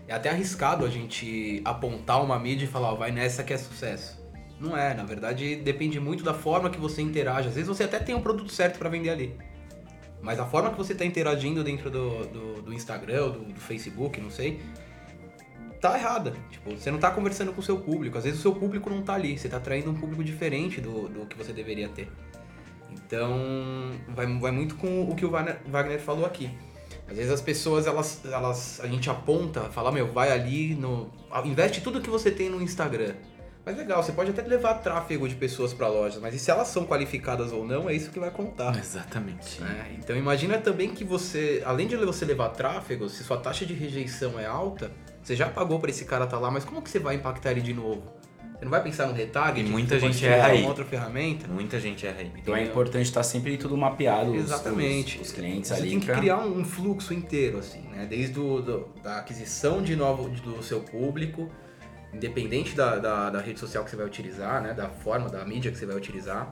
É 0.08 0.14
até 0.14 0.30
arriscado 0.30 0.86
a 0.86 0.88
gente 0.88 1.60
apontar 1.66 2.24
uma 2.24 2.38
mídia 2.38 2.64
e 2.64 2.68
falar, 2.68 2.92
ó, 2.92 2.94
vai 2.94 3.12
nessa 3.12 3.44
que 3.44 3.52
é 3.52 3.58
sucesso. 3.58 4.18
Não 4.58 4.76
é, 4.76 4.94
na 4.94 5.04
verdade 5.04 5.54
depende 5.56 6.00
muito 6.00 6.24
da 6.24 6.32
forma 6.32 6.70
que 6.70 6.80
você 6.80 7.02
interage. 7.02 7.48
Às 7.48 7.54
vezes 7.54 7.68
você 7.68 7.84
até 7.84 7.98
tem 7.98 8.14
um 8.14 8.22
produto 8.22 8.50
certo 8.50 8.78
para 8.78 8.88
vender 8.88 9.10
ali. 9.10 9.36
Mas 10.22 10.40
a 10.40 10.46
forma 10.46 10.70
que 10.70 10.78
você 10.78 10.94
está 10.94 11.04
interagindo 11.04 11.62
dentro 11.62 11.90
do, 11.90 12.26
do, 12.26 12.62
do 12.62 12.74
Instagram, 12.74 13.28
do, 13.28 13.38
do, 13.52 13.60
Facebook, 13.60 14.20
não 14.20 14.30
sei, 14.30 14.60
tá 15.80 15.96
errada. 15.96 16.32
Tipo, 16.50 16.70
você 16.70 16.90
não 16.90 16.98
tá 16.98 17.10
conversando 17.10 17.52
com 17.52 17.60
o 17.60 17.62
seu 17.62 17.78
público. 17.78 18.18
Às 18.18 18.24
vezes 18.24 18.40
o 18.40 18.42
seu 18.42 18.54
público 18.54 18.90
não 18.90 19.02
tá 19.02 19.14
ali. 19.14 19.38
Você 19.38 19.48
tá 19.48 19.58
atraindo 19.58 19.90
um 19.90 19.94
público 19.94 20.24
diferente 20.24 20.80
do, 20.80 21.08
do 21.08 21.26
que 21.26 21.36
você 21.36 21.52
deveria 21.52 21.88
ter. 21.88 22.10
Então, 22.90 23.92
vai, 24.08 24.26
vai 24.38 24.50
muito 24.50 24.74
com 24.74 25.02
o 25.02 25.14
que 25.14 25.24
o 25.24 25.30
Wagner 25.30 26.00
falou 26.00 26.24
aqui. 26.24 26.50
Às 27.08 27.16
vezes 27.16 27.32
as 27.32 27.40
pessoas, 27.40 27.86
elas, 27.86 28.20
elas, 28.24 28.80
a 28.80 28.86
gente 28.86 29.08
aponta, 29.08 29.62
fala, 29.70 29.90
meu, 29.90 30.12
vai 30.12 30.30
ali, 30.30 30.74
no, 30.74 31.10
investe 31.44 31.80
tudo 31.80 32.00
que 32.00 32.10
você 32.10 32.30
tem 32.30 32.50
no 32.50 32.60
Instagram. 32.60 33.14
Mas 33.64 33.76
legal, 33.76 34.02
você 34.02 34.12
pode 34.12 34.30
até 34.30 34.40
levar 34.42 34.74
tráfego 34.74 35.28
de 35.28 35.34
pessoas 35.34 35.74
para 35.74 35.88
lojas, 35.88 36.20
mas 36.22 36.34
e 36.34 36.38
se 36.38 36.50
elas 36.50 36.68
são 36.68 36.86
qualificadas 36.86 37.52
ou 37.52 37.66
não, 37.66 37.88
é 37.88 37.94
isso 37.94 38.10
que 38.10 38.18
vai 38.18 38.30
contar. 38.30 38.78
Exatamente. 38.78 39.62
É, 39.62 39.94
então 39.98 40.16
imagina 40.16 40.56
também 40.58 40.94
que 40.94 41.04
você, 41.04 41.62
além 41.66 41.86
de 41.86 41.96
você 41.96 42.24
levar 42.24 42.48
tráfego, 42.50 43.08
se 43.10 43.22
sua 43.22 43.36
taxa 43.36 43.66
de 43.66 43.74
rejeição 43.74 44.38
é 44.38 44.46
alta, 44.46 44.90
você 45.22 45.36
já 45.36 45.48
pagou 45.50 45.78
para 45.78 45.90
esse 45.90 46.06
cara 46.06 46.24
estar 46.24 46.38
tá 46.38 46.42
lá, 46.42 46.50
mas 46.50 46.64
como 46.64 46.80
que 46.80 46.88
você 46.88 46.98
vai 46.98 47.16
impactar 47.16 47.50
ele 47.50 47.60
de 47.60 47.74
novo? 47.74 48.17
Você 48.58 48.64
não 48.64 48.72
vai 48.72 48.82
pensar 48.82 49.06
no 49.06 49.12
retarget? 49.12 49.64
E 49.64 49.70
muita 49.70 50.00
gente 50.00 50.26
erra 50.26 50.48
aí. 50.48 50.62
Uma 50.62 50.70
outra 50.70 50.84
ferramenta? 50.84 51.46
Muita 51.46 51.78
gente 51.78 52.04
erra 52.04 52.18
aí. 52.18 52.32
Então 52.36 52.56
é 52.56 52.64
importante 52.64 53.04
estar 53.04 53.22
sempre 53.22 53.56
tudo 53.56 53.76
mapeado. 53.76 54.34
Exatamente. 54.34 55.20
Os, 55.20 55.28
os 55.28 55.32
clientes 55.32 55.68
você 55.68 55.74
ali. 55.74 55.82
Você 55.82 55.90
tem 55.90 56.00
que 56.00 56.06
pra... 56.06 56.16
criar 56.16 56.38
um 56.38 56.64
fluxo 56.64 57.14
inteiro, 57.14 57.58
assim, 57.58 57.82
né? 57.82 58.04
Desde 58.10 58.32
do, 58.32 58.88
da 59.00 59.18
aquisição 59.18 59.80
de 59.80 59.94
novo 59.94 60.28
do 60.28 60.60
seu 60.60 60.80
público, 60.80 61.48
independente 62.12 62.74
da, 62.74 62.96
da, 62.96 63.30
da, 63.30 63.40
rede 63.40 63.60
social 63.60 63.84
que 63.84 63.90
você 63.90 63.96
vai 63.96 64.06
utilizar, 64.06 64.60
né? 64.60 64.74
Da 64.74 64.88
forma, 64.88 65.28
da 65.28 65.44
mídia 65.44 65.70
que 65.70 65.78
você 65.78 65.86
vai 65.86 65.96
utilizar. 65.96 66.50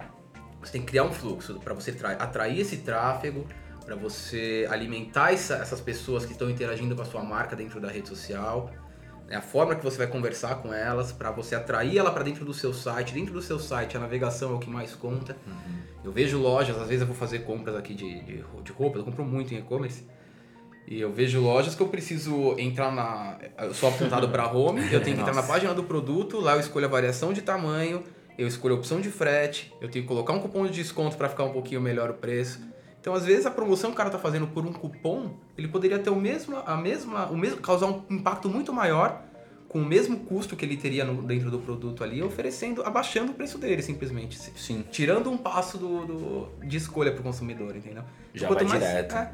Você 0.61 0.73
tem 0.73 0.83
que 0.83 0.87
criar 0.87 1.03
um 1.03 1.12
fluxo 1.12 1.59
para 1.59 1.75
você 1.75 1.92
atrair 2.21 2.61
esse 2.61 2.79
tráfego, 2.79 3.45
para 3.85 3.97
você 3.97 4.64
alimentar 4.71 5.33
essa, 5.33 5.57
essas 5.57 5.81
pessoas 5.81 6.25
que 6.25 6.33
estão 6.33 6.49
interagindo 6.49 6.95
com 6.95 7.03
a 7.03 7.05
sua 7.05 7.25
marca 7.25 7.57
dentro 7.57 7.81
da 7.81 7.88
rede 7.88 8.09
social 8.09 8.71
é 9.29 9.37
a 9.37 9.41
forma 9.41 9.75
que 9.75 9.83
você 9.83 9.99
vai 9.99 10.07
conversar 10.07 10.57
com 10.57 10.73
elas 10.73 11.11
para 11.11 11.31
você 11.31 11.55
atrair 11.55 11.99
ela 11.99 12.12
para 12.12 12.23
dentro 12.23 12.45
do 12.45 12.55
seu 12.55 12.73
site. 12.73 13.12
Dentro 13.12 13.33
do 13.33 13.43
seu 13.43 13.59
site, 13.59 13.97
a 13.97 14.01
navegação 14.01 14.53
é 14.53 14.55
o 14.55 14.59
que 14.59 14.71
mais 14.71 14.95
conta. 14.95 15.37
Uhum. 15.47 15.75
Eu 16.05 16.12
vejo 16.12 16.39
lojas, 16.39 16.77
às 16.77 16.87
vezes 16.87 17.01
eu 17.01 17.07
vou 17.07 17.17
fazer 17.17 17.41
compras 17.41 17.75
aqui 17.75 17.93
de, 17.95 18.21
de, 18.23 18.45
de 18.62 18.73
roupa, 18.73 18.99
eu 18.99 19.05
compro 19.05 19.25
muito 19.25 19.53
em 19.53 19.59
e-commerce. 19.59 20.07
E 20.87 21.01
eu 21.01 21.12
vejo 21.12 21.41
lojas 21.41 21.75
que 21.75 21.83
eu 21.83 21.89
preciso 21.89 22.55
entrar 22.59 22.93
na. 22.93 23.39
Eu 23.59 23.75
sou 23.75 23.89
apontado 23.89 24.29
para 24.29 24.47
home, 24.53 24.81
eu 24.93 25.03
tenho 25.03 25.17
que 25.17 25.23
entrar 25.23 25.35
na 25.35 25.43
página 25.43 25.75
do 25.75 25.83
produto, 25.83 26.39
lá 26.39 26.55
eu 26.55 26.61
escolho 26.61 26.87
a 26.87 26.89
variação 26.89 27.33
de 27.33 27.43
tamanho, 27.43 28.05
eu 28.39 28.47
escolho 28.47 28.77
a 28.77 28.79
opção 28.79 29.01
de 29.01 29.11
frete, 29.11 29.75
eu 29.81 29.89
tenho 29.91 30.05
que 30.05 30.09
colocar 30.09 30.33
um 30.33 30.39
cupom 30.39 30.65
de 30.65 30.71
desconto 30.71 31.17
para 31.17 31.29
ficar 31.29 31.43
um 31.43 31.53
pouquinho 31.53 31.81
melhor 31.81 32.11
o 32.11 32.15
preço. 32.15 32.61
Então, 33.07 33.14
às 33.14 33.25
vezes, 33.25 33.47
a 33.47 33.53
promoção 33.53 33.90
que 33.90 33.95
o 33.95 33.97
cara 33.97 34.11
tá 34.11 34.19
fazendo 34.19 34.49
por 34.49 34.66
um 34.66 34.73
cupom, 34.73 35.37
ele 35.57 35.69
poderia 35.69 35.97
ter 35.97 36.11
o 36.11 36.16
mesmo, 36.16 36.57
a 36.66 36.77
mesma, 36.77 37.27
o 37.27 37.37
mesmo, 37.37 37.61
causar 37.61 37.87
um 37.87 38.03
impacto 38.11 38.49
muito 38.49 38.73
maior 38.73 39.23
com 39.69 39.79
o 39.79 39.85
mesmo 39.85 40.19
custo 40.25 40.57
que 40.57 40.64
ele 40.64 40.77
teria 40.77 41.05
no, 41.05 41.23
dentro 41.23 41.49
do 41.49 41.61
produto 41.61 42.03
ali, 42.03 42.21
oferecendo, 42.21 42.83
abaixando 42.83 43.31
o 43.31 43.35
preço 43.37 43.59
dele, 43.59 43.81
simplesmente. 43.81 44.37
Sim. 44.57 44.85
Tirando 44.90 45.31
um 45.31 45.38
passo 45.38 45.79
do, 45.79 46.05
do 46.05 46.66
de 46.66 46.77
escolha 46.77 47.12
para 47.12 47.21
o 47.21 47.23
consumidor, 47.23 47.77
entendeu? 47.77 48.03
Já 48.35 48.51
então, 48.51 48.57
vai 48.57 48.64
mais, 48.64 48.83
direto. 48.83 49.14
É, 49.14 49.31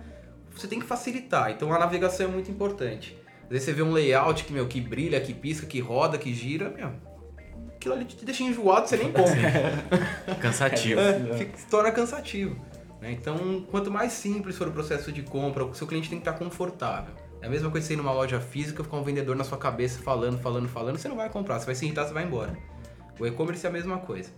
você 0.55 0.69
tem 0.69 0.79
que 0.79 0.85
facilitar. 0.85 1.51
Então, 1.51 1.73
a 1.73 1.79
navegação 1.79 2.27
é 2.27 2.31
muito 2.31 2.51
importante. 2.51 3.17
Às 3.45 3.49
vezes 3.49 3.65
você 3.65 3.73
vê 3.73 3.81
um 3.81 3.93
layout 3.93 4.45
que, 4.45 4.53
meu, 4.53 4.69
que 4.69 4.83
brilha, 4.83 5.19
que 5.19 5.33
pisca, 5.33 5.67
que 5.67 5.81
roda, 5.81 6.19
que 6.19 6.35
gira, 6.35 6.69
meu, 6.69 6.93
aquilo 7.75 7.95
ali 7.95 8.05
te 8.05 8.23
deixa 8.23 8.43
enjoado, 8.43 8.87
você 8.87 8.99
nem 8.99 9.11
compra. 9.11 10.37
Cansativo. 10.43 11.01
É, 11.01 11.37
se 11.57 11.67
torna 11.71 11.91
cansativo. 11.91 12.71
Né? 13.03 13.11
Então, 13.11 13.67
quanto 13.69 13.91
mais 13.91 14.13
simples 14.13 14.57
for 14.57 14.69
o 14.69 14.71
processo 14.71 15.11
de 15.11 15.23
compra, 15.23 15.65
o 15.65 15.75
seu 15.75 15.89
cliente 15.89 16.09
tem 16.09 16.21
que 16.21 16.29
estar 16.29 16.39
confortável. 16.39 17.13
É 17.41 17.47
a 17.49 17.51
mesma 17.51 17.69
coisa 17.69 17.85
que 17.85 17.89
você 17.89 17.95
ir 17.95 17.97
numa 17.97 18.13
loja 18.13 18.41
física, 18.41 18.85
ficar 18.85 18.97
um 18.97 19.03
vendedor 19.03 19.35
na 19.35 19.43
sua 19.43 19.59
cabeça 19.59 20.01
falando, 20.01 20.39
falando, 20.39 20.69
falando, 20.69 20.97
você 20.97 21.09
não 21.09 21.17
vai 21.17 21.29
comprar, 21.29 21.59
você 21.59 21.67
vai 21.67 21.75
se 21.75 21.85
irritar, 21.85 22.07
você 22.07 22.15
vai 22.15 22.23
embora. 22.23 22.57
O 23.19 23.27
e-commerce 23.27 23.67
é 23.67 23.69
a 23.69 23.73
mesma 23.73 23.99
coisa. 23.99 24.31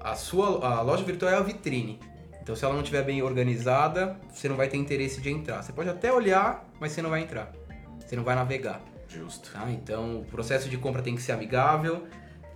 A 0.00 0.14
sua 0.14 0.66
a 0.66 0.80
loja 0.80 1.04
virtual 1.04 1.30
é 1.30 1.36
a 1.36 1.40
vitrine. 1.40 2.00
Então, 2.40 2.56
se 2.56 2.64
ela 2.64 2.72
não 2.72 2.80
estiver 2.80 3.04
bem 3.04 3.22
organizada, 3.22 4.18
você 4.32 4.48
não 4.48 4.56
vai 4.56 4.68
ter 4.68 4.78
interesse 4.78 5.20
de 5.20 5.28
entrar. 5.30 5.62
Você 5.62 5.70
pode 5.70 5.90
até 5.90 6.10
olhar, 6.10 6.66
mas 6.80 6.92
você 6.92 7.02
não 7.02 7.10
vai 7.10 7.20
entrar. 7.20 7.52
Você 8.00 8.16
não 8.16 8.24
vai 8.24 8.34
navegar. 8.34 8.80
Justo. 9.06 9.52
Tá? 9.52 9.70
Então, 9.70 10.20
o 10.20 10.24
processo 10.24 10.70
de 10.70 10.78
compra 10.78 11.02
tem 11.02 11.14
que 11.14 11.20
ser 11.20 11.32
amigável. 11.32 12.04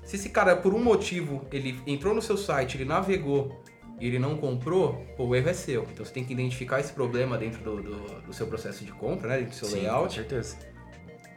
Se 0.03 0.17
esse 0.17 0.31
cara, 0.31 0.57
por 0.57 0.73
um 0.73 0.83
motivo, 0.83 1.45
ele 1.53 1.79
entrou 1.87 2.15
no 2.15 2.23
seu 2.23 2.39
site, 2.39 2.79
ele 2.79 2.87
navegou 2.87 3.63
e 4.03 4.07
ele 4.09 4.19
não 4.19 4.37
comprou, 4.37 5.07
pô, 5.17 5.27
o 5.27 5.37
erro 5.37 5.49
é 5.49 5.53
seu. 5.53 5.87
Então 5.93 6.05
você 6.05 6.13
tem 6.13 6.25
que 6.25 6.33
identificar 6.33 6.81
esse 6.81 6.93
problema 6.93 7.39
dentro 7.39 7.63
do, 7.63 7.81
do, 7.81 8.23
do 8.23 8.33
seu 8.33 8.49
processo 8.49 8.85
de 8.85 8.91
compra, 8.91 9.29
né? 9.29 9.37
Dentro 9.37 9.51
do 9.51 9.55
seu 9.55 9.69
Sim, 9.69 9.83
layout. 9.83 10.09
Com 10.09 10.15
certeza. 10.29 10.57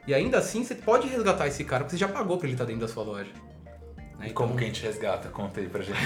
E 0.07 0.15
ainda 0.15 0.39
assim 0.39 0.63
você 0.63 0.73
pode 0.73 1.07
resgatar 1.07 1.45
esse 1.45 1.63
cara, 1.63 1.83
porque 1.83 1.95
você 1.95 1.99
já 1.99 2.07
pagou 2.07 2.39
pra 2.39 2.47
ele 2.47 2.55
estar 2.55 2.65
dentro 2.65 2.81
da 2.81 2.87
sua 2.87 3.03
loja. 3.03 3.29
Né? 4.17 4.29
E 4.29 4.31
como 4.31 4.49
então 4.49 4.57
que 4.57 4.63
a 4.63 4.67
gente 4.67 4.81
resgata? 4.81 5.29
Conta 5.29 5.59
aí 5.59 5.67
pra 5.67 5.83
gente. 5.83 5.99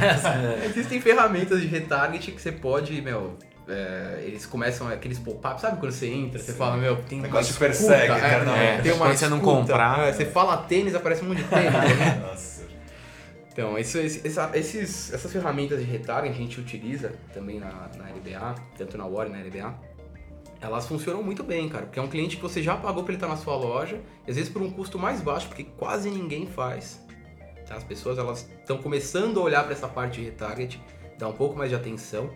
Existem 0.64 0.98
ferramentas 0.98 1.60
de 1.60 1.66
retarget 1.66 2.32
que 2.32 2.40
você 2.40 2.52
pode, 2.52 3.02
meu, 3.02 3.36
é, 3.68 4.22
eles 4.26 4.46
começam 4.46 4.88
aqueles 4.88 5.18
pop-ups, 5.18 5.60
sabe 5.60 5.78
quando 5.78 5.92
você 5.92 6.06
entra, 6.06 6.38
você 6.38 6.54
fala, 6.54 6.78
meu, 6.78 6.96
tem 7.02 7.18
uma 7.18 7.26
negócio 7.26 7.54
persegue, 7.54 8.12
é, 8.12 8.44
não, 8.46 8.56
é, 8.56 8.80
tem 8.80 8.92
uma 8.92 9.14
você 9.14 9.28
não 9.28 9.40
comprar. 9.40 10.08
É, 10.08 10.12
você 10.14 10.24
fala 10.24 10.56
tênis, 10.56 10.94
aparece 10.94 11.22
um 11.22 11.28
monte 11.28 11.42
de 11.42 11.48
tênis. 11.50 11.70
né? 11.70 12.24
Nossa. 12.26 12.57
Então, 13.58 13.76
esse, 13.76 14.24
essa, 14.24 14.52
esses, 14.54 15.12
essas 15.12 15.32
ferramentas 15.32 15.80
de 15.80 15.84
retarget 15.84 16.32
a 16.32 16.32
gente 16.32 16.60
utiliza 16.60 17.12
também 17.34 17.58
na, 17.58 17.90
na 17.96 18.04
LBA, 18.04 18.54
tanto 18.76 18.96
na 18.96 19.04
War 19.04 19.26
e 19.26 19.30
na 19.30 19.40
LBA, 19.40 19.76
elas 20.60 20.86
funcionam 20.86 21.24
muito 21.24 21.42
bem, 21.42 21.68
cara, 21.68 21.86
porque 21.86 21.98
é 21.98 22.02
um 22.02 22.06
cliente 22.06 22.36
que 22.36 22.42
você 22.42 22.62
já 22.62 22.76
pagou 22.76 23.02
para 23.02 23.14
ele 23.14 23.16
estar 23.16 23.26
na 23.26 23.36
sua 23.36 23.56
loja, 23.56 24.00
às 24.28 24.36
vezes 24.36 24.48
por 24.48 24.62
um 24.62 24.70
custo 24.70 24.96
mais 24.96 25.20
baixo, 25.20 25.48
porque 25.48 25.64
quase 25.64 26.08
ninguém 26.08 26.46
faz. 26.46 27.04
Tá? 27.66 27.74
As 27.74 27.82
pessoas 27.82 28.16
elas 28.16 28.48
estão 28.60 28.78
começando 28.78 29.40
a 29.40 29.42
olhar 29.42 29.64
para 29.64 29.72
essa 29.72 29.88
parte 29.88 30.20
de 30.20 30.26
retarget, 30.26 30.80
dar 31.18 31.26
um 31.26 31.32
pouco 31.32 31.58
mais 31.58 31.68
de 31.68 31.74
atenção. 31.74 32.30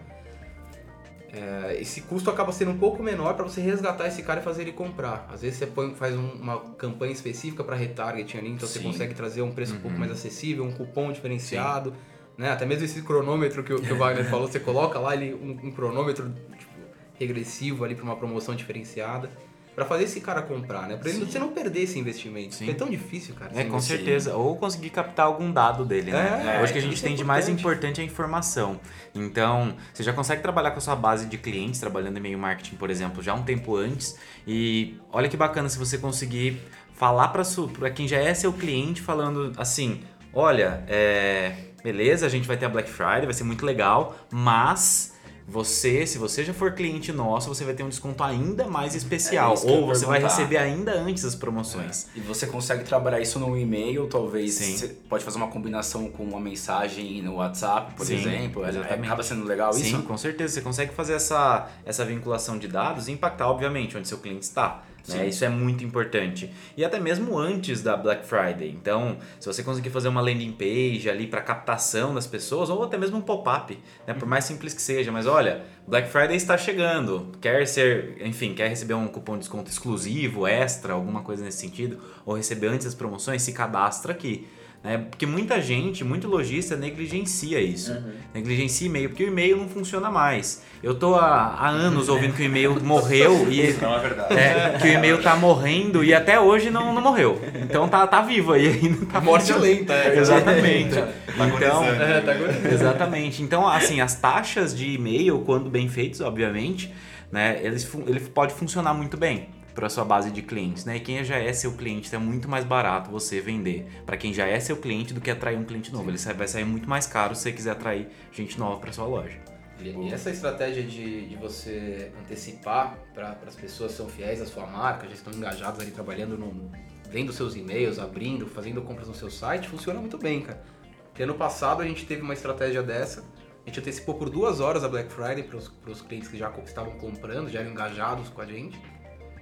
É, 1.32 1.78
esse 1.80 2.02
custo 2.02 2.28
acaba 2.28 2.52
sendo 2.52 2.72
um 2.72 2.78
pouco 2.78 3.02
menor 3.02 3.34
para 3.34 3.44
você 3.44 3.60
resgatar 3.62 4.06
esse 4.06 4.22
cara 4.22 4.40
e 4.40 4.42
fazer 4.42 4.62
ele 4.62 4.72
comprar. 4.72 5.26
Às 5.32 5.40
vezes 5.40 5.58
você 5.58 5.66
põe, 5.66 5.94
faz 5.94 6.14
um, 6.14 6.28
uma 6.32 6.60
campanha 6.74 7.12
específica 7.12 7.64
para 7.64 7.74
retargeting 7.74 8.36
ali, 8.36 8.50
então 8.50 8.68
Sim. 8.68 8.80
você 8.80 8.84
consegue 8.84 9.14
trazer 9.14 9.40
um 9.40 9.50
preço 9.50 9.72
uhum. 9.72 9.78
um 9.78 9.82
pouco 9.82 9.94
uhum. 9.94 10.00
mais 10.00 10.12
acessível, 10.12 10.64
um 10.64 10.72
cupom 10.72 11.10
diferenciado. 11.10 11.94
Né? 12.36 12.50
Até 12.50 12.66
mesmo 12.66 12.84
esse 12.84 13.00
cronômetro 13.00 13.64
que, 13.64 13.74
que 13.74 13.92
o 13.92 13.96
Wagner 13.96 14.28
falou, 14.30 14.46
você 14.46 14.60
coloca 14.60 14.98
lá 14.98 15.14
ele, 15.14 15.32
um, 15.34 15.68
um 15.68 15.72
cronômetro 15.72 16.30
tipo, 16.58 16.72
regressivo 17.18 17.84
ali 17.84 17.94
para 17.94 18.04
uma 18.04 18.16
promoção 18.16 18.54
diferenciada 18.54 19.30
para 19.74 19.84
fazer 19.84 20.04
esse 20.04 20.20
cara 20.20 20.42
comprar, 20.42 20.86
né? 20.88 20.96
Para 20.96 21.10
ele 21.10 21.24
você 21.24 21.38
não 21.38 21.48
perder 21.48 21.82
esse 21.82 21.98
investimento. 21.98 22.54
Sim. 22.54 22.66
Porque 22.66 22.70
é 22.72 22.74
tão 22.74 22.90
difícil, 22.90 23.34
cara. 23.34 23.50
É, 23.54 23.64
com 23.64 23.80
certeza. 23.80 24.36
Ou 24.36 24.56
conseguir 24.56 24.90
captar 24.90 25.26
algum 25.26 25.50
dado 25.50 25.84
dele, 25.84 26.12
né? 26.12 26.56
É, 26.58 26.62
Hoje 26.62 26.72
que 26.72 26.78
a 26.78 26.82
gente 26.82 27.02
tem 27.02 27.14
é 27.14 27.16
de 27.16 27.24
mais 27.24 27.48
importante 27.48 28.00
é 28.00 28.04
a 28.04 28.06
informação. 28.06 28.78
Então, 29.14 29.74
você 29.92 30.02
já 30.02 30.12
consegue 30.12 30.42
trabalhar 30.42 30.72
com 30.72 30.78
a 30.78 30.80
sua 30.80 30.96
base 30.96 31.26
de 31.26 31.38
clientes, 31.38 31.80
trabalhando 31.80 32.18
em 32.18 32.20
meio 32.20 32.38
marketing, 32.38 32.76
por 32.76 32.90
exemplo, 32.90 33.22
já 33.22 33.34
um 33.34 33.42
tempo 33.42 33.76
antes. 33.76 34.18
E 34.46 34.98
olha 35.10 35.28
que 35.28 35.36
bacana 35.36 35.68
se 35.68 35.78
você 35.78 35.96
conseguir 35.96 36.60
falar 36.94 37.28
para 37.28 37.90
quem 37.90 38.06
já 38.06 38.18
é 38.18 38.34
seu 38.34 38.52
cliente, 38.52 39.00
falando 39.00 39.52
assim: 39.56 40.02
olha, 40.34 40.84
é, 40.86 41.54
beleza, 41.82 42.26
a 42.26 42.28
gente 42.28 42.46
vai 42.46 42.56
ter 42.56 42.66
a 42.66 42.68
Black 42.68 42.90
Friday, 42.90 43.24
vai 43.24 43.34
ser 43.34 43.44
muito 43.44 43.64
legal, 43.64 44.16
mas 44.30 45.11
você, 45.46 46.06
se 46.06 46.18
você 46.18 46.44
já 46.44 46.54
for 46.54 46.72
cliente 46.72 47.12
nosso, 47.12 47.48
você 47.48 47.64
vai 47.64 47.74
ter 47.74 47.82
um 47.82 47.88
desconto 47.88 48.22
ainda 48.22 48.66
mais 48.68 48.94
especial. 48.94 49.54
É 49.54 49.70
ou 49.70 49.86
você 49.86 50.06
vai 50.06 50.20
receber 50.22 50.56
ainda 50.56 50.92
antes 50.94 51.24
as 51.24 51.34
promoções. 51.34 52.06
É. 52.14 52.18
E 52.18 52.20
você 52.20 52.46
consegue 52.46 52.84
trabalhar 52.84 53.20
isso 53.20 53.38
no 53.38 53.56
e-mail, 53.56 54.06
talvez. 54.06 54.54
Sim. 54.54 54.76
Você 54.76 54.88
pode 55.08 55.24
fazer 55.24 55.38
uma 55.38 55.48
combinação 55.48 56.08
com 56.08 56.22
uma 56.22 56.40
mensagem 56.40 57.22
no 57.22 57.36
WhatsApp, 57.36 57.94
por 57.94 58.06
Sim, 58.06 58.16
exemplo. 58.16 58.64
É, 58.64 58.68
exatamente. 58.70 59.06
Acaba 59.06 59.22
sendo 59.22 59.44
legal 59.44 59.72
Sim, 59.72 59.82
isso? 59.82 59.96
Sim, 59.96 60.02
com 60.02 60.16
certeza. 60.16 60.54
Você 60.54 60.60
consegue 60.60 60.94
fazer 60.94 61.14
essa, 61.14 61.68
essa 61.84 62.04
vinculação 62.04 62.58
de 62.58 62.68
dados 62.68 63.08
e 63.08 63.12
impactar, 63.12 63.48
obviamente, 63.48 63.96
onde 63.96 64.08
seu 64.08 64.18
cliente 64.18 64.44
está. 64.44 64.82
Né? 65.08 65.28
Isso 65.28 65.44
é 65.44 65.48
muito 65.48 65.84
importante. 65.84 66.50
E 66.76 66.84
até 66.84 67.00
mesmo 67.00 67.38
antes 67.38 67.82
da 67.82 67.96
Black 67.96 68.24
Friday. 68.26 68.70
Então, 68.70 69.18
se 69.40 69.46
você 69.46 69.62
conseguir 69.62 69.90
fazer 69.90 70.08
uma 70.08 70.20
landing 70.20 70.52
page 70.52 71.08
ali 71.10 71.26
para 71.26 71.40
captação 71.40 72.14
das 72.14 72.26
pessoas, 72.26 72.70
ou 72.70 72.82
até 72.82 72.96
mesmo 72.96 73.18
um 73.18 73.20
pop-up, 73.20 73.78
né? 74.06 74.14
por 74.14 74.26
mais 74.26 74.44
simples 74.44 74.72
que 74.74 74.82
seja, 74.82 75.10
mas 75.10 75.26
olha, 75.26 75.64
Black 75.86 76.08
Friday 76.08 76.36
está 76.36 76.56
chegando, 76.56 77.32
quer 77.40 77.66
ser, 77.66 78.16
enfim, 78.20 78.54
quer 78.54 78.68
receber 78.68 78.94
um 78.94 79.08
cupom 79.08 79.34
de 79.34 79.40
desconto 79.40 79.70
exclusivo, 79.70 80.46
extra, 80.46 80.92
alguma 80.92 81.22
coisa 81.22 81.44
nesse 81.44 81.58
sentido, 81.58 81.98
ou 82.24 82.36
receber 82.36 82.68
antes 82.68 82.86
das 82.86 82.94
promoções, 82.94 83.42
se 83.42 83.52
cadastra 83.52 84.12
aqui. 84.12 84.46
Né? 84.82 84.98
Porque 85.10 85.24
muita 85.26 85.60
gente, 85.60 86.02
muito 86.02 86.26
lojista 86.26 86.76
negligencia 86.76 87.60
isso. 87.60 87.92
Uhum. 87.92 88.12
Negligencia 88.34 88.86
e-mail, 88.86 89.08
porque 89.10 89.24
o 89.24 89.28
e-mail 89.28 89.56
não 89.56 89.68
funciona 89.68 90.10
mais. 90.10 90.62
Eu 90.82 90.94
tô 90.94 91.14
há, 91.14 91.54
há 91.56 91.68
anos 91.68 92.08
ouvindo 92.08 92.34
que 92.34 92.42
o 92.42 92.44
e-mail 92.44 92.82
morreu 92.82 93.50
e. 93.50 93.72
Não 93.80 93.94
é 93.94 94.00
verdade. 94.00 94.34
É, 94.34 94.78
que 94.80 94.88
o 94.88 94.92
e-mail 94.92 95.22
tá 95.22 95.36
morrendo 95.36 96.02
e 96.02 96.12
até 96.12 96.40
hoje 96.40 96.70
não, 96.70 96.92
não 96.92 97.00
morreu. 97.00 97.40
Então 97.62 97.88
tá, 97.88 98.04
tá 98.06 98.22
vivo 98.22 98.52
aí 98.52 98.66
ainda. 98.82 99.06
Tá 99.06 99.20
Morte 99.20 99.52
lenta, 99.52 99.92
é. 99.92 100.18
Exatamente. 100.18 100.94
Tá 100.94 101.12
então, 101.46 101.84
é, 101.84 102.20
tá 102.20 102.34
exatamente. 102.70 103.42
Então, 103.42 103.66
assim, 103.66 104.00
as 104.00 104.16
taxas 104.16 104.76
de 104.76 104.94
e-mail, 104.94 105.40
quando 105.46 105.70
bem 105.70 105.88
feitos, 105.88 106.20
obviamente, 106.20 106.92
né, 107.30 107.60
eles, 107.62 107.88
ele 108.06 108.20
pode 108.20 108.52
funcionar 108.52 108.92
muito 108.92 109.16
bem. 109.16 109.48
Para 109.74 109.88
sua 109.88 110.04
base 110.04 110.30
de 110.30 110.42
clientes, 110.42 110.84
né? 110.84 110.96
E 110.96 111.00
quem 111.00 111.24
já 111.24 111.36
é 111.36 111.52
seu 111.52 111.72
cliente, 111.72 112.14
é 112.14 112.18
muito 112.18 112.48
mais 112.48 112.64
barato 112.64 113.10
você 113.10 113.40
vender 113.40 113.86
para 114.04 114.16
quem 114.16 114.32
já 114.32 114.46
é 114.46 114.58
seu 114.60 114.76
cliente 114.76 115.14
do 115.14 115.20
que 115.20 115.30
atrair 115.30 115.58
um 115.58 115.64
cliente 115.64 115.92
novo. 115.92 116.10
Ele 116.10 116.18
vai 116.18 116.48
sair 116.48 116.64
muito 116.64 116.88
mais 116.88 117.06
caro 117.06 117.34
se 117.34 117.42
você 117.42 117.52
quiser 117.52 117.70
atrair 117.72 118.08
gente 118.32 118.58
nova 118.58 118.78
para 118.78 118.92
sua 118.92 119.06
loja. 119.06 119.38
E, 119.80 119.88
e 119.88 120.12
essa 120.12 120.30
estratégia 120.30 120.82
de, 120.82 121.26
de 121.26 121.36
você 121.36 122.12
antecipar 122.20 122.98
para 123.14 123.36
as 123.46 123.54
pessoas 123.54 123.92
que 123.92 123.96
são 123.96 124.08
fiéis 124.08 124.40
à 124.40 124.46
sua 124.46 124.66
marca, 124.66 125.08
já 125.08 125.14
estão 125.14 125.32
engajados 125.32 125.80
ali 125.80 125.90
trabalhando 125.90 126.36
no, 126.36 126.70
vendo 127.10 127.32
seus 127.32 127.56
e-mails, 127.56 127.98
abrindo, 127.98 128.46
fazendo 128.46 128.80
compras 128.82 129.08
no 129.08 129.14
seu 129.14 129.30
site, 129.30 129.68
funciona 129.68 130.00
muito 130.00 130.18
bem, 130.18 130.42
cara. 130.42 130.62
Porque 131.08 131.22
ano 131.22 131.34
passado 131.34 131.82
a 131.82 131.86
gente 131.86 132.06
teve 132.06 132.22
uma 132.22 132.32
estratégia 132.32 132.82
dessa, 132.82 133.24
a 133.64 133.68
gente 133.68 133.80
antecipou 133.80 134.14
por 134.14 134.30
duas 134.30 134.60
horas 134.60 134.82
a 134.82 134.88
Black 134.88 135.12
Friday 135.12 135.42
para 135.42 135.58
os 135.90 136.02
clientes 136.02 136.28
que 136.28 136.36
já 136.36 136.50
estavam 136.64 136.96
comprando, 136.98 137.48
já 137.48 137.60
eram 137.60 137.70
engajados 137.70 138.28
com 138.28 138.40
a 138.40 138.46
gente, 138.46 138.80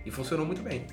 e 0.04 0.10
funcionou 0.10 0.46
muito 0.46 0.62
bem. 0.62 0.84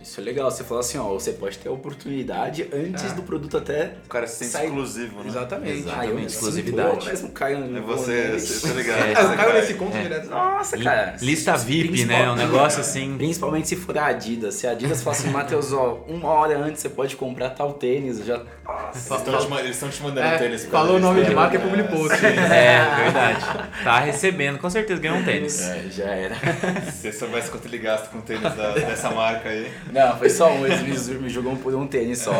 Isso 0.00 0.20
é 0.20 0.22
legal, 0.22 0.48
você 0.48 0.62
falou 0.62 0.78
assim, 0.80 0.96
ó, 0.96 1.08
você 1.08 1.32
pode 1.32 1.58
ter 1.58 1.68
a 1.68 1.72
oportunidade 1.72 2.68
antes 2.72 3.04
Ah. 3.10 3.14
do 3.14 3.22
produto 3.24 3.56
até 3.58 3.96
O 4.04 4.08
cara 4.08 4.28
se 4.28 4.36
sente 4.36 4.52
Sai- 4.52 4.66
exclusivo, 4.66 5.20
né? 5.22 5.28
Exatamente. 5.28 5.78
Exatamente, 5.80 6.08
eu 6.10 6.14
me 6.14 6.24
exclusividade. 6.26 6.90
sinto, 6.92 7.04
Eu 7.04 7.10
mesmo 7.10 7.28
caio 7.30 7.58
no 7.58 7.76
É 7.76 7.80
você, 7.80 8.28
nesse- 8.28 8.60
você 8.60 8.68
tá 8.68 8.74
ligado? 8.74 8.98
É, 8.98 9.02
Ah, 9.02 9.08
eu 9.08 9.14
Você 9.28 9.36
caio 9.36 9.50
cai. 9.50 9.60
nesse 9.60 9.74
conto 9.74 9.96
É. 9.96 10.02
direto. 10.02 10.30
Nossa, 10.30 10.78
cara. 10.78 11.16
Lista 11.20 11.56
VIP, 11.56 12.04
né? 12.04 12.30
Um 12.30 12.36
negócio 12.36 12.80
assim. 12.80 13.16
Principalmente 13.16 13.66
se 13.68 13.74
for 13.76 13.98
a 13.98 14.06
Adidas. 14.06 14.54
Se 14.54 14.68
a 14.68 14.70
Adidas 14.70 15.02
fala 15.02 15.16
assim, 15.16 15.30
Matheus, 15.30 15.72
ó, 15.72 16.04
uma 16.06 16.28
hora 16.28 16.56
antes 16.56 16.80
você 16.80 16.88
pode 16.88 17.16
comprar 17.16 17.50
tal 17.50 17.72
tênis, 17.74 18.24
já. 18.24 18.40
Nossa. 18.68 18.98
Eles 18.98 19.10
estão 19.10 19.38
te, 19.40 19.48
ma- 19.48 19.60
eles 19.60 19.70
estão 19.76 19.88
te 19.88 20.02
mandando 20.02 20.26
É, 20.26 20.38
tênis 20.38 20.64
falou 20.66 20.96
o 20.96 20.98
nome 21.00 21.20
né? 21.22 21.28
de 21.28 21.34
marca 21.34 21.56
e 21.56 21.58
É. 21.58 21.62
public 21.62 21.88
post. 21.88 22.24
É, 22.26 22.94
verdade. 23.02 23.44
Tá 23.82 23.98
recebendo, 24.00 24.58
com 24.58 24.68
certeza 24.68 25.00
ganhou 25.00 25.16
um 25.16 25.24
tênis. 25.24 25.60
É, 25.62 25.84
já 25.90 26.04
era. 26.04 26.34
Se 26.92 26.98
você 27.10 27.12
soubesse 27.12 27.50
quanto 27.50 27.64
ele 27.66 27.78
gasta 27.78 28.08
com 28.08 28.20
tênis 28.20 28.42
da- 28.54 28.72
dessa 28.74 29.10
marca 29.10 29.48
aí. 29.48 29.72
Não, 29.90 30.18
foi 30.18 30.28
só 30.28 30.52
um, 30.52 30.66
eles 30.66 31.08
me, 31.08 31.28
jogam 31.30 31.56
por 31.56 31.74
um 31.74 31.86
tênis 31.86 32.18
só. 32.18 32.32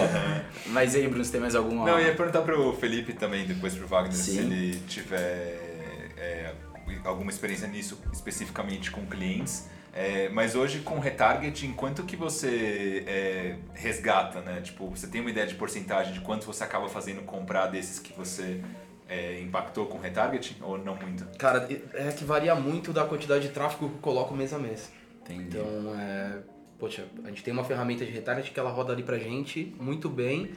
Mas 0.66 0.94
aí, 0.94 1.08
Bruno, 1.08 1.24
você 1.24 1.32
tem 1.32 1.40
mais 1.40 1.54
alguma. 1.54 1.86
Não, 1.86 1.98
eu 1.98 2.06
ia 2.08 2.14
perguntar 2.14 2.42
pro 2.42 2.74
Felipe 2.74 3.14
também, 3.14 3.46
depois 3.46 3.74
pro 3.74 3.86
Wagner, 3.86 4.12
se 4.12 4.32
Sim. 4.32 4.38
ele 4.40 4.80
tiver 4.86 5.58
é, 6.18 6.52
alguma 7.04 7.30
experiência 7.30 7.66
nisso 7.66 7.98
especificamente 8.12 8.90
com 8.90 9.06
clientes. 9.06 9.66
É, 9.92 10.28
mas 10.28 10.54
hoje 10.54 10.80
com 10.80 10.98
retargeting, 10.98 11.72
quanto 11.72 12.04
que 12.04 12.14
você 12.14 13.04
é, 13.06 13.56
resgata, 13.74 14.40
né? 14.40 14.60
Tipo, 14.60 14.88
você 14.88 15.06
tem 15.06 15.20
uma 15.20 15.30
ideia 15.30 15.46
de 15.46 15.54
porcentagem 15.54 16.12
de 16.12 16.20
quanto 16.20 16.46
você 16.46 16.62
acaba 16.62 16.88
fazendo 16.88 17.22
comprar 17.22 17.66
desses 17.66 17.98
que 17.98 18.12
você 18.12 18.60
é, 19.08 19.40
impactou 19.40 19.86
com 19.86 19.98
retargeting 19.98 20.56
ou 20.62 20.78
não 20.78 20.94
muito? 20.94 21.24
Cara, 21.38 21.66
é 21.94 22.12
que 22.12 22.24
varia 22.24 22.54
muito 22.54 22.92
da 22.92 23.04
quantidade 23.04 23.48
de 23.48 23.52
tráfego 23.52 23.88
que 23.88 23.94
eu 23.96 24.00
coloco 24.00 24.34
mês 24.34 24.52
a 24.52 24.58
mês. 24.58 24.92
Entendi. 25.22 25.56
Então, 25.56 25.98
é, 25.98 26.38
poxa, 26.78 27.06
a 27.24 27.28
gente 27.28 27.42
tem 27.42 27.52
uma 27.52 27.64
ferramenta 27.64 28.04
de 28.04 28.12
retarget 28.12 28.50
que 28.50 28.60
ela 28.60 28.70
roda 28.70 28.92
ali 28.92 29.02
pra 29.02 29.18
gente 29.18 29.74
muito 29.80 30.08
bem. 30.08 30.52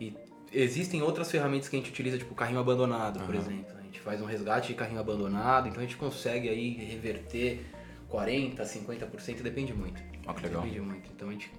E 0.00 0.14
existem 0.52 1.02
outras 1.02 1.30
ferramentas 1.30 1.68
que 1.68 1.76
a 1.76 1.78
gente 1.78 1.90
utiliza, 1.90 2.18
tipo 2.18 2.34
carrinho 2.34 2.60
abandonado, 2.60 3.20
por 3.24 3.34
exemplo. 3.34 3.74
A 3.78 3.82
gente 3.82 4.00
faz 4.00 4.20
um 4.20 4.26
resgate 4.26 4.68
de 4.68 4.74
carrinho 4.74 5.00
abandonado, 5.00 5.68
então 5.68 5.80
a 5.80 5.82
gente 5.82 5.96
consegue 5.96 6.48
aí 6.48 6.70
reverter 6.72 7.64
40, 8.08 8.62
50%, 8.62 9.42
depende 9.42 9.74
muito. 9.74 10.02
Ó, 10.26 10.32
que 10.32 10.42
legal. 10.42 10.62
Depende 10.62 10.80
muito. 10.80 11.10
Então 11.14 11.28
a 11.28 11.32
gente 11.32 11.50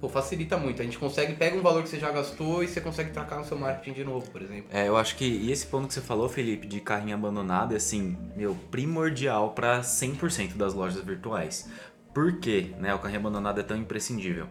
pô, 0.00 0.08
facilita 0.08 0.56
muito. 0.56 0.80
A 0.80 0.84
gente 0.84 0.98
consegue, 0.98 1.34
pega 1.34 1.56
um 1.56 1.62
valor 1.62 1.82
que 1.82 1.88
você 1.88 1.98
já 1.98 2.10
gastou 2.10 2.64
e 2.64 2.68
você 2.68 2.80
consegue 2.80 3.12
tracar 3.12 3.38
no 3.38 3.44
seu 3.44 3.58
marketing 3.58 3.92
de 3.92 4.04
novo, 4.04 4.28
por 4.30 4.40
exemplo. 4.42 4.66
É, 4.72 4.88
eu 4.88 4.96
acho 4.96 5.16
que 5.16 5.24
e 5.24 5.52
esse 5.52 5.66
ponto 5.66 5.88
que 5.88 5.94
você 5.94 6.00
falou, 6.00 6.28
Felipe, 6.28 6.66
de 6.66 6.80
carrinho 6.80 7.14
abandonado, 7.14 7.74
é 7.74 7.76
assim, 7.76 8.16
meu, 8.34 8.54
primordial 8.70 9.50
para 9.50 9.80
100% 9.80 10.56
das 10.56 10.72
lojas 10.72 11.04
virtuais. 11.04 11.68
Por 12.14 12.40
quê? 12.40 12.72
Né, 12.78 12.94
o 12.94 12.98
carrinho 12.98 13.20
abandonado 13.20 13.60
é 13.60 13.62
tão 13.62 13.76
imprescindível. 13.76 14.46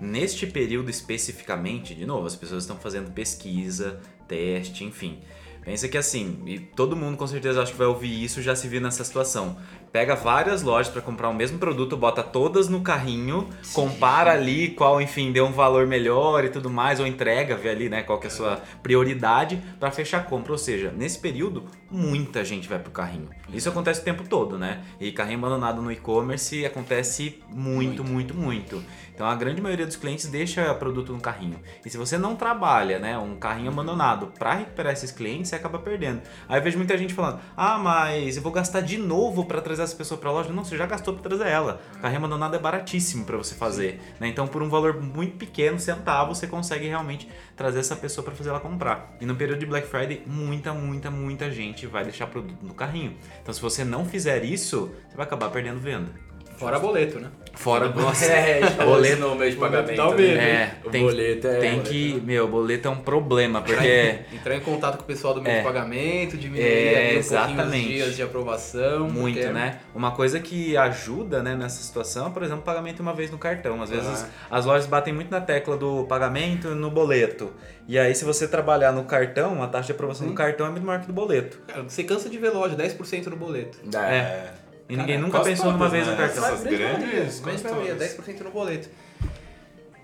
Neste 0.00 0.46
período 0.46 0.90
especificamente, 0.90 1.94
de 1.94 2.06
novo, 2.06 2.26
as 2.26 2.36
pessoas 2.36 2.62
estão 2.62 2.76
fazendo 2.76 3.10
pesquisa, 3.10 4.00
teste, 4.28 4.84
enfim. 4.84 5.20
Pensa 5.62 5.88
que 5.88 5.98
assim, 5.98 6.42
e 6.46 6.58
todo 6.58 6.96
mundo 6.96 7.18
com 7.18 7.26
certeza 7.26 7.62
acho 7.62 7.72
que 7.72 7.78
vai 7.78 7.86
ouvir 7.86 8.24
isso 8.24 8.40
já 8.40 8.56
se 8.56 8.66
viu 8.66 8.80
nessa 8.80 9.04
situação. 9.04 9.58
Pega 9.92 10.14
várias 10.14 10.62
lojas 10.62 10.92
para 10.92 11.02
comprar 11.02 11.28
o 11.28 11.34
mesmo 11.34 11.58
produto, 11.58 11.96
bota 11.96 12.22
todas 12.22 12.68
no 12.68 12.80
carrinho, 12.80 13.48
compara 13.72 14.32
ali 14.32 14.68
qual, 14.68 15.00
enfim, 15.00 15.32
deu 15.32 15.46
um 15.46 15.52
valor 15.52 15.84
melhor 15.86 16.44
e 16.44 16.48
tudo 16.48 16.70
mais, 16.70 17.00
ou 17.00 17.06
entrega, 17.06 17.56
vê 17.56 17.70
ali, 17.70 17.88
né, 17.88 18.02
qual 18.02 18.20
que 18.20 18.26
é 18.26 18.30
a 18.30 18.32
sua 18.32 18.62
prioridade 18.84 19.60
para 19.80 19.90
fechar 19.90 20.18
a 20.18 20.22
compra. 20.22 20.52
Ou 20.52 20.58
seja, 20.58 20.92
nesse 20.96 21.18
período, 21.18 21.64
muita 21.90 22.44
gente 22.44 22.68
vai 22.68 22.78
pro 22.78 22.92
carrinho. 22.92 23.28
Isso 23.52 23.68
acontece 23.68 24.00
o 24.00 24.04
tempo 24.04 24.22
todo, 24.28 24.56
né? 24.56 24.84
E 25.00 25.10
carrinho 25.10 25.38
abandonado 25.38 25.82
no 25.82 25.90
e-commerce 25.90 26.64
acontece 26.64 27.42
muito, 27.48 28.04
muito, 28.04 28.32
muito. 28.32 28.80
Então 29.12 29.28
a 29.28 29.34
grande 29.34 29.60
maioria 29.60 29.86
dos 29.86 29.96
clientes 29.96 30.26
deixa 30.26 30.72
produto 30.74 31.12
no 31.12 31.20
carrinho. 31.20 31.58
E 31.84 31.90
se 31.90 31.98
você 31.98 32.16
não 32.16 32.36
trabalha, 32.36 32.98
né, 32.98 33.18
um 33.18 33.36
carrinho 33.36 33.70
abandonado 33.70 34.32
para 34.38 34.54
recuperar 34.54 34.92
esses 34.92 35.10
clientes, 35.10 35.50
você 35.50 35.56
acaba 35.56 35.78
perdendo. 35.78 36.22
Aí 36.48 36.58
eu 36.58 36.62
vejo 36.62 36.78
muita 36.78 36.96
gente 36.96 37.12
falando: 37.12 37.40
"Ah, 37.56 37.78
mas 37.78 38.36
eu 38.36 38.42
vou 38.42 38.52
gastar 38.52 38.80
de 38.80 38.96
novo 38.96 39.44
para 39.44 39.60
trazer 39.60 39.79
essa 39.84 39.96
pessoa 39.96 40.20
para 40.20 40.30
loja". 40.30 40.52
Não, 40.52 40.64
você 40.64 40.76
já 40.76 40.86
gastou 40.86 41.14
para 41.14 41.22
trazer 41.22 41.48
ela. 41.48 41.80
Carrinho 42.00 42.18
abandonado 42.18 42.54
é 42.56 42.58
baratíssimo 42.58 43.24
para 43.24 43.36
você 43.36 43.54
fazer, 43.54 44.00
né? 44.18 44.28
Então 44.28 44.46
por 44.46 44.62
um 44.62 44.68
valor 44.68 45.00
muito 45.00 45.36
pequeno, 45.36 45.78
centavo, 45.78 46.34
você 46.34 46.46
consegue 46.46 46.86
realmente 46.86 47.28
trazer 47.56 47.80
essa 47.80 47.96
pessoa 47.96 48.24
para 48.24 48.34
fazer 48.34 48.50
ela 48.50 48.60
comprar. 48.60 49.16
E 49.20 49.26
no 49.26 49.34
período 49.34 49.60
de 49.60 49.66
Black 49.66 49.86
Friday, 49.86 50.22
muita, 50.26 50.72
muita, 50.72 51.10
muita 51.10 51.50
gente 51.50 51.86
vai 51.86 52.04
deixar 52.04 52.26
produto 52.26 52.62
no 52.62 52.74
carrinho. 52.74 53.16
Então 53.42 53.52
se 53.52 53.60
você 53.60 53.84
não 53.84 54.04
fizer 54.04 54.44
isso, 54.44 54.90
você 55.08 55.16
vai 55.16 55.26
acabar 55.26 55.50
perdendo 55.50 55.78
venda. 55.80 56.29
Fora 56.60 56.78
boleto, 56.78 57.18
né? 57.18 57.28
Fora 57.54 57.88
nossa, 57.88 58.24
É, 58.30 58.60
boleto 58.84 59.20
no 59.22 59.34
mês 59.34 59.54
de 59.54 59.58
Boleto 59.58 59.76
pagamento. 59.92 59.96
dá 59.96 60.08
um 60.08 60.10
né? 60.10 60.16
medo, 60.16 60.40
É, 60.40 60.74
O 60.84 60.90
tem, 60.90 61.02
boleto 61.02 61.46
é. 61.48 61.58
tem 61.58 61.80
que. 61.80 62.22
Meu, 62.24 62.46
boleto 62.46 62.86
é 62.88 62.90
um 62.90 62.96
problema, 63.00 63.60
porque. 63.62 64.18
Entrar 64.32 64.54
em 64.56 64.60
contato 64.60 64.96
com 64.98 65.02
o 65.02 65.06
pessoal 65.06 65.34
do 65.34 65.42
meio 65.42 65.54
É. 65.56 65.58
de 65.58 65.64
pagamento, 65.64 66.36
diminuir 66.36 66.62
É, 66.66 67.12
um 67.14 67.18
exatamente. 67.18 67.86
os 67.86 67.92
dias 67.94 68.16
de 68.16 68.22
aprovação. 68.22 69.08
Muito, 69.08 69.38
porque- 69.38 69.52
né? 69.52 69.80
Uma 69.94 70.12
coisa 70.12 70.38
que 70.38 70.76
ajuda 70.76 71.42
né, 71.42 71.54
nessa 71.56 71.82
situação 71.82 72.28
é, 72.28 72.30
por 72.30 72.42
exemplo, 72.42 72.62
pagamento 72.62 73.00
uma 73.00 73.12
vez 73.14 73.30
no 73.30 73.38
cartão. 73.38 73.82
Às 73.82 73.90
vezes 73.90 74.22
Ah. 74.50 74.56
as 74.58 74.64
lojas 74.66 74.86
batem 74.86 75.12
muito 75.12 75.30
na 75.30 75.40
tecla 75.40 75.76
do 75.76 76.04
pagamento 76.04 76.68
no 76.74 76.90
boleto. 76.90 77.52
E 77.88 77.98
aí, 77.98 78.14
se 78.14 78.24
você 78.24 78.46
trabalhar 78.46 78.92
no 78.92 79.04
cartão, 79.04 79.62
a 79.62 79.66
taxa 79.66 79.86
de 79.86 79.92
aprovação 79.92 80.24
Sim. 80.26 80.32
do 80.32 80.36
cartão 80.36 80.66
é 80.66 80.70
muito 80.70 80.84
maior 80.86 81.00
que 81.00 81.06
do 81.08 81.12
boleto. 81.12 81.58
Cara, 81.66 81.82
você 81.82 82.04
cansa 82.04 82.28
de 82.30 82.38
ver 82.38 82.50
loja, 82.50 82.76
10% 82.76 83.26
no 83.30 83.36
boleto. 83.36 83.78
Dá. 83.84 84.08
É. 84.08 84.52
E 84.90 84.96
ninguém 84.96 85.14
Cara, 85.14 85.20
nunca 85.20 85.40
pensou 85.40 85.70
numa 85.72 85.88
vez 85.88 86.04
no 86.04 86.12
né? 86.12 86.18
cartão. 86.18 86.44
Essas 86.44 86.62
Grande 86.64 87.06
grandes, 87.06 87.40
grande 87.40 87.62
maioria, 87.62 87.94
todas. 87.94 88.16
10% 88.16 88.40
no 88.40 88.50
boleto. 88.50 88.88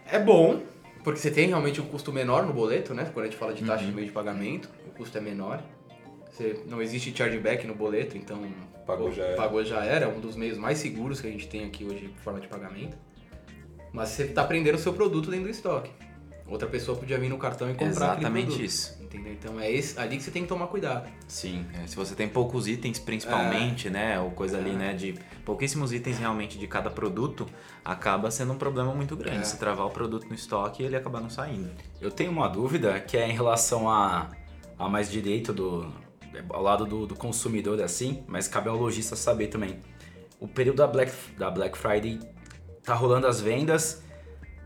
É 0.09 0.19
bom, 0.21 0.63
porque 1.03 1.19
você 1.19 1.29
tem 1.29 1.49
realmente 1.49 1.81
um 1.81 1.87
custo 1.87 2.13
menor 2.13 2.47
no 2.47 2.53
boleto, 2.53 2.95
né? 2.95 3.11
Quando 3.13 3.25
a 3.27 3.29
gente 3.29 3.37
fala 3.37 3.53
de 3.53 3.65
taxa 3.65 3.85
de 3.85 3.91
meio 3.91 4.07
de 4.07 4.13
pagamento, 4.13 4.71
o 4.87 4.91
custo 4.93 5.19
é 5.19 5.21
menor. 5.21 5.61
Você, 6.31 6.61
não 6.69 6.81
existe 6.81 7.13
chargeback 7.17 7.67
no 7.67 7.75
boleto, 7.75 8.17
então 8.17 8.41
Pagou 8.87 9.09
pô, 9.09 9.15
já 9.15 9.25
era. 9.25 9.37
pagou 9.37 9.65
já 9.65 9.85
era. 9.85 10.05
É 10.05 10.09
um 10.09 10.21
dos 10.21 10.37
meios 10.37 10.57
mais 10.57 10.79
seguros 10.79 11.21
que 11.21 11.27
a 11.27 11.31
gente 11.31 11.49
tem 11.49 11.65
aqui 11.65 11.85
hoje 11.85 12.07
de 12.07 12.21
forma 12.21 12.39
de 12.39 12.47
pagamento. 12.47 12.97
Mas 13.93 14.11
você 14.11 14.23
está 14.23 14.45
prendendo 14.45 14.77
o 14.77 14.79
seu 14.79 14.93
produto 14.93 15.31
dentro 15.31 15.47
do 15.47 15.51
estoque. 15.51 15.91
Outra 16.49 16.69
pessoa 16.69 16.97
podia 16.97 17.19
vir 17.19 17.29
no 17.29 17.39
cartão 17.39 17.69
e 17.69 17.75
comprar 17.75 17.89
Exatamente 18.19 18.65
isso. 18.65 18.97
Entendeu? 19.03 19.33
Então 19.33 19.59
é 19.59 19.71
esse, 19.71 19.99
ali 19.99 20.17
que 20.17 20.23
você 20.23 20.31
tem 20.31 20.43
que 20.43 20.49
tomar 20.49 20.69
cuidado. 20.69 21.09
Sim. 21.27 21.67
É, 21.75 21.87
se 21.87 21.97
você 21.97 22.15
tem 22.15 22.29
poucos 22.29 22.69
itens, 22.69 22.99
principalmente, 23.01 23.91
né? 23.91 24.21
Ou 24.21 24.31
coisa 24.31 24.59
ali, 24.59 24.71
É. 24.71 24.75
né? 24.75 24.95
De 24.95 25.15
pouquíssimos 25.45 25.93
itens 25.93 26.19
realmente 26.19 26.57
de 26.59 26.67
cada 26.69 26.89
produto, 26.89 27.47
acaba 27.85 28.31
sendo 28.31 28.53
um 28.53 28.59
problema 28.59 28.95
muito 28.95 29.17
grande. 29.17 29.39
É. 29.39 29.45
Se 29.45 29.59
travar 29.59 29.87
o 29.87 29.91
produto 29.91 30.29
no 30.29 30.35
estoque, 30.35 30.83
ele 30.83 30.95
acaba 30.97 31.21
não 31.21 31.31
saindo. 31.31 31.71
Eu 32.01 32.11
tenho 32.11 32.31
uma 32.31 32.49
dúvida 32.49 33.01
que 33.01 33.17
é 33.17 33.29
em 33.29 33.33
relação 33.33 33.89
a, 33.91 34.31
a 34.79 34.89
mais 34.89 35.11
direito 35.11 35.53
do. 35.53 35.93
ao 36.51 36.63
lado 36.63 36.85
do, 36.87 37.07
do 37.07 37.15
consumidor, 37.17 37.83
assim, 37.83 38.23
mas 38.29 38.47
cabe 38.47 38.69
ao 38.69 38.77
lojista 38.77 39.17
saber 39.17 39.49
também. 39.49 39.81
O 40.39 40.47
período 40.47 40.77
da 40.77 40.87
Black, 40.87 41.13
da 41.37 41.51
Black 41.51 41.77
Friday 41.79 42.21
tá 42.85 42.95
rolando 42.95 43.27
as 43.27 43.41
vendas, 43.41 44.03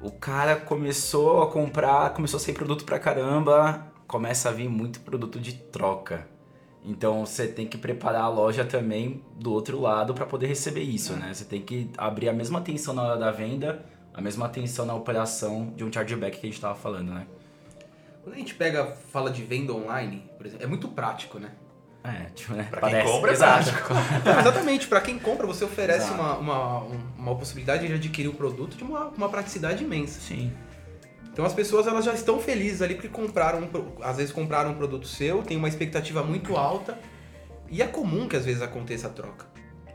o 0.03 0.11
cara 0.11 0.57
começou 0.57 1.43
a 1.43 1.51
comprar, 1.51 2.15
começou 2.15 2.39
a 2.39 2.41
sair 2.41 2.55
produto 2.55 2.85
pra 2.85 2.99
caramba, 2.99 3.87
começa 4.07 4.49
a 4.49 4.53
vir 4.53 4.69
muito 4.69 5.01
produto 5.01 5.39
de 5.39 5.53
troca. 5.53 6.27
Então 6.83 7.27
você 7.27 7.47
tem 7.47 7.67
que 7.67 7.77
preparar 7.77 8.23
a 8.23 8.29
loja 8.29 8.65
também 8.65 9.23
do 9.37 9.53
outro 9.53 9.79
lado 9.79 10.15
para 10.15 10.25
poder 10.25 10.47
receber 10.47 10.83
isso, 10.83 11.13
né? 11.15 11.33
Você 11.33 11.45
tem 11.45 11.61
que 11.61 11.91
abrir 11.99 12.31
a 12.31 12.33
mesma 12.33 12.59
atenção 12.59 12.95
na 12.95 13.03
hora 13.03 13.17
da 13.19 13.31
venda, 13.31 13.85
a 14.15 14.21
mesma 14.21 14.47
atenção 14.47 14.87
na 14.87 14.95
operação 14.95 15.75
de 15.77 15.85
um 15.85 15.93
chargeback 15.93 16.41
que 16.41 16.47
a 16.47 16.51
gente 16.51 16.61
tava 16.61 16.75
falando, 16.75 17.13
né? 17.13 17.27
Quando 18.23 18.35
a 18.35 18.39
gente 18.39 18.55
pega, 18.55 18.87
fala 18.87 19.31
de 19.31 19.43
venda 19.43 19.75
online, 19.75 20.25
por 20.37 20.47
exemplo, 20.47 20.65
é 20.65 20.69
muito 20.69 20.89
prático, 20.89 21.39
né? 21.39 21.51
É, 22.03 22.31
tipo, 22.35 22.55
né? 22.55 22.67
Pra 22.71 22.89
quem 22.89 23.05
compra, 23.05 23.31
Exato. 23.33 23.71
Não, 24.25 24.41
exatamente, 24.41 24.89
para 24.89 25.01
quem 25.03 25.19
compra, 25.19 25.47
você 25.47 25.65
oferece 25.65 26.07
Exato. 26.07 26.15
uma, 26.21 26.37
uma, 26.39 26.79
um- 26.85 27.01
uma 27.19 27.35
possibilidade 27.37 27.87
de 27.87 27.93
adquirir 27.93 28.29
o 28.29 28.33
produto 28.35 28.77
de 28.77 28.83
uma, 28.83 29.09
uma 29.09 29.29
praticidade 29.29 29.85
imensa. 29.85 30.19
Sim. 30.21 30.51
Então 31.33 31.45
as 31.45 31.53
pessoas 31.53 31.87
elas 31.87 32.05
já 32.05 32.13
estão 32.15 32.41
felizes 32.41 32.81
ali 32.83 32.95
porque 32.95 33.09
compraram, 33.09 33.61
um 33.61 34.03
às 34.03 34.17
vezes 34.17 34.33
compraram 34.33 34.71
um 34.71 34.75
produto 34.75 35.07
seu, 35.07 35.43
tem 35.43 35.57
uma 35.57 35.69
expectativa 35.69 36.23
muito 36.23 36.57
alta 36.57 36.99
e 37.69 37.81
é 37.83 37.87
comum 37.87 38.27
que 38.27 38.35
às 38.37 38.45
vezes 38.45 38.63
aconteça 38.63 39.07
a 39.07 39.11
troca. 39.11 39.47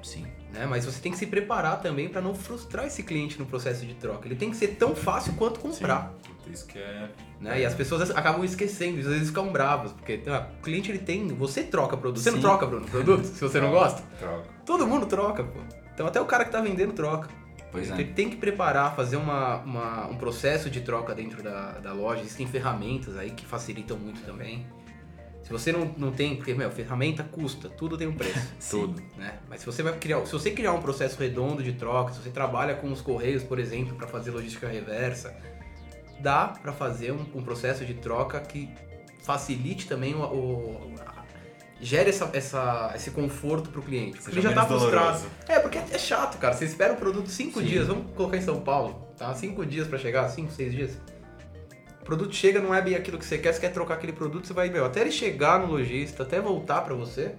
Sim. 0.02 0.26
Né? 0.56 0.66
Mas 0.66 0.86
você 0.86 1.00
tem 1.00 1.12
que 1.12 1.18
se 1.18 1.28
preparar 1.28 1.82
também 1.82 2.10
para 2.10 2.22
não 2.22 2.34
frustrar 2.34 2.86
esse 2.86 3.04
cliente 3.04 3.38
no 3.38 3.46
processo 3.46 3.86
de 3.86 3.94
troca. 3.96 4.28
Ele 4.28 4.36
tem 4.36 4.50
que 4.50 4.56
ser 4.58 4.70
tão 4.70 4.96
fácil 4.96 5.34
quanto 5.34 5.60
comprar. 5.60 6.14
Puta, 6.26 6.50
Isso 6.50 6.66
que 6.66 6.80
é. 6.80 7.10
Né? 7.40 7.62
E 7.62 7.66
as 7.66 7.74
pessoas 7.74 8.10
acabam 8.12 8.44
esquecendo, 8.44 9.00
às 9.00 9.06
vezes 9.08 9.28
ficam 9.28 9.52
bravas, 9.52 9.92
porque 9.92 10.22
ah, 10.28 10.48
o 10.60 10.62
cliente 10.64 10.90
ele 10.90 11.00
tem. 11.00 11.28
Você 11.28 11.64
troca 11.64 11.96
produto. 11.98 12.22
Você 12.24 12.32
não 12.32 12.38
Sim. 12.38 12.44
troca, 12.44 12.66
Bruno, 12.66 12.86
produto, 12.88 13.26
se 13.26 13.42
você 13.42 13.60
não 13.62 13.72
gosta? 13.72 14.02
Troca. 14.20 14.50
Todo 14.66 14.88
mundo 14.88 15.06
troca, 15.06 15.44
pô. 15.44 15.60
Então 15.94 16.08
até 16.08 16.20
o 16.20 16.26
cara 16.26 16.46
que 16.46 16.52
tá 16.52 16.62
vendendo 16.62 16.94
troca. 16.94 17.30
Pois 17.72 17.90
Ele 17.92 18.04
é. 18.04 18.06
tem 18.06 18.30
que 18.30 18.38
preparar, 18.38 18.96
fazer 18.96 19.18
uma, 19.18 19.58
uma- 19.58 20.08
um 20.08 20.16
processo 20.16 20.70
de 20.70 20.80
troca 20.80 21.14
dentro 21.14 21.44
da, 21.44 21.72
da 21.80 21.92
loja. 21.92 22.22
Existem 22.22 22.48
ferramentas 22.48 23.18
aí 23.18 23.32
que 23.32 23.46
facilitam 23.46 23.98
muito 23.98 24.22
também. 24.22 24.66
Se 25.46 25.52
você 25.52 25.72
não, 25.72 25.86
não 25.98 26.12
tem, 26.12 26.36
porque, 26.36 26.54
meu, 26.56 26.70
ferramenta 26.72 27.24
custa, 27.24 27.70
tudo 27.70 27.96
tem 27.98 28.08
um 28.08 28.16
preço. 28.16 28.52
Tudo. 28.70 29.00
né? 29.16 29.38
Mas 29.48 29.60
se 29.62 29.66
você 29.68 29.84
vai 29.84 29.94
criar, 29.98 30.26
se 30.26 30.32
você 30.34 30.50
criar 30.52 30.74
um 30.74 30.82
processo 30.82 31.18
redondo 31.20 31.62
de 31.64 31.72
troca, 31.74 32.12
se 32.12 32.20
você 32.20 32.32
trabalha 32.32 32.74
com 32.76 32.92
os 32.92 33.00
correios, 33.00 33.44
por 33.44 33.60
exemplo, 33.60 33.96
para 33.96 34.08
fazer 34.08 34.32
logística 34.32 34.68
reversa, 34.68 35.36
dá 36.20 36.48
para 36.48 36.74
fazer 36.74 37.12
um, 37.12 37.26
um 37.36 37.44
processo 37.44 37.86
de 37.86 37.94
troca 37.94 38.40
que 38.40 38.70
facilite 39.22 39.88
também 39.88 40.16
o, 40.16 40.20
o- 40.24 40.96
a- 41.06 41.24
gere 41.80 42.10
essa, 42.10 42.30
essa- 42.34 42.92
esse 42.96 43.12
conforto 43.12 43.70
pro 43.70 43.84
cliente. 43.84 44.18
Porque 44.18 44.32
ele 44.40 44.42
já 44.42 44.52
tá 44.54 44.66
frustrado. 44.66 44.96
doloroso. 45.20 45.28
É, 45.48 45.60
porque 45.60 45.78
é 45.78 45.98
chato, 46.00 46.40
cara. 46.40 46.56
Você 46.56 46.66
espera 46.66 46.94
o 46.94 46.98
produto 46.98 47.28
cinco 47.30 47.60
Sim. 47.60 47.66
dias, 47.68 47.86
vamos 47.88 48.12
colocar 48.16 48.38
em 48.38 48.42
São 48.42 48.62
Paulo, 48.62 49.10
tá? 49.18 49.32
Cinco 49.36 49.64
dias 49.64 49.88
para 49.88 50.00
chegar, 50.00 50.28
cinco, 50.30 50.52
seis 50.52 50.72
dias. 50.74 50.98
O 52.06 52.08
produto 52.08 52.36
chega, 52.36 52.62
não 52.62 52.72
é 52.72 52.80
bem 52.80 52.94
aquilo 52.94 53.18
que 53.18 53.26
você 53.26 53.36
quer, 53.36 53.52
você 53.52 53.60
quer 53.60 53.74
trocar 53.74 53.96
aquele 53.96 54.14
produto, 54.14 54.46
você 54.46 54.54
vai, 54.54 54.70
meu, 54.70 54.86
até 54.86 55.02
ele 55.02 55.12
chegar 55.12 55.60
no 55.60 55.66
lojista, 55.66 56.22
até 56.22 56.40
voltar 56.40 56.82
para 56.82 56.94
você, 56.94 57.34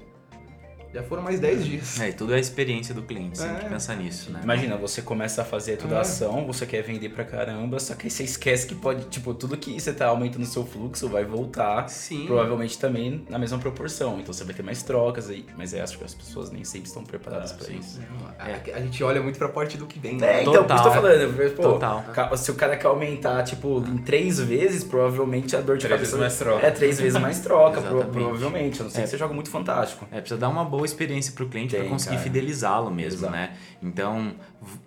já 0.94 1.02
foram 1.02 1.22
mais 1.22 1.38
10 1.40 1.64
dias. 1.64 2.00
É, 2.00 2.08
e 2.08 2.12
tudo 2.12 2.32
é 2.32 2.36
a 2.36 2.40
experiência 2.40 2.94
do 2.94 3.02
cliente, 3.02 3.38
sempre 3.38 3.66
É. 3.66 3.68
pensar 3.68 3.96
nisso, 3.96 4.30
né? 4.30 4.40
Imagina, 4.42 4.76
você 4.76 5.02
começa 5.02 5.42
a 5.42 5.44
fazer 5.44 5.76
toda 5.76 5.94
É. 5.94 5.98
a 5.98 6.00
ação, 6.00 6.46
você 6.46 6.64
quer 6.66 6.82
vender 6.82 7.10
pra 7.10 7.24
caramba, 7.24 7.78
só 7.78 7.94
que 7.94 8.06
aí 8.06 8.10
você 8.10 8.22
esquece 8.24 8.66
que 8.66 8.74
pode, 8.74 9.04
tipo, 9.06 9.34
tudo 9.34 9.56
que 9.56 9.78
você 9.78 9.92
tá 9.92 10.06
aumentando 10.06 10.42
o 10.42 10.46
seu 10.46 10.64
fluxo 10.64 11.08
vai 11.08 11.24
voltar, 11.24 11.88
Sim. 11.88 12.26
provavelmente 12.26 12.78
também 12.78 13.24
na 13.28 13.38
mesma 13.38 13.58
proporção. 13.58 14.18
Então 14.20 14.32
você 14.32 14.44
vai 14.44 14.54
ter 14.54 14.62
mais 14.62 14.82
trocas 14.82 15.28
aí, 15.30 15.44
mas 15.56 15.72
eu 15.72 15.82
acho 15.82 15.98
que 15.98 16.04
as 16.04 16.14
pessoas 16.14 16.50
nem 16.50 16.64
sempre 16.64 16.88
estão 16.88 17.04
preparadas 17.04 17.52
Ah, 17.52 17.54
pra 17.56 17.66
sim. 17.66 17.78
isso. 17.78 18.00
A, 18.38 18.76
a 18.76 18.80
gente 18.80 19.02
olha 19.04 19.22
muito 19.22 19.38
pra 19.38 19.48
parte 19.48 19.76
do 19.76 19.86
que 19.86 19.98
vem, 19.98 20.16
É, 20.16 20.20
né? 20.20 20.42
então, 20.42 20.52
por 20.64 20.74
isso 20.74 20.82
que 20.82 20.88
eu 20.88 20.92
tô 20.92 20.98
Total, 20.98 21.02
falando, 21.02 21.56
pô, 21.56 21.62
Total. 21.62 22.36
se 22.36 22.50
o 22.50 22.54
cara 22.54 22.76
quer 22.76 22.86
aumentar, 22.86 23.42
tipo, 23.42 23.84
em 23.86 23.98
três 23.98 24.38
vezes, 24.40 24.82
provavelmente 24.84 25.54
a 25.56 25.60
dor 25.60 25.76
de 25.76 25.86
Três 25.86 26.00
cabeça 26.00 26.16
vezes 26.16 26.20
mais 26.20 26.38
troca. 26.38 26.66
é 26.66 26.70
três 26.70 27.00
vezes 27.00 27.20
mais 27.20 27.40
troca, 27.40 27.80
pro- 27.82 28.04
provavelmente. 28.04 28.80
A 28.80 28.84
não 28.84 28.90
ser 28.90 29.00
É. 29.00 29.02
que 29.04 29.08
você 29.10 29.18
joga 29.18 29.34
muito 29.34 29.50
fantástico. 29.50 30.06
É, 30.10 30.20
precisa 30.20 30.38
dar 30.40 30.48
uma 30.48 30.64
boa 30.64 30.75
experiência 30.84 31.32
pro 31.32 31.48
cliente 31.48 31.76
para 31.76 31.88
conseguir 31.88 32.18
fidelizá-lo 32.18 32.90
mesmo, 32.90 33.20
Exato. 33.20 33.32
né? 33.32 33.56
Então, 33.82 34.34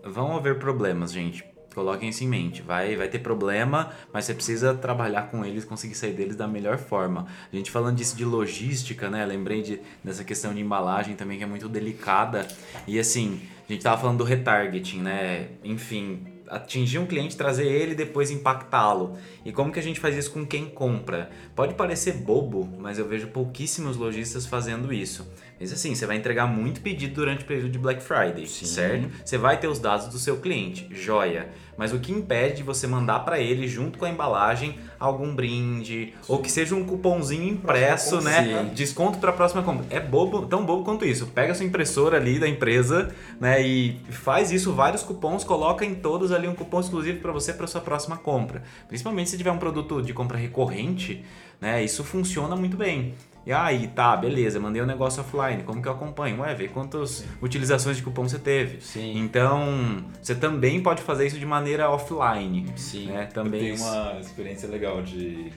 vão 0.03 0.35
haver 0.35 0.59
problemas, 0.59 1.11
gente. 1.11 1.43
Coloquem 1.73 2.09
isso 2.09 2.23
em 2.23 2.27
mente. 2.27 2.61
Vai, 2.61 2.95
vai 2.95 3.07
ter 3.07 3.19
problema, 3.19 3.91
mas 4.11 4.25
você 4.25 4.33
precisa 4.33 4.73
trabalhar 4.73 5.29
com 5.29 5.45
eles, 5.45 5.63
conseguir 5.63 5.95
sair 5.95 6.13
deles 6.13 6.35
da 6.35 6.47
melhor 6.47 6.77
forma. 6.77 7.27
A 7.51 7.55
gente 7.55 7.69
falando 7.71 7.95
disso 7.95 8.17
de 8.17 8.25
logística, 8.25 9.09
né? 9.09 9.25
Lembrei 9.25 9.61
de, 9.61 9.79
dessa 10.03 10.23
questão 10.23 10.53
de 10.53 10.61
embalagem 10.61 11.15
também, 11.15 11.37
que 11.37 11.43
é 11.43 11.47
muito 11.47 11.69
delicada. 11.69 12.47
E 12.87 12.99
assim, 12.99 13.39
a 13.67 13.71
gente 13.71 13.83
tava 13.83 14.01
falando 14.01 14.17
do 14.17 14.23
retargeting, 14.23 14.99
né? 14.99 15.49
Enfim, 15.63 16.25
atingir 16.49 16.97
um 16.97 17.05
cliente, 17.05 17.37
trazer 17.37 17.67
ele 17.67 17.91
e 17.91 17.95
depois 17.95 18.31
impactá-lo. 18.31 19.17
E 19.45 19.51
como 19.51 19.71
que 19.71 19.79
a 19.79 19.83
gente 19.83 19.99
faz 19.99 20.17
isso 20.17 20.31
com 20.31 20.45
quem 20.45 20.65
compra? 20.65 21.29
Pode 21.55 21.75
parecer 21.75 22.13
bobo, 22.13 22.67
mas 22.79 22.97
eu 22.97 23.07
vejo 23.07 23.27
pouquíssimos 23.27 23.95
lojistas 23.95 24.45
fazendo 24.45 24.91
isso. 24.91 25.31
Mas 25.59 25.73
assim, 25.73 25.93
você 25.93 26.05
vai 26.05 26.15
entregar 26.15 26.47
muito 26.47 26.81
pedido 26.81 27.15
durante 27.15 27.43
o 27.43 27.47
período 27.47 27.69
de 27.69 27.77
Black 27.77 28.01
Friday, 28.01 28.47
Sim. 28.47 28.65
certo? 28.65 29.09
Você 29.23 29.37
vai 29.37 29.59
ter 29.59 29.67
os 29.67 29.79
dados 29.79 30.07
do 30.07 30.17
seu 30.17 30.37
cliente, 30.37 30.87
joia. 30.91 31.49
Mas 31.77 31.93
o 31.93 31.99
que 31.99 32.11
impede 32.11 32.57
de 32.57 32.63
você 32.63 32.85
mandar 32.87 33.19
para 33.19 33.39
ele, 33.39 33.67
junto 33.67 33.97
com 33.97 34.05
a 34.05 34.09
embalagem, 34.09 34.77
algum 34.99 35.33
brinde, 35.33 36.13
ou 36.27 36.39
que 36.39 36.51
seja 36.51 36.75
um 36.75 36.83
cupomzinho 36.83 37.47
impresso, 37.47 38.19
né? 38.19 38.43
Sim. 38.43 38.73
Desconto 38.73 39.17
para 39.17 39.29
a 39.29 39.33
próxima 39.33 39.63
compra. 39.63 39.85
É 39.89 39.99
bobo, 39.99 40.45
tão 40.45 40.65
bobo 40.65 40.83
quanto 40.83 41.05
isso. 41.05 41.27
Pega 41.27 41.53
a 41.53 41.55
sua 41.55 41.65
impressora 41.65 42.17
ali 42.17 42.37
da 42.37 42.47
empresa, 42.47 43.13
né? 43.39 43.61
E 43.61 43.97
faz 44.09 44.51
isso, 44.51 44.73
vários 44.73 45.03
cupons, 45.03 45.45
coloca 45.45 45.85
em 45.85 45.95
todos 45.95 46.33
ali 46.33 46.47
um 46.47 46.55
cupom 46.55 46.81
exclusivo 46.81 47.19
para 47.19 47.31
você 47.31 47.53
para 47.53 47.65
sua 47.65 47.81
próxima 47.81 48.17
compra. 48.17 48.61
Principalmente 48.87 49.29
se 49.29 49.37
tiver 49.37 49.51
um 49.51 49.57
produto 49.57 50.01
de 50.01 50.13
compra 50.13 50.37
recorrente, 50.37 51.23
né? 51.61 51.81
Isso 51.81 52.03
funciona 52.03 52.57
muito 52.57 52.75
bem. 52.75 53.13
E 53.45 53.51
aí, 53.51 53.87
tá, 53.87 54.15
beleza, 54.15 54.59
mandei 54.59 54.81
o 54.81 54.85
um 54.85 54.87
negócio 54.87 55.21
offline, 55.23 55.63
como 55.63 55.81
que 55.81 55.87
eu 55.87 55.93
acompanho? 55.93 56.41
Ué, 56.41 56.53
vê 56.53 56.67
quantas 56.67 57.25
utilizações 57.41 57.97
de 57.97 58.03
cupom 58.03 58.27
você 58.27 58.37
teve. 58.37 58.79
Sim. 58.81 59.17
Então, 59.17 60.03
você 60.21 60.35
também 60.35 60.81
pode 60.83 61.01
fazer 61.01 61.25
isso 61.25 61.39
de 61.39 61.45
maneira 61.45 61.89
offline. 61.89 62.65
Sim. 62.75 63.07
Né? 63.07 63.27
Eu 63.29 63.33
Também 63.33 63.61
tenho 63.61 63.73
isso- 63.75 63.85
uma 63.85 64.19
experiência 64.19 64.69
legal 64.69 65.01
de. 65.01 65.51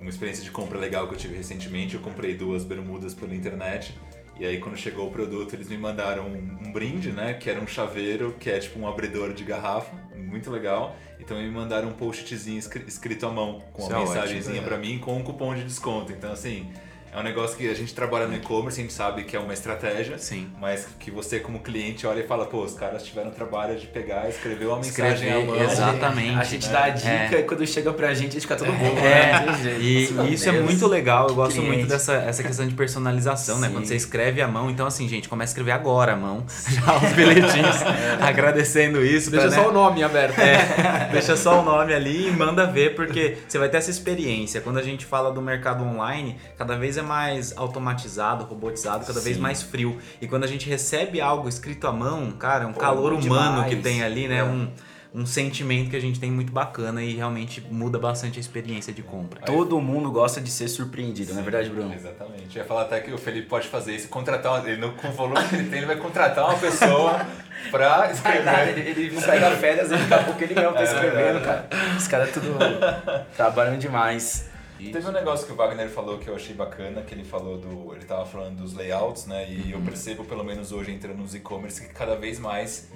Uma 0.00 0.10
experiência 0.10 0.44
de 0.44 0.50
compra 0.50 0.78
legal 0.78 1.08
que 1.08 1.14
eu 1.14 1.18
tive 1.18 1.34
recentemente. 1.36 1.94
Eu 1.94 2.00
comprei 2.00 2.34
duas 2.36 2.64
bermudas 2.64 3.12
pela 3.14 3.34
internet. 3.34 3.98
E 4.38 4.44
aí 4.44 4.58
quando 4.58 4.76
chegou 4.76 5.08
o 5.08 5.10
produto, 5.10 5.54
eles 5.54 5.68
me 5.68 5.78
mandaram 5.78 6.26
um, 6.26 6.68
um 6.68 6.72
brinde, 6.72 7.10
né? 7.10 7.32
Que 7.34 7.48
era 7.50 7.58
um 7.60 7.66
chaveiro, 7.66 8.34
que 8.38 8.48
é 8.50 8.58
tipo 8.58 8.78
um 8.78 8.86
abridor 8.86 9.32
de 9.32 9.42
garrafa. 9.42 9.94
Muito 10.14 10.50
legal. 10.50 10.94
E 11.18 11.24
também 11.24 11.44
me 11.48 11.50
mandaram 11.50 11.88
um 11.88 11.92
post-itzinho 11.92 12.58
escri- 12.58 12.84
escrito 12.86 13.26
à 13.26 13.30
mão, 13.30 13.62
com 13.72 13.84
uma 13.84 13.96
é 13.96 14.00
mensagenzinha 14.00 14.56
ótimo, 14.60 14.68
pra 14.68 14.78
mim 14.78 14.98
com 14.98 15.16
um 15.16 15.22
cupom 15.22 15.54
de 15.54 15.64
desconto. 15.64 16.12
Então 16.12 16.30
assim, 16.30 16.70
é 17.16 17.20
um 17.20 17.22
negócio 17.22 17.56
que 17.56 17.68
a 17.68 17.74
gente 17.74 17.94
trabalha 17.94 18.26
no 18.26 18.34
e-commerce, 18.36 18.78
a 18.78 18.82
gente 18.82 18.92
sabe 18.92 19.24
que 19.24 19.34
é 19.34 19.40
uma 19.40 19.54
estratégia. 19.54 20.18
Sim. 20.18 20.48
Mas 20.60 20.86
que 21.00 21.10
você, 21.10 21.40
como 21.40 21.60
cliente, 21.60 22.06
olha 22.06 22.20
e 22.20 22.26
fala, 22.26 22.44
pô, 22.46 22.62
os 22.62 22.74
caras 22.74 23.02
tiveram 23.04 23.30
o 23.30 23.32
trabalho 23.32 23.76
de 23.76 23.86
pegar, 23.86 24.28
escrever 24.28 24.66
uma 24.66 24.76
mensagem 24.76 25.28
Escrever, 25.28 25.42
à 25.42 25.46
mão. 25.46 25.62
exatamente. 25.62 26.38
A 26.38 26.44
gente 26.44 26.68
dá 26.68 26.84
a 26.84 26.88
dica 26.90 27.36
É. 27.36 27.40
e 27.40 27.42
quando 27.44 27.66
chega 27.66 27.92
pra 27.92 28.12
gente 28.12 28.28
a 28.28 28.32
gente 28.32 28.42
fica 28.42 28.56
todo. 28.56 28.70
É, 28.70 28.72
né? 28.72 29.40
Tem 29.46 29.62
jeito. 29.62 29.82
e, 30.22 30.28
e 30.28 30.34
isso 30.34 30.48
é 30.48 30.52
Deus. 30.52 30.64
muito 30.64 30.86
legal, 30.86 31.28
eu 31.28 31.34
gosto 31.34 31.54
Cliente. 31.54 31.70
muito 31.78 31.88
dessa 31.88 32.14
essa 32.14 32.42
questão 32.42 32.66
de 32.66 32.74
personalização, 32.74 33.58
né? 33.58 33.68
Sim. 33.68 33.72
Quando 33.74 33.86
você 33.86 33.96
escreve 33.96 34.42
à 34.42 34.48
mão, 34.48 34.70
então 34.70 34.86
assim, 34.86 35.08
gente, 35.08 35.28
começa 35.28 35.50
a 35.50 35.52
escrever 35.52 35.70
agora 35.72 36.12
à 36.12 36.16
mão, 36.16 36.44
já 36.68 36.96
os 36.98 37.12
bilhetinhos, 37.14 37.76
agradecendo 38.20 39.04
isso. 39.04 39.30
Deixa 39.30 39.48
pra, 39.48 39.56
só 39.56 39.62
né? 39.62 39.68
o 39.68 39.72
nome 39.72 40.02
aberto. 40.02 40.38
É, 40.38 41.08
deixa 41.12 41.36
só 41.36 41.60
o 41.60 41.64
nome 41.64 41.94
ali 41.94 42.28
e 42.28 42.30
manda 42.30 42.66
ver, 42.66 42.94
porque 42.94 43.38
você 43.48 43.58
vai 43.58 43.68
ter 43.68 43.78
essa 43.78 43.90
experiência. 43.90 44.60
Quando 44.60 44.78
a 44.78 44.82
gente 44.82 45.06
fala 45.06 45.30
do 45.32 45.40
mercado 45.40 45.82
online, 45.84 46.36
cada 46.58 46.76
vez 46.76 46.96
é 46.98 47.02
mais 47.06 47.56
automatizado, 47.56 48.44
robotizado, 48.44 49.06
cada 49.06 49.20
vez 49.20 49.36
Sim. 49.36 49.42
mais 49.42 49.62
frio. 49.62 49.98
E 50.20 50.26
quando 50.28 50.44
a 50.44 50.48
gente 50.48 50.68
recebe 50.68 51.20
algo 51.20 51.48
escrito 51.48 51.86
à 51.86 51.92
mão, 51.92 52.32
cara, 52.32 52.64
é 52.64 52.66
um 52.66 52.72
Pô, 52.72 52.80
calor 52.80 53.12
humano 53.12 53.22
demais. 53.62 53.68
que 53.70 53.76
tem 53.76 54.02
ali, 54.02 54.28
né? 54.28 54.38
É. 54.38 54.44
Um, 54.44 54.68
um 55.14 55.24
sentimento 55.24 55.88
que 55.88 55.96
a 55.96 56.00
gente 56.00 56.20
tem 56.20 56.30
muito 56.30 56.52
bacana 56.52 57.02
e 57.02 57.14
realmente 57.14 57.64
muda 57.70 57.98
bastante 57.98 58.36
a 58.38 58.40
experiência 58.40 58.92
de 58.92 59.02
compra. 59.02 59.40
Todo 59.46 59.80
mundo 59.80 60.10
gosta 60.10 60.42
de 60.42 60.50
ser 60.50 60.68
surpreendido, 60.68 61.32
não 61.32 61.40
é 61.40 61.42
verdade, 61.42 61.70
Bruno? 61.70 61.94
Exatamente. 61.94 62.54
Eu 62.54 62.62
ia 62.62 62.68
falar 62.68 62.82
até 62.82 63.00
que 63.00 63.10
o 63.10 63.16
Felipe 63.16 63.46
pode 63.48 63.66
fazer 63.68 63.94
isso, 63.96 64.08
contratar 64.08 64.52
uma, 64.52 64.68
ele, 64.68 64.78
no, 64.78 64.92
com 64.92 65.08
o 65.08 65.12
volume 65.12 65.42
que 65.48 65.54
ele 65.54 65.70
tem, 65.70 65.78
ele 65.78 65.86
vai 65.86 65.96
contratar 65.96 66.44
uma 66.46 66.58
pessoa 66.58 67.24
pra 67.70 68.10
escrever. 68.12 68.68
Ele, 68.76 68.90
ele 68.90 69.14
não 69.14 69.22
pega 69.22 69.50
férias 69.52 69.90
e 69.90 69.96
daqui 69.96 70.12
a 70.14 70.18
pouco 70.24 70.44
ele 70.44 70.54
mesmo 70.54 70.72
tá 70.74 70.80
É 70.80 70.84
escrevendo, 70.84 71.14
verdade. 71.40 71.44
cara. 71.70 71.96
Os 71.96 72.08
caras 72.08 72.30
tudo 72.32 72.46
trabalham 73.34 73.78
demais. 73.78 74.44
Teve 74.78 75.06
um 75.08 75.12
negócio 75.12 75.46
que 75.46 75.52
o 75.52 75.56
Wagner 75.56 75.88
falou 75.88 76.18
que 76.18 76.28
eu 76.28 76.34
achei 76.36 76.54
bacana, 76.54 77.02
que 77.02 77.14
ele 77.14 77.24
falou 77.24 77.58
do. 77.58 77.94
Ele 77.94 78.04
tava 78.04 78.24
falando 78.26 78.56
dos 78.62 78.74
layouts, 78.74 79.26
né? 79.26 79.48
E 79.50 79.72
eu 79.72 79.80
percebo, 79.80 80.24
pelo 80.24 80.44
menos 80.44 80.72
hoje, 80.72 80.92
entrando 80.92 81.18
nos 81.18 81.34
e-commerce, 81.34 81.80
que 81.80 81.92
cada 81.94 82.14
vez 82.16 82.38
mais 82.38 82.88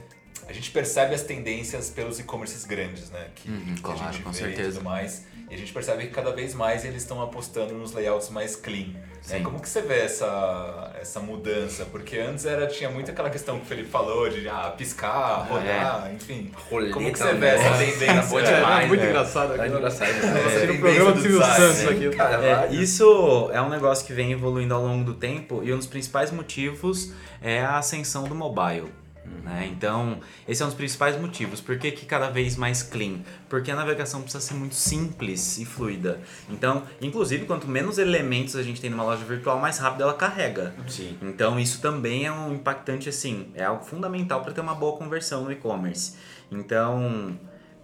a 0.48 0.52
gente 0.52 0.70
percebe 0.70 1.14
as 1.14 1.22
tendências 1.22 1.90
pelos 1.90 2.18
e-commerces 2.18 2.64
grandes, 2.64 3.10
né? 3.10 3.28
Que, 3.34 3.48
Uhum, 3.50 3.74
que 3.74 3.80
claro, 3.82 4.00
a 4.00 4.12
gente 4.12 4.22
com 4.22 4.30
vê 4.32 4.38
certeza. 4.38 4.68
e 4.68 4.72
tudo 4.74 4.84
mais. 4.84 5.24
E 5.50 5.54
a 5.54 5.58
gente 5.58 5.72
percebe 5.72 6.06
que 6.06 6.12
cada 6.12 6.30
vez 6.30 6.54
mais 6.54 6.84
eles 6.84 7.02
estão 7.02 7.20
apostando 7.20 7.74
nos 7.74 7.92
layouts 7.92 8.30
mais 8.30 8.54
clean. 8.54 8.86
Né? 9.28 9.40
Como 9.40 9.60
que 9.60 9.68
você 9.68 9.82
vê 9.82 10.00
essa, 10.00 10.92
essa 11.00 11.18
mudança? 11.20 11.84
Porque 11.86 12.18
antes 12.18 12.46
era, 12.46 12.66
tinha 12.68 12.88
muito 12.88 13.10
aquela 13.10 13.28
questão 13.28 13.58
que 13.58 13.64
o 13.64 13.66
Felipe 13.66 13.88
falou 13.88 14.28
de 14.30 14.48
ah, 14.48 14.72
piscar, 14.76 15.46
rodar, 15.48 16.10
enfim. 16.14 16.52
Roleta, 16.70 16.94
Como 16.94 17.12
que 17.12 17.18
você 17.18 17.34
vê 17.34 17.46
essa 17.48 17.78
tendência? 17.78 18.38
É, 18.38 18.56
demais, 18.56 18.88
muito 18.88 19.00
né? 19.02 19.08
engraçado 19.10 19.56
Tá 19.56 19.66
engraçado. 19.66 20.08
É, 20.10 20.26
né? 20.26 20.44
Assistindo 20.46 20.70
o 20.70 20.76
tendência 20.76 20.80
programa 20.80 21.12
do 21.12 21.14
do 21.16 21.22
Silvio 21.22 21.40
design, 21.40 21.74
Santos 21.74 21.88
aqui. 21.88 22.16
Cara, 22.16 22.44
É, 22.44 22.54
vai. 22.54 22.74
isso 22.76 23.50
é 23.52 23.60
um 23.60 23.68
negócio 23.68 24.06
que 24.06 24.12
vem 24.12 24.32
evoluindo 24.32 24.72
ao 24.72 24.82
longo 24.82 25.04
do 25.04 25.14
tempo 25.14 25.62
e 25.64 25.72
um 25.74 25.76
dos 25.78 25.86
principais 25.88 26.30
motivos 26.30 27.12
é 27.42 27.60
a 27.60 27.78
ascensão 27.78 28.24
do 28.24 28.34
mobile. 28.34 28.88
Né? 29.24 29.68
Então, 29.70 30.20
esse 30.48 30.62
é 30.62 30.64
um 30.64 30.68
dos 30.68 30.76
principais 30.76 31.18
motivos. 31.20 31.60
Por 31.60 31.78
que, 31.78 31.90
que 31.90 32.06
cada 32.06 32.30
vez 32.30 32.56
mais 32.56 32.82
clean? 32.82 33.18
Porque 33.48 33.70
a 33.70 33.76
navegação 33.76 34.22
precisa 34.22 34.42
ser 34.42 34.54
muito 34.54 34.74
simples 34.74 35.58
e 35.58 35.64
fluida. 35.64 36.20
Então, 36.48 36.82
inclusive, 37.00 37.44
quanto 37.46 37.68
menos 37.68 37.98
elementos 37.98 38.56
a 38.56 38.62
gente 38.62 38.80
tem 38.80 38.90
numa 38.90 39.04
loja 39.04 39.24
virtual, 39.24 39.58
mais 39.58 39.78
rápido 39.78 40.02
ela 40.02 40.14
carrega. 40.14 40.74
Sim. 40.88 41.16
Então 41.22 41.58
isso 41.58 41.80
também 41.80 42.26
é 42.26 42.32
um 42.32 42.54
impactante 42.54 43.08
assim, 43.08 43.50
é 43.54 43.64
algo 43.64 43.84
fundamental 43.84 44.42
para 44.42 44.52
ter 44.52 44.60
uma 44.60 44.74
boa 44.74 44.96
conversão 44.96 45.44
no 45.44 45.52
e-commerce. 45.52 46.16
Então 46.50 47.38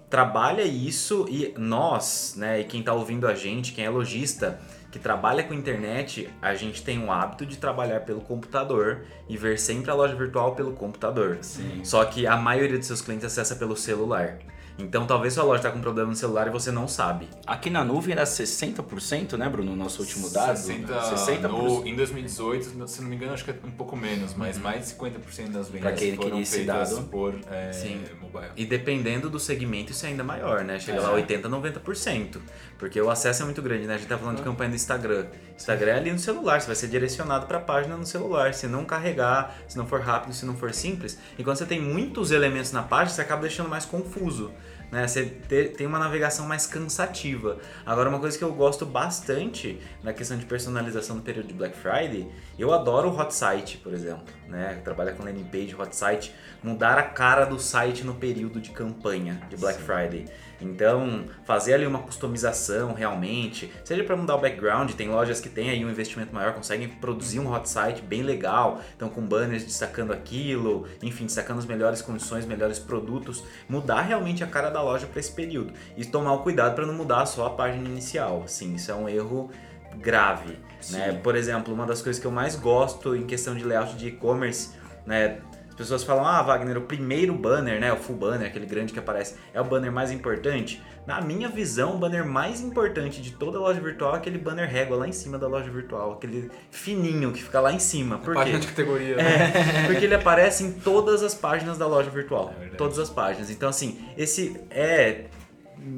trabalha 0.09 0.63
isso 0.63 1.27
e 1.29 1.53
nós, 1.59 2.35
né, 2.37 2.61
e 2.61 2.65
quem 2.65 2.81
está 2.81 2.93
ouvindo 2.93 3.27
a 3.27 3.35
gente, 3.35 3.73
quem 3.73 3.85
é 3.85 3.91
lojista, 3.91 4.61
que 4.97 5.03
trabalha 5.03 5.45
com 5.45 5.53
internet, 5.53 6.29
a 6.41 6.55
gente 6.55 6.83
tem 6.83 7.05
o 7.05 7.13
hábito 7.13 7.45
de 7.45 7.59
trabalhar 7.59 8.01
pelo 8.01 8.23
computador 8.23 9.03
e 9.29 9.37
ver 9.37 9.59
sempre 9.59 9.91
a 9.91 9.95
loja 9.95 10.15
virtual 10.15 10.55
pelo 10.55 10.73
computador. 10.73 11.39
Sim. 11.43 11.85
Só 11.85 12.03
que 12.07 12.27
a 12.27 12.37
maioria 12.37 12.79
dos 12.79 12.87
seus 12.87 13.03
clientes 13.03 13.27
acessa 13.27 13.55
pelo 13.57 13.77
celular. 13.77 14.39
Então 14.79 15.07
talvez 15.07 15.33
sua 15.35 15.43
loja 15.43 15.61
está 15.61 15.71
com 15.71 15.81
problema 15.81 16.11
no 16.11 16.17
celular 16.17 16.47
e 16.49 16.51
você 16.51 16.71
não 16.71 16.87
sabe. 16.87 17.29
Aqui 17.47 17.71
na 17.71 17.83
nuvem 17.83 18.13
era 18.13 18.25
60%, 18.25 19.33
né, 19.39 19.49
Bruno? 19.49 19.71
No 19.71 19.77
nosso 19.85 20.03
último 20.03 20.29
dado. 20.31 20.57
60, 20.57 20.93
60%. 20.93 21.41
no, 21.49 21.87
em 21.87 21.97
2018, 21.97 22.87
se 22.87 23.01
não 23.03 23.09
me 23.09 23.17
engano, 23.17 23.33
acho 23.33 23.45
que 23.45 23.51
é 23.51 23.55
um 23.65 23.71
pouco 23.71 23.97
menos, 23.97 24.35
mas 24.35 24.59
mais 24.59 24.87
de 24.89 24.95
50% 24.95 25.51
das 25.51 25.69
vendas 25.69 25.81
Pra 25.81 25.93
quem 25.93 26.15
foram 26.15 26.29
queria 26.29 26.43
esse 26.43 26.57
feitas 26.59 26.91
dado. 26.91 27.05
por 27.09 27.35
é, 27.51 27.73
Sim. 27.73 28.03
mobile. 28.21 28.51
E 28.57 28.67
dependendo 28.67 29.31
do 29.31 29.41
segmento, 29.41 29.93
isso 29.93 30.05
é 30.05 30.11
ainda 30.11 30.23
maior, 30.23 30.63
né? 30.63 30.79
Chega 30.79 30.99
É. 30.99 31.01
lá 31.01 31.13
80, 31.13 31.49
90%. 31.49 32.41
Porque 32.79 33.01
o 33.01 33.09
acesso 33.09 33.43
é 33.43 33.45
muito 33.47 33.63
grande, 33.63 33.87
né? 33.87 33.95
A 33.95 33.99
gente 33.99 34.09
tá 34.09 34.19
falando 34.19 34.37
de 34.37 34.43
campanha 34.43 34.69
do 34.71 34.77
Instagram. 34.77 35.27
Instagram 35.57 35.93
é 35.93 35.97
ali 35.97 36.13
no 36.13 36.19
celular, 36.19 36.61
você 36.61 36.67
vai 36.67 36.77
ser 36.77 36.89
direcionado 36.89 37.47
para 37.47 37.57
a 37.57 37.61
página 37.63 37.97
no 37.97 38.05
celular. 38.05 38.53
Se 38.53 38.67
não 38.67 38.85
carregar, 38.85 39.57
se 39.67 39.79
não 39.79 39.87
for 39.87 40.01
rápido, 40.01 40.35
se 40.35 40.45
não 40.45 40.55
for 40.55 40.73
simples. 40.75 41.19
E 41.39 41.43
quando 41.45 41.57
você 41.57 41.65
tem 41.65 41.81
muitos 41.81 42.31
elementos 42.31 42.73
na 42.73 42.83
página, 42.83 43.09
você 43.11 43.23
acaba 43.23 43.41
deixando 43.43 43.71
mais 43.71 43.87
confuso. 43.87 44.53
Né? 44.91 45.07
Você 45.07 45.25
te- 45.25 45.71
tem 45.77 45.87
uma 45.87 45.99
navegação 45.99 46.47
mais 46.47 46.67
cansativa. 46.67 47.59
Agora, 47.85 48.09
uma 48.09 48.19
coisa 48.21 48.39
que 48.39 48.45
eu 48.45 48.53
gosto 48.53 48.87
bastante 48.87 49.81
na 50.03 50.13
questão 50.13 50.37
de 50.37 50.45
personalização 50.47 51.17
no 51.17 51.23
período 51.23 51.49
de 51.49 51.55
Black 51.55 51.77
Friday, 51.77 52.29
eu 52.59 52.73
adoro 52.73 53.09
o 53.11 53.19
hot 53.21 53.35
site, 53.35 53.79
por 53.79 53.93
exemplo. 53.93 54.25
Né? 54.49 54.81
Trabalhar 54.85 55.13
com 55.13 55.25
landing 55.25 55.45
page, 55.45 55.75
hot 55.77 55.95
site, 55.95 56.33
mudar 56.63 56.99
a 56.99 57.03
cara 57.03 57.45
do 57.45 57.59
site 57.59 58.05
no 58.05 58.15
período 58.15 58.61
de 58.61 58.71
campanha 58.71 59.41
de 59.51 59.57
Black 59.57 59.81
Friday. 59.81 60.27
Então, 60.61 61.25
fazer 61.45 61.75
ali 61.75 61.87
uma 61.87 61.99
customização 61.99 62.95
realmente, 62.95 63.73
seja 63.85 64.03
para 64.05 64.17
mudar 64.17 64.37
o 64.37 64.41
background, 64.41 64.93
tem 64.93 65.09
lojas 65.09 65.41
que 65.41 65.49
têm 65.49 65.71
aí 65.71 65.85
um 65.85 65.91
investimento 65.91 66.35
maior, 66.35 66.55
conseguem 66.55 66.89
produzir 66.89 67.41
um 67.41 67.53
hot 67.53 67.69
site 67.69 68.03
bem 68.03 68.23
legal, 68.23 68.81
então 68.97 69.09
com 69.09 69.21
banners 69.21 69.65
destacando 69.65 70.13
aquilo, 70.13 70.87
enfim, 71.03 71.27
destacando 71.27 71.59
as 71.59 71.67
melhores 71.67 72.01
condições, 72.01 72.47
melhores 72.47 72.79
produtos, 72.79 73.45
mudar 73.69 74.03
realmente 74.03 74.43
a 74.43 74.47
cara 74.47 74.71
da 74.71 74.83
loja 74.83 75.07
para 75.07 75.21
esse 75.21 75.33
período 75.33 75.73
e 75.97 76.05
tomar 76.05 76.33
o 76.33 76.39
cuidado 76.39 76.75
para 76.75 76.87
não 76.87 76.95
mudar 76.95 77.27
só 77.27 77.47
a 77.47 77.51
página 77.51 77.89
inicial. 77.89 78.43
Assim, 78.45 78.75
isso 78.75 78.91
é 78.91 78.95
um 78.95 79.09
erro 79.09 79.51
grave, 79.97 80.59
né? 80.91 81.19
Por 81.23 81.37
exemplo, 81.37 81.73
uma 81.73 81.87
das 81.87 82.03
coisas 82.03 82.21
que 82.21 82.27
eu 82.27 82.31
mais 82.31 82.57
gosto 82.57 83.17
em 83.17 83.27
questão 83.27 83.55
de 83.55 83.65
layout 83.65 83.97
de 83.97 84.09
e-commerce, 84.09 84.71
né? 85.07 85.39
As 85.77 85.81
pessoas 85.81 86.05
falam, 86.05 86.25
ah, 86.25 86.41
Wagner, 86.43 86.79
o 86.79 86.81
primeiro 86.81 87.35
banner, 87.35 87.79
né? 87.79 87.93
O 87.93 87.97
full 87.99 88.17
banner, 88.17 88.49
aquele 88.49 88.65
grande 88.65 88.95
que 88.95 88.99
aparece, 88.99 89.35
é 89.53 89.61
o 89.61 89.65
banner 89.65 89.93
mais 89.93 90.11
importante. 90.11 90.83
Na 91.07 91.21
minha 91.21 91.51
visão, 91.51 91.97
o 91.97 91.99
banner 91.99 92.25
mais 92.25 92.63
importante 92.63 93.21
de 93.21 93.33
toda 93.33 93.59
loja 93.59 93.79
virtual 93.79 94.15
é 94.15 94.17
aquele 94.17 94.39
banner 94.39 94.67
régua 94.67 94.97
lá 94.97 95.07
em 95.07 95.13
cima 95.13 95.39
da 95.39 95.47
loja 95.47 95.71
virtual, 95.71 96.15
aquele 96.15 96.51
fininho 96.71 97.31
que 97.31 97.43
fica 97.43 97.61
lá 97.61 97.71
em 97.75 97.79
cima. 97.79 98.17
Por 98.17 98.33
quê? 98.33 98.41
Página 98.41 98.59
de 98.59 98.67
categoria. 98.69 99.17
né? 99.17 99.53
É, 99.85 99.87
porque 99.87 100.07
ele 100.07 100.15
aparece 100.15 100.65
em 100.65 100.73
todas 100.73 101.23
as 101.23 101.35
páginas 101.35 101.77
da 101.77 101.87
loja 101.87 102.09
virtual. 102.09 102.55
É 102.59 102.69
todas 102.77 102.99
as 102.99 103.11
páginas. 103.11 103.51
Então, 103.51 103.69
assim, 103.69 103.99
esse 104.17 104.59
é. 104.71 105.27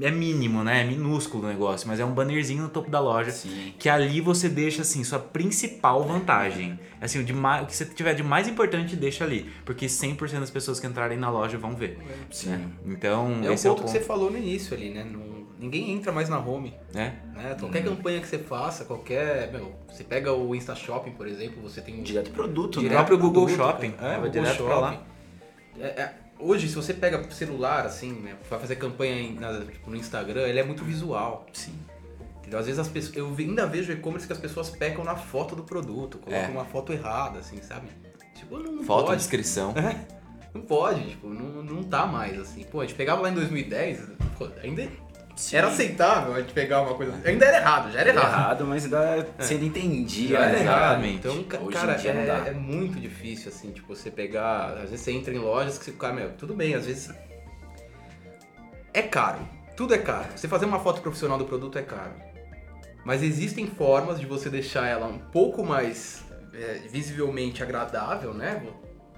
É 0.03 0.11
mínimo, 0.11 0.62
né? 0.62 0.82
É 0.82 0.84
minúsculo 0.84 1.45
o 1.45 1.47
negócio, 1.49 1.89
mas 1.89 1.99
é 2.01 2.05
um 2.05 2.12
bannerzinho 2.12 2.62
no 2.64 2.68
topo 2.68 2.91
da 2.91 3.01
loja. 3.01 3.30
Sim. 3.30 3.72
Que 3.78 3.89
ali 3.89 4.20
você 4.20 4.49
deixa, 4.49 4.82
assim, 4.82 5.03
sua 5.05 5.18
principal 5.18 6.05
vantagem. 6.05 6.78
Assim, 7.01 7.20
o, 7.20 7.24
de 7.24 7.32
mais, 7.32 7.62
o 7.62 7.66
que 7.66 7.74
você 7.74 7.84
tiver 7.86 8.14
de 8.14 8.22
mais 8.22 8.47
importante, 8.49 8.95
deixa 8.97 9.24
ali. 9.24 9.51
Porque 9.64 9.86
100% 9.86 10.41
das 10.41 10.51
pessoas 10.51 10.78
que 10.78 10.86
entrarem 10.86 11.16
na 11.18 11.30
loja 11.30 11.57
vão 11.59 11.74
ver. 11.74 11.99
Sim. 12.30 12.51
né? 12.51 12.68
Então, 12.86 13.41
É 13.45 13.51
o 13.51 13.53
esse 13.53 13.66
é 13.66 13.70
o 13.70 13.74
ponto 13.74 13.84
que 13.86 13.91
ponto. 13.93 13.99
você 14.01 14.05
falou 14.07 14.30
no 14.30 14.39
início 14.39 14.76
ali, 14.76 14.91
né? 14.91 15.05
Não- 15.05 15.39
ninguém 15.59 15.91
entra 15.93 16.12
mais 16.12 16.28
na 16.28 16.39
home. 16.39 16.74
né? 16.95 17.16
Né? 17.34 17.57
Qualquer 17.59 17.86
Uhum. 17.86 17.97
campanha 17.97 18.20
que 18.20 18.26
você 18.28 18.39
faça, 18.39 18.84
qualquer. 18.84 19.51
Meu, 19.53 19.74
você 19.91 20.05
pega 20.05 20.32
o 20.32 20.55
Insta 20.55 20.74
Shopping, 20.74 21.12
por 21.12 21.26
exemplo, 21.26 21.62
você 21.62 21.80
tem 21.80 21.99
um. 21.99 22.03
Direto 22.03 22.30
produto, 22.30 22.80
Direto 22.80 22.91
né? 22.91 22.97
próprio 23.05 23.18
Google 23.18 23.47
produto, 23.47 23.66
Shopping. 23.66 23.95
É, 23.99 24.01
vai 24.01 24.14
Google 24.16 24.30
direto 24.30 24.64
pra 24.64 24.78
lá. 24.78 24.93
Shopping. 24.93 25.05
É, 25.80 25.86
é, 25.86 26.14
hoje, 26.39 26.68
se 26.68 26.74
você 26.74 26.93
pega 26.95 27.28
celular, 27.30 27.84
assim, 27.86 28.12
né, 28.12 28.36
vai 28.49 28.59
fazer 28.61 28.76
campanha 28.76 29.20
em- 29.20 29.34
na- 29.34 29.61
tipo, 29.64 29.91
no 29.91 29.97
Instagram, 29.97 30.43
ele 30.47 30.59
é 30.59 30.64
muito 30.64 30.84
visual. 30.84 31.47
Sim. 31.53 31.74
Entendeu? 32.39 32.59
Às 32.59 32.66
vezes 32.66 32.78
as 32.78 32.89
pessoas. 32.89 33.16
Eu 33.16 33.34
ainda 33.39 33.66
vejo 33.66 33.93
e-commerce 33.93 34.26
que 34.26 34.32
as 34.32 34.39
pessoas 34.39 34.70
pecam 34.70 35.05
na 35.05 35.14
foto 35.16 35.55
do 35.55 35.62
produto, 35.64 36.18
colocam 36.18 36.45
É. 36.47 36.49
uma 36.49 36.64
foto 36.64 36.93
errada, 36.93 37.41
assim, 37.41 37.61
sabe? 37.62 37.89
Tipo, 38.34 38.59
não, 38.59 38.72
não 38.72 38.84
Foto, 38.84 39.07
pode. 39.07 39.18
descrição. 39.18 39.74
Não 40.55 40.62
pode, 40.62 41.11
tipo, 41.11 41.28
não, 41.28 41.62
não 41.62 41.82
tá 41.82 42.07
mais 42.07 42.39
assim. 42.41 42.64
Pô, 42.64 42.80
a 42.80 42.86
gente 42.86 42.97
pegava 42.97 43.20
lá 43.20 43.28
em 43.30 43.34
2010, 43.34 44.01
pô, 44.39 44.49
ainda 44.62 44.89
Sim. 45.39 45.57
era 45.57 45.68
aceitável 45.68 46.34
a 46.34 46.41
gente 46.41 46.53
pegar 46.53 46.82
uma 46.82 46.95
coisa. 46.95 47.14
Ainda 47.24 47.47
era 47.47 47.59
errado, 47.59 47.93
já 47.93 48.01
era 48.01 48.11
Era 48.11 48.18
errado. 48.20 48.32
errado, 48.32 48.66
mas 48.66 48.84
ainda 48.84 49.28
sendo 49.39 49.64
entendido. 49.64 50.30
Já 50.30 50.41
era 50.41 50.53
né? 50.53 50.61
errado. 50.61 50.80
Exatamente. 51.05 51.14
Então, 51.18 51.45
ca- 51.45 51.59
Hoje 51.59 51.68
em 51.68 51.80
cara, 51.80 51.97
não 52.14 52.45
é, 52.47 52.49
é 52.49 52.53
muito 52.53 52.99
difícil, 53.01 53.49
assim, 53.51 53.70
tipo, 53.70 53.95
você 53.95 54.11
pegar. 54.11 54.70
Às 54.74 54.91
vezes 54.91 55.01
você 55.01 55.12
entra 55.12 55.32
em 55.32 55.39
lojas 55.39 55.78
que 55.78 55.84
você 55.84 55.93
fica, 55.93 56.12
meu, 56.12 56.30
tudo 56.32 56.55
bem, 56.55 56.74
às 56.74 56.86
vezes. 56.86 57.11
É 58.93 59.03
caro. 59.03 59.39
Tudo 59.76 59.95
é 59.95 59.99
caro. 59.99 60.26
Você 60.34 60.49
fazer 60.49 60.64
uma 60.66 60.80
foto 60.80 61.01
profissional 61.01 61.39
do 61.39 61.45
produto 61.45 61.78
é 61.78 61.82
caro. 61.82 62.14
Mas 63.05 63.22
existem 63.22 63.66
formas 63.66 64.18
de 64.18 64.26
você 64.26 64.51
deixar 64.51 64.86
ela 64.86 65.07
um 65.07 65.18
pouco 65.18 65.64
mais 65.64 66.24
é, 66.53 66.80
visivelmente 66.91 67.62
agradável, 67.62 68.34
né? 68.34 68.61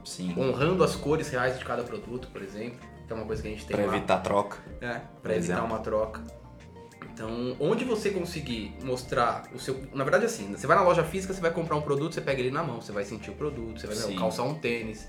Sim. 0.05 0.35
Honrando 0.37 0.85
as 0.85 0.95
cores 0.97 1.31
reais 1.31 1.59
de 1.59 1.65
cada 1.65 1.83
produto, 1.83 2.29
por 2.33 2.43
exemplo. 2.43 2.79
Que 3.11 3.15
é 3.15 3.17
uma 3.17 3.27
coisa 3.27 3.43
que 3.43 3.49
a 3.49 3.51
gente 3.51 3.67
tem 3.67 3.77
Pra 3.77 3.87
lá. 3.87 3.97
evitar 3.97 4.19
troca. 4.19 4.59
É, 4.81 5.01
pra 5.21 5.35
evitar 5.35 5.55
exemplo. 5.55 5.65
uma 5.65 5.81
troca. 5.81 6.23
Então, 7.13 7.57
onde 7.59 7.85
você 7.85 8.09
conseguir 8.13 8.73
mostrar 8.85 9.49
o 9.53 9.59
seu. 9.59 9.83
Na 9.93 10.05
verdade, 10.05 10.27
assim, 10.27 10.53
você 10.53 10.65
vai 10.65 10.77
na 10.77 10.85
loja 10.85 11.03
física, 11.03 11.35
você 11.35 11.41
vai 11.41 11.51
comprar 11.51 11.75
um 11.75 11.83
produto, 11.83 12.15
você 12.15 12.21
pega 12.21 12.39
ele 12.41 12.53
na 12.53 12.63
mão, 12.63 12.81
você 12.81 12.93
vai 12.93 13.05
sentir 13.05 13.31
o 13.31 13.35
produto, 13.35 13.81
você 13.81 13.89
vai 13.89 13.97
Sim. 13.97 14.15
calçar 14.15 14.45
um 14.45 14.55
tênis. 14.55 15.09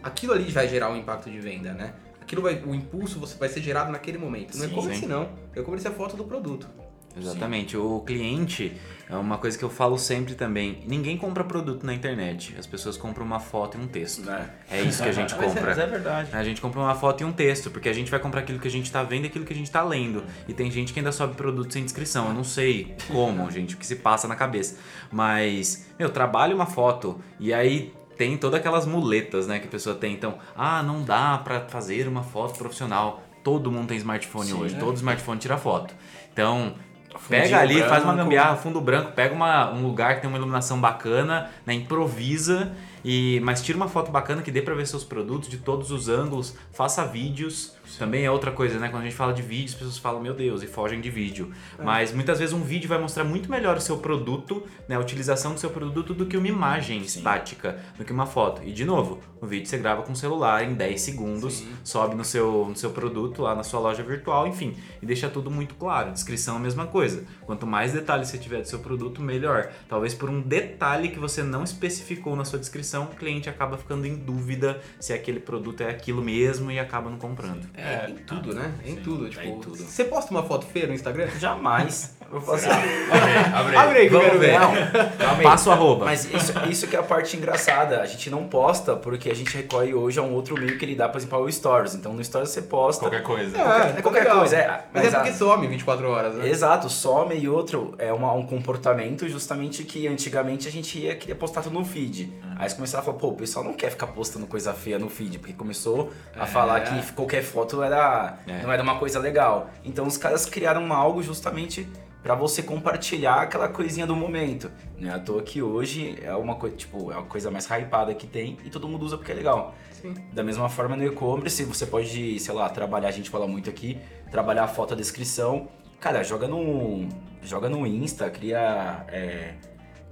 Aquilo 0.00 0.32
ali 0.32 0.44
vai 0.44 0.68
gerar 0.68 0.90
um 0.90 0.96
impacto 0.96 1.28
de 1.28 1.40
venda, 1.40 1.72
né? 1.72 1.92
Aquilo 2.20 2.40
vai, 2.40 2.54
o 2.62 2.72
impulso 2.72 3.18
você 3.18 3.36
vai 3.36 3.48
ser 3.48 3.60
gerado 3.62 3.90
naquele 3.90 4.16
momento. 4.16 4.56
Não 4.56 4.66
é 4.66 4.68
e-commerce 4.68 5.00
sim. 5.00 5.06
não. 5.08 5.28
E-commerce 5.56 5.88
é 5.88 5.90
foto 5.90 6.16
do 6.16 6.22
produto. 6.22 6.68
Exatamente. 7.16 7.76
O 7.76 8.00
cliente 8.00 8.72
é 9.08 9.16
uma 9.16 9.38
coisa 9.38 9.58
que 9.58 9.64
eu 9.64 9.70
falo 9.70 9.98
sempre 9.98 10.34
também. 10.34 10.82
Ninguém 10.86 11.16
compra 11.16 11.42
produto 11.42 11.84
na 11.84 11.92
internet. 11.92 12.54
As 12.58 12.66
pessoas 12.66 12.96
compram 12.96 13.24
uma 13.26 13.40
foto 13.40 13.76
e 13.76 13.80
um 13.80 13.86
texto. 13.86 14.22
Né? 14.22 14.48
É 14.70 14.80
isso 14.82 15.02
que 15.02 15.08
a 15.08 15.12
gente 15.12 15.34
é- 15.34 15.36
compra. 15.36 15.62
mas 15.66 15.78
é 15.78 15.86
verdade. 15.86 16.30
A 16.32 16.44
gente 16.44 16.60
compra 16.60 16.80
uma 16.80 16.94
foto 16.94 17.22
e 17.22 17.24
um 17.24 17.32
texto, 17.32 17.70
porque 17.70 17.88
a 17.88 17.92
gente 17.92 18.10
vai 18.10 18.20
comprar 18.20 18.40
aquilo 18.42 18.58
que 18.58 18.68
a 18.68 18.70
gente 18.70 18.90
tá 18.90 19.02
vendo 19.02 19.24
e 19.24 19.26
aquilo 19.26 19.44
que 19.44 19.52
a 19.52 19.56
gente 19.56 19.70
tá 19.70 19.82
lendo. 19.82 20.22
E 20.46 20.54
tem 20.54 20.70
gente 20.70 20.92
que 20.92 21.00
ainda 21.00 21.12
sobe 21.12 21.34
produto 21.34 21.72
sem 21.72 21.82
descrição. 21.84 22.28
Eu 22.28 22.34
não 22.34 22.44
sei 22.44 22.94
como, 23.08 23.48
gente, 23.52 23.74
o 23.74 23.78
que 23.78 23.86
se 23.86 23.96
passa 23.96 24.28
na 24.28 24.36
cabeça. 24.36 24.78
Mas, 25.10 25.86
meu, 25.98 26.10
trabalha 26.10 26.54
uma 26.54 26.66
foto 26.66 27.20
e 27.38 27.52
aí 27.52 27.92
tem 28.16 28.36
todas 28.36 28.60
aquelas 28.60 28.86
muletas, 28.86 29.46
né, 29.46 29.58
que 29.58 29.66
a 29.66 29.70
pessoa 29.70 29.96
tem. 29.96 30.12
Então, 30.12 30.38
ah, 30.54 30.82
não 30.82 31.02
dá 31.02 31.38
pra 31.38 31.62
fazer 31.62 32.06
uma 32.06 32.22
foto 32.22 32.58
profissional. 32.58 33.22
Todo 33.42 33.72
mundo 33.72 33.88
tem 33.88 33.96
smartphone 33.96 34.48
Sim, 34.48 34.54
hoje, 34.54 34.76
é. 34.76 34.78
todo 34.78 34.94
smartphone 34.96 35.40
tira 35.40 35.56
foto. 35.56 35.94
Então, 36.30 36.74
Fundinho 37.18 37.42
pega 37.42 37.58
ali, 37.60 37.80
faz 37.82 38.02
uma 38.04 38.12
branco. 38.12 38.16
gambiarra, 38.24 38.56
fundo 38.56 38.80
branco, 38.80 39.12
pega 39.12 39.34
uma- 39.34 39.70
um 39.72 39.82
lugar 39.82 40.14
que 40.16 40.20
tem 40.22 40.28
uma 40.28 40.36
iluminação 40.38 40.80
bacana, 40.80 41.50
né, 41.66 41.74
improvisa, 41.74 42.72
e 43.04 43.40
mas 43.42 43.62
tira 43.62 43.76
uma 43.76 43.88
foto 43.88 44.10
bacana 44.10 44.42
que 44.42 44.50
dê 44.50 44.62
pra 44.62 44.74
ver 44.74 44.86
seus 44.86 45.04
produtos 45.04 45.48
de 45.48 45.56
todos 45.58 45.90
os 45.90 46.08
ângulos, 46.08 46.56
faça 46.72 47.04
vídeos. 47.04 47.74
Também 47.98 48.24
é 48.24 48.30
outra 48.30 48.50
coisa, 48.50 48.78
né? 48.78 48.88
Quando 48.88 49.02
a 49.02 49.04
gente 49.04 49.16
fala 49.16 49.32
de 49.32 49.42
vídeo, 49.42 49.66
as 49.66 49.74
pessoas 49.74 49.98
falam, 49.98 50.20
meu 50.20 50.34
Deus, 50.34 50.62
e 50.62 50.66
fogem 50.66 51.00
de 51.00 51.10
vídeo. 51.10 51.52
É. 51.78 51.82
Mas 51.82 52.12
muitas 52.12 52.38
vezes 52.38 52.54
um 52.54 52.62
vídeo 52.62 52.88
vai 52.88 52.98
mostrar 52.98 53.24
muito 53.24 53.50
melhor 53.50 53.76
o 53.76 53.80
seu 53.80 53.98
produto, 53.98 54.66
né? 54.88 54.96
A 54.96 54.98
utilização 54.98 55.54
do 55.54 55.60
seu 55.60 55.70
produto 55.70 56.14
do 56.14 56.26
que 56.26 56.36
uma 56.36 56.48
imagem 56.48 57.00
Sim. 57.04 57.18
estática, 57.18 57.78
do 57.96 58.04
que 58.04 58.12
uma 58.12 58.26
foto. 58.26 58.62
E 58.64 58.72
de 58.72 58.84
novo, 58.84 59.20
o 59.40 59.46
vídeo 59.46 59.66
você 59.66 59.78
grava 59.78 60.02
com 60.02 60.12
o 60.12 60.16
celular 60.16 60.64
em 60.64 60.74
10 60.74 61.00
segundos, 61.00 61.54
Sim. 61.54 61.72
sobe 61.82 62.14
no 62.14 62.24
seu, 62.24 62.66
no 62.68 62.76
seu 62.76 62.90
produto 62.90 63.42
lá 63.42 63.54
na 63.54 63.62
sua 63.62 63.80
loja 63.80 64.02
virtual, 64.02 64.46
enfim, 64.46 64.76
e 65.00 65.06
deixa 65.06 65.28
tudo 65.28 65.50
muito 65.50 65.74
claro. 65.74 66.12
Descrição 66.12 66.56
é 66.56 66.58
a 66.58 66.60
mesma 66.60 66.86
coisa. 66.86 67.24
Quanto 67.46 67.66
mais 67.66 67.92
detalhes 67.92 68.28
você 68.28 68.38
tiver 68.38 68.60
do 68.60 68.68
seu 68.68 68.78
produto, 68.78 69.22
melhor. 69.22 69.70
Talvez 69.88 70.14
por 70.14 70.28
um 70.28 70.40
detalhe 70.40 71.08
que 71.08 71.18
você 71.18 71.42
não 71.42 71.64
especificou 71.64 72.36
na 72.36 72.44
sua 72.44 72.58
descrição, 72.58 73.04
o 73.04 73.16
cliente 73.16 73.48
acaba 73.48 73.76
ficando 73.76 74.06
em 74.06 74.16
dúvida 74.16 74.80
se 74.98 75.12
aquele 75.12 75.40
produto 75.40 75.80
é 75.82 75.90
aquilo 75.90 76.22
mesmo 76.22 76.70
e 76.70 76.78
acaba 76.78 77.10
não 77.10 77.18
comprando. 77.18 77.66
É, 77.80 78.10
em 78.10 78.16
tudo, 78.16 78.54
né? 78.54 78.74
Em 78.84 78.96
tudo. 78.96 79.28
Tipo, 79.28 79.42
em 79.42 79.60
tudo. 79.60 79.76
Você 79.76 80.04
posta 80.04 80.30
uma 80.30 80.42
foto 80.42 80.66
feia 80.66 80.86
no 80.86 80.94
Instagram? 80.94 81.28
Jamais. 81.38 82.16
Eu 82.32 82.38
vou 82.38 82.42
fazer. 82.56 82.70
Abre 82.70 83.76
aí. 83.76 83.76
Abre 83.76 83.98
aí 83.98 84.08
Vamos 84.08 84.26
quero 84.26 84.38
ver. 84.38 84.52
Não, 84.60 84.70
calma 85.18 85.36
aí. 85.38 85.42
Passa 85.42 85.70
o 85.70 85.72
arroba. 85.72 86.04
Mas 86.04 86.24
isso, 86.32 86.52
isso 86.70 86.86
que 86.86 86.94
é 86.94 86.98
a 86.98 87.02
parte 87.02 87.36
engraçada. 87.36 88.00
A 88.00 88.06
gente 88.06 88.30
não 88.30 88.44
posta 88.46 88.94
porque 88.94 89.28
a 89.30 89.34
gente 89.34 89.56
recorre 89.56 89.92
hoje 89.94 90.18
a 90.20 90.22
um 90.22 90.32
outro 90.32 90.54
meio 90.58 90.78
que 90.78 90.84
ele 90.84 90.94
dá, 90.94 91.08
por 91.08 91.18
exemplo, 91.18 91.38
ao 91.38 91.50
Stories. 91.50 91.94
Então 91.94 92.12
no 92.12 92.22
Stories 92.22 92.50
você 92.50 92.62
posta. 92.62 93.00
Qualquer 93.02 93.22
coisa. 93.24 93.56
É, 93.58 93.98
É 93.98 94.02
qualquer 94.02 94.28
coisa, 94.30 94.56
é. 94.56 94.68
Mas, 94.92 95.04
Mas 95.04 95.14
é 95.14 95.16
porque 95.16 95.30
a- 95.30 95.34
some 95.34 95.66
24 95.66 96.08
horas, 96.08 96.34
né? 96.36 96.48
Exato, 96.48 96.88
some 96.88 97.34
e 97.36 97.48
outro 97.48 97.94
é 97.98 98.12
uma- 98.12 98.32
um 98.32 98.46
comportamento 98.46 99.28
justamente 99.28 99.82
que 99.82 100.06
antigamente 100.06 100.68
a 100.68 100.70
gente 100.70 100.98
ia 101.00 101.16
queria 101.16 101.34
postar 101.34 101.62
tudo 101.62 101.78
no 101.78 101.84
feed. 101.84 102.32
Aí 102.56 102.68
você 102.68 102.76
começava 102.76 103.02
a 103.02 103.06
falar, 103.06 103.18
pô, 103.18 103.28
o 103.28 103.34
pessoal 103.36 103.64
não 103.64 103.72
quer 103.72 103.90
ficar 103.90 104.06
postando 104.06 104.46
coisa 104.46 104.72
feia 104.72 104.98
no 104.98 105.08
feed, 105.10 105.38
porque 105.40 105.52
começou 105.54 106.12
a 106.38 106.44
É. 106.44 106.46
falar 106.46 106.80
que 106.80 107.12
qualquer 107.12 107.42
foto 107.42 107.82
era, 107.82 108.34
É. 108.46 108.62
não 108.62 108.70
era 108.70 108.82
uma 108.82 108.98
coisa 108.98 109.18
legal. 109.18 109.68
Então 109.84 110.06
os 110.06 110.16
caras 110.16 110.46
criaram 110.46 110.92
algo 110.92 111.22
justamente 111.22 111.88
para 112.22 112.34
você 112.34 112.62
compartilhar 112.62 113.42
aquela 113.42 113.68
coisinha 113.68 114.06
do 114.06 114.14
momento. 114.14 114.70
Não 114.98 115.10
é 115.10 115.14
à 115.14 115.18
toa 115.18 115.42
que 115.42 115.62
hoje 115.62 116.18
é 116.22 116.34
uma 116.34 116.54
coisa, 116.54 116.76
tipo, 116.76 117.10
é 117.10 117.18
a 117.18 117.22
coisa 117.22 117.50
mais 117.50 117.66
hypada 117.66 118.14
que 118.14 118.26
tem 118.26 118.58
e 118.64 118.70
todo 118.70 118.86
mundo 118.88 119.04
usa 119.04 119.16
porque 119.16 119.32
é 119.32 119.34
legal. 119.34 119.74
Sim. 119.92 120.14
Da 120.32 120.42
mesma 120.42 120.68
forma 120.68 120.96
no 120.96 121.04
e-commerce, 121.04 121.64
você 121.64 121.86
pode, 121.86 122.38
sei 122.38 122.54
lá, 122.54 122.68
trabalhar, 122.68 123.08
a 123.08 123.12
gente 123.12 123.30
fala 123.30 123.46
muito 123.46 123.70
aqui, 123.70 123.98
trabalhar 124.30 124.64
a 124.64 124.68
foto, 124.68 124.94
a 124.94 124.96
descrição. 124.96 125.68
Cara, 125.98 126.22
joga 126.22 126.46
no 126.46 127.08
joga 127.42 127.68
no 127.68 127.86
Insta, 127.86 128.28
cria 128.28 129.04
é, 129.08 129.54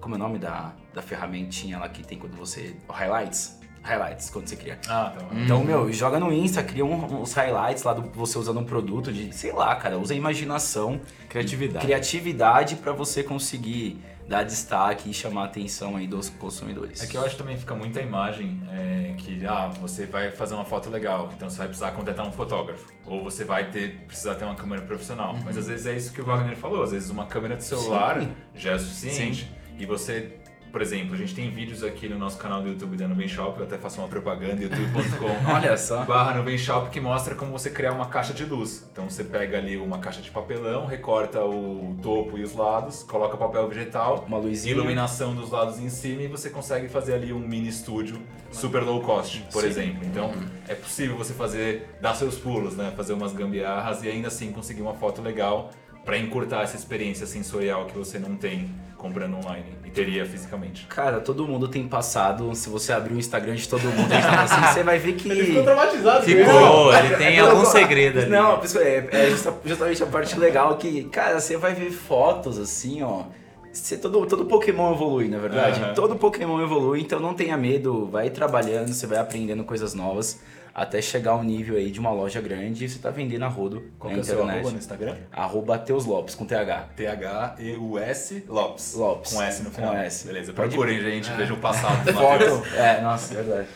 como 0.00 0.14
é 0.14 0.18
o 0.18 0.20
nome 0.20 0.38
da, 0.38 0.74
da 0.94 1.02
ferramentinha 1.02 1.78
lá 1.78 1.88
que 1.88 2.02
tem 2.02 2.18
quando 2.18 2.36
você 2.36 2.76
highlights, 2.88 3.57
highlights 3.88 4.30
quando 4.30 4.46
você 4.48 4.56
cria. 4.56 4.78
Ah, 4.88 5.12
tá. 5.18 5.24
Então, 5.32 5.64
meu, 5.64 5.90
joga 5.92 6.20
no 6.20 6.32
Insta, 6.32 6.62
cria 6.62 6.84
um- 6.84 7.20
uns 7.22 7.32
highlights 7.32 7.82
lá 7.82 7.92
do 7.94 8.02
você 8.10 8.38
usando 8.38 8.60
um 8.60 8.64
produto 8.64 9.12
de, 9.12 9.32
sei 9.34 9.52
lá, 9.52 9.74
cara, 9.76 9.98
usa 9.98 10.12
a 10.14 10.16
imaginação, 10.16 11.00
Criatividade. 11.28 11.84
criatividade 11.84 12.76
pra 12.76 12.92
você 12.92 13.22
conseguir 13.22 14.00
dar 14.28 14.42
destaque 14.42 15.08
e 15.10 15.14
chamar 15.14 15.42
a 15.42 15.44
atenção 15.46 15.96
aí 15.96 16.06
dos 16.06 16.28
consumidores. 16.28 17.02
É 17.02 17.06
que 17.06 17.16
eu 17.16 17.22
acho 17.22 17.30
que 17.30 17.38
também 17.42 17.56
fica 17.56 17.74
muita 17.74 17.98
imagem 18.02 18.60
é, 18.70 19.14
que 19.16 19.44
ah, 19.46 19.68
você 19.80 20.04
vai 20.04 20.30
fazer 20.30 20.54
uma 20.54 20.66
foto 20.66 20.90
legal, 20.90 21.30
então 21.34 21.48
você 21.48 21.56
vai 21.56 21.66
precisar 21.68 21.92
contratar 21.92 22.26
um 22.28 22.32
fotógrafo. 22.32 22.86
Ou 23.06 23.24
você 23.24 23.42
vai 23.44 23.70
ter, 23.70 24.00
precisar 24.06 24.34
ter 24.34 24.44
uma 24.44 24.54
câmera 24.54 24.82
profissional. 24.82 25.34
Mas 25.44 25.56
às 25.56 25.66
vezes 25.66 25.86
é 25.86 25.96
isso 25.96 26.12
que 26.12 26.20
o 26.20 26.24
Wagner 26.26 26.56
falou, 26.56 26.82
às 26.82 26.90
vezes 26.92 27.08
uma 27.08 27.24
câmera 27.24 27.56
de 27.56 27.64
celular 27.64 28.20
Sim. 28.20 28.28
já 28.54 28.72
é 28.72 28.78
suficiente. 28.78 29.50
E 29.78 29.86
você, 29.86 30.32
por 30.70 30.82
exemplo, 30.82 31.14
a 31.14 31.16
gente 31.16 31.34
tem 31.34 31.50
vídeos 31.50 31.82
aqui 31.82 32.08
no 32.08 32.18
nosso 32.18 32.38
canal 32.38 32.60
do 32.62 32.68
YouTube 32.68 32.96
da 32.96 33.08
Nuvem 33.08 33.26
Shop, 33.28 33.58
eu 33.58 33.64
até 33.66 33.76
faço 33.78 34.00
uma 34.00 34.08
propaganda, 34.08 34.62
youtube.com 34.62 35.26
Olha 35.52 35.76
só. 35.76 36.04
barra 36.04 36.34
Nuvem 36.34 36.58
Shop 36.58 36.90
que 36.90 37.00
mostra 37.00 37.34
como 37.34 37.52
você 37.52 37.70
criar 37.70 37.92
uma 37.92 38.06
caixa 38.06 38.32
de 38.32 38.44
luz. 38.44 38.86
Então 38.92 39.08
você 39.08 39.24
pega 39.24 39.58
ali 39.58 39.76
uma 39.76 39.98
caixa 39.98 40.20
de 40.20 40.30
papelão, 40.30 40.86
recorta 40.86 41.44
o 41.44 41.96
topo 42.02 42.36
e 42.38 42.42
os 42.42 42.54
lados, 42.54 43.02
coloca 43.02 43.36
papel 43.36 43.68
vegetal, 43.68 44.24
Uma 44.26 44.38
luzinha. 44.38 44.74
iluminação 44.74 45.34
dos 45.34 45.50
lados 45.50 45.78
em 45.78 45.88
cima 45.88 46.22
e 46.22 46.26
você 46.28 46.50
consegue 46.50 46.88
fazer 46.88 47.14
ali 47.14 47.32
um 47.32 47.38
mini 47.38 47.68
estúdio 47.68 48.18
super 48.50 48.82
low 48.82 49.00
cost, 49.02 49.42
por 49.52 49.62
Sim. 49.62 49.68
exemplo. 49.68 49.98
Então 50.04 50.26
Uhum. 50.30 50.46
é 50.68 50.74
possível 50.74 51.16
você 51.16 51.32
fazer, 51.32 51.88
dar 52.00 52.14
seus 52.14 52.36
pulos, 52.36 52.76
né? 52.76 52.92
Fazer 52.96 53.12
umas 53.12 53.32
gambiarras 53.32 54.02
e 54.02 54.08
ainda 54.08 54.28
assim 54.28 54.52
conseguir 54.52 54.82
uma 54.82 54.94
foto 54.94 55.20
legal 55.22 55.70
para 56.08 56.16
encurtar 56.16 56.62
essa 56.62 56.74
experiência 56.74 57.26
sensorial 57.26 57.84
que 57.84 57.94
você 57.98 58.18
não 58.18 58.34
tem 58.34 58.70
comprando 58.96 59.36
online 59.36 59.66
e 59.84 59.90
teria 59.90 60.24
fisicamente. 60.24 60.86
Cara, 60.86 61.20
todo 61.20 61.46
mundo 61.46 61.68
tem 61.68 61.86
passado. 61.86 62.54
Se 62.54 62.70
você 62.70 62.94
abrir 62.94 63.12
o 63.12 63.18
Instagram 63.18 63.54
de 63.56 63.68
todo 63.68 63.82
mundo, 63.82 64.10
assim, 64.10 64.72
você 64.72 64.82
vai 64.82 64.98
ver 64.98 65.12
que. 65.16 65.30
Ele 65.30 65.44
ficou 65.44 65.62
traumatizado. 65.64 66.24
Ficou, 66.24 66.94
ele 66.94 67.14
tem 67.16 67.38
algum 67.38 67.62
segredo 67.66 68.20
ali. 68.20 68.30
Não, 68.30 68.58
pessoal, 68.58 68.84
é, 68.84 69.06
é 69.12 69.30
justa- 69.30 69.54
justamente 69.62 70.02
a 70.02 70.06
parte 70.06 70.38
legal 70.38 70.78
que, 70.78 71.04
cara, 71.04 71.38
você 71.38 71.58
vai 71.58 71.74
ver 71.74 71.90
fotos 71.90 72.58
assim, 72.58 73.02
ó. 73.02 73.24
Você, 73.70 73.98
todo, 73.98 74.24
todo 74.24 74.46
Pokémon 74.46 74.94
evolui, 74.94 75.28
na 75.28 75.36
verdade. 75.36 75.78
Aham. 75.82 75.92
Todo 75.92 76.16
Pokémon 76.16 76.62
evolui, 76.62 77.02
então 77.02 77.20
não 77.20 77.34
tenha 77.34 77.54
medo, 77.54 78.06
vai 78.06 78.30
trabalhando, 78.30 78.94
você 78.94 79.06
vai 79.06 79.18
aprendendo 79.18 79.62
coisas 79.62 79.92
novas 79.92 80.40
até 80.80 81.02
chegar 81.02 81.32
ao 81.32 81.42
nível 81.42 81.76
aí 81.76 81.90
de 81.90 81.98
uma 81.98 82.10
loja 82.12 82.40
grande 82.40 82.84
e 82.84 82.88
você 82.88 82.98
tá 82.98 83.10
vendendo 83.10 83.44
a 83.44 83.48
rodo 83.48 83.90
Qual 83.98 84.12
na 84.12 84.18
é 84.18 84.22
internet. 84.22 84.50
arroba 84.50 84.70
no 84.70 84.78
Instagram? 84.78 85.16
Arroba 85.32 85.78
Teus 85.78 86.04
Lopes, 86.04 86.34
com 86.34 86.44
TH. 86.46 86.90
T-H-E-U-S 86.96 88.44
Lopes. 88.48 88.94
Lopes. 88.94 89.32
Com 89.32 89.42
S 89.42 89.62
no 89.62 89.70
final. 89.70 89.90
Com 89.90 89.96
S. 89.98 90.26
Beleza, 90.26 90.52
Pode- 90.52 90.68
procurem, 90.70 91.00
gente, 91.00 91.30
vejam 91.32 91.56
o 91.56 91.60
passado. 91.60 92.04
Foto. 92.14 92.44
É, 92.76 93.00
nossa, 93.00 93.34
verdade. 93.34 93.68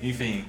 Enfim. 0.00 0.44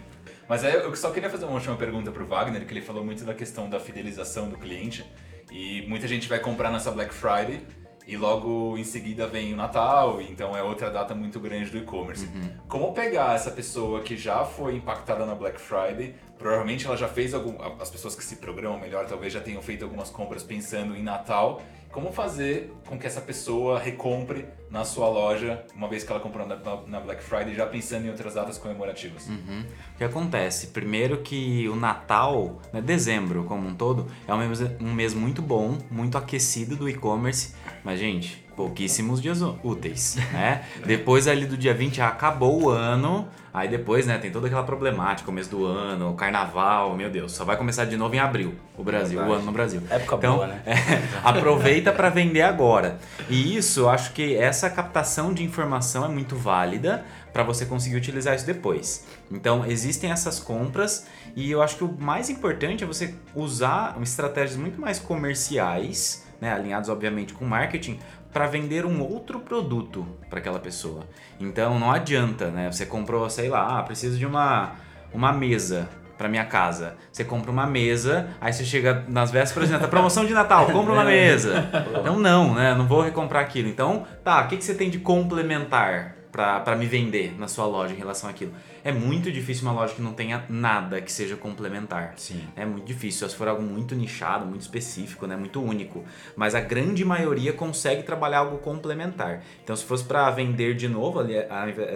Mas 0.47 0.63
aí 0.65 0.73
eu 0.73 0.95
só 0.95 1.11
queria 1.11 1.30
fazer 1.30 1.45
uma 1.45 1.53
última 1.53 1.75
pergunta 1.75 2.11
pro 2.11 2.25
Wagner, 2.25 2.65
que 2.65 2.73
ele 2.73 2.82
falou 2.82 3.03
muito 3.05 3.23
da 3.23 3.34
questão 3.34 3.69
da 3.69 3.80
fidelização 3.80 4.49
do 4.49 4.57
cliente. 4.57 5.05
E 5.51 5.86
muita 5.88 6.07
gente 6.07 6.27
vai 6.27 6.39
comprar 6.39 6.71
nessa 6.71 6.91
Black 6.91 7.13
Friday 7.13 7.61
e 8.10 8.18
logo 8.18 8.76
em 8.76 8.84
seguida 8.84 9.28
vem 9.28 9.53
o 9.53 9.55
Natal, 9.55 10.20
então 10.20 10.57
é 10.57 10.64
outra 10.64 10.89
data 10.89 11.14
muito 11.14 11.39
grande 11.39 11.70
do 11.70 11.78
e-commerce. 11.78 12.28
Como 12.68 12.91
pegar 12.91 13.36
essa 13.36 13.51
pessoa 13.51 14.01
que 14.01 14.18
já 14.18 14.43
foi 14.43 14.76
impactada 14.76 15.28
na 15.28 15.36
Black 15.36 15.62
Friday, 15.62 16.16
provavelmente 16.36 16.88
ela 16.88 16.97
já 16.97 17.07
fez 17.07 17.36
algum. 17.36 17.62
As 17.80 17.91
pessoas 17.91 18.16
que 18.16 18.24
se 18.24 18.38
programam 18.38 18.80
melhor 18.80 19.05
talvez 19.05 19.32
já 19.32 19.39
tenham 19.39 19.62
feito 19.62 19.84
algumas 19.86 20.10
compras 20.10 20.41
pensando 20.41 20.95
em 20.95 21.03
Natal. 21.03 21.62
Como 21.91 22.11
fazer 22.11 22.71
com 22.87 22.99
que 22.99 23.07
essa 23.07 23.19
pessoa 23.19 23.79
recompre 23.79 24.45
na 24.69 24.85
sua 24.85 25.09
loja, 25.09 25.65
uma 25.75 25.87
vez 25.87 26.03
que 26.03 26.11
ela 26.11 26.19
comprou 26.19 26.47
na, 26.47 26.55
na 26.85 26.99
Black 26.99 27.23
Friday, 27.23 27.55
já 27.55 27.65
pensando 27.65 28.05
em 28.05 28.09
outras 28.09 28.35
datas 28.35 28.59
comemorativas? 28.59 29.27
Uhum. 29.27 29.65
O 29.95 29.97
que 29.97 30.03
acontece? 30.03 30.67
Primeiro 30.67 31.17
que 31.17 31.67
o 31.67 31.75
Natal, 31.75 32.61
né, 32.71 32.79
dezembro 32.79 33.43
como 33.45 33.67
um 33.67 33.73
todo, 33.73 34.05
é 34.27 34.33
um 34.33 34.37
mês, 34.37 34.61
um 34.79 34.93
mês 34.93 35.13
muito 35.15 35.41
bom, 35.41 35.79
muito 35.89 36.17
aquecido 36.17 36.75
do 36.75 36.87
e-commerce, 36.87 37.55
mas 37.83 37.99
gente, 37.99 38.45
pouquíssimos 38.55 39.21
dias 39.21 39.41
úteis, 39.63 40.17
né? 40.33 40.65
depois 40.85 41.27
ali 41.27 41.45
do 41.45 41.57
dia 41.57 41.73
20 41.73 41.95
já 41.95 42.09
acabou 42.09 42.63
o 42.63 42.69
ano, 42.69 43.27
aí 43.53 43.67
depois, 43.67 44.05
né, 44.05 44.17
tem 44.17 44.31
toda 44.31 44.47
aquela 44.47 44.63
problemática, 44.63 45.25
começo 45.25 45.49
do 45.49 45.65
ano, 45.65 46.13
carnaval, 46.13 46.95
meu 46.95 47.09
Deus, 47.09 47.31
só 47.31 47.43
vai 47.43 47.57
começar 47.57 47.85
de 47.85 47.97
novo 47.97 48.15
em 48.15 48.19
abril, 48.19 48.55
o 48.77 48.83
Brasil, 48.83 49.17
o 49.17 49.21
Verdade. 49.21 49.37
ano 49.37 49.45
no 49.45 49.51
Brasil. 49.51 49.81
Época 49.89 50.15
Então, 50.15 50.35
boa, 50.35 50.47
né? 50.47 50.61
é, 50.65 50.75
aproveita 51.23 51.91
para 51.91 52.09
vender 52.09 52.41
agora. 52.41 52.99
E 53.29 53.55
isso, 53.55 53.81
eu 53.81 53.89
acho 53.89 54.13
que 54.13 54.35
essa 54.35 54.69
captação 54.69 55.33
de 55.33 55.43
informação 55.43 56.05
é 56.05 56.07
muito 56.07 56.35
válida 56.35 57.03
para 57.31 57.43
você 57.43 57.65
conseguir 57.65 57.95
utilizar 57.95 58.35
isso 58.35 58.45
depois. 58.45 59.05
Então, 59.31 59.65
existem 59.65 60.11
essas 60.11 60.39
compras 60.39 61.07
e 61.35 61.51
eu 61.51 61.61
acho 61.61 61.77
que 61.77 61.83
o 61.83 61.95
mais 61.99 62.29
importante 62.29 62.83
é 62.83 62.87
você 62.87 63.13
usar 63.35 63.97
estratégias 64.01 64.57
muito 64.57 64.79
mais 64.81 64.99
comerciais, 64.99 66.25
né, 66.41 66.53
alinhados 66.53 66.89
obviamente 66.89 67.33
com 67.33 67.45
marketing, 67.45 67.99
para 68.32 68.47
vender 68.47 68.86
um 68.86 69.01
outro 69.01 69.39
produto 69.39 70.05
para 70.30 70.39
aquela 70.39 70.59
pessoa. 70.59 71.03
Então, 71.39 71.80
não 71.80 71.91
adianta, 71.91 72.51
né? 72.51 72.71
Você 72.71 72.86
comprou, 72.86 73.30
sei 73.30 73.49
lá, 73.49 73.80
ah, 73.80 73.84
preciso 73.84 74.17
de 74.17 74.25
uma 74.25 74.75
uma 75.13 75.34
mesa 75.34 75.89
para 76.17 76.27
minha 76.27 76.45
casa. 76.45 76.95
Você 77.11 77.23
compra 77.23 77.49
uma 77.49 77.65
mesa, 77.65 78.27
aí 78.41 78.51
você 78.51 78.65
chega 78.65 79.05
nas 79.07 79.32
vésperas 79.32 79.69
de 79.69 79.73
Natal, 79.73 79.89
promoção 79.89 80.25
de 80.25 80.34
Natal, 80.34 80.65
compra 80.67 80.93
uma 80.93 81.05
mesa. 81.05 81.69
Então 81.99 82.19
não, 82.19 82.53
né? 82.53 82.75
Não 82.75 82.86
vou 82.86 83.01
recomprar 83.01 83.41
aquilo. 83.41 83.69
Então, 83.69 84.05
tá, 84.23 84.41
o 84.41 84.47
que, 84.47 84.57
que 84.57 84.63
você 84.63 84.73
tem 84.73 84.89
de 84.89 84.99
complementar 84.99 86.15
para 86.32 86.75
me 86.75 86.86
vender 86.86 87.36
na 87.39 87.47
sua 87.47 87.65
loja 87.65 87.93
em 87.93 87.97
relação 87.97 88.30
àquilo? 88.30 88.51
É 88.84 88.91
muito 88.91 89.32
difícil 89.32 89.63
uma 89.63 89.73
loja 89.73 89.93
que 89.93 90.01
não 90.01 90.13
tenha 90.13 90.45
nada 90.49 91.01
que 91.01 91.11
seja 91.11 91.36
complementar. 91.36 92.13
Sim. 92.17 92.43
É 92.55 92.65
muito 92.65 92.86
difícil, 92.86 93.27
se 93.27 93.36
for 93.36 93.47
algo 93.47 93.61
muito 93.61 93.95
nichado, 93.95 94.45
muito 94.45 94.61
específico, 94.61 95.27
né? 95.27 95.36
muito 95.36 95.61
único. 95.61 96.03
Mas 96.36 96.55
a 96.55 96.61
grande 96.61 97.03
maioria 97.03 97.51
consegue 97.53 98.03
trabalhar 98.03 98.39
algo 98.39 98.59
complementar. 98.59 99.43
Então, 99.63 99.75
se 99.75 99.84
fosse 99.84 100.03
para 100.03 100.30
vender 100.32 100.75
de 100.75 100.88
novo, 100.88 101.19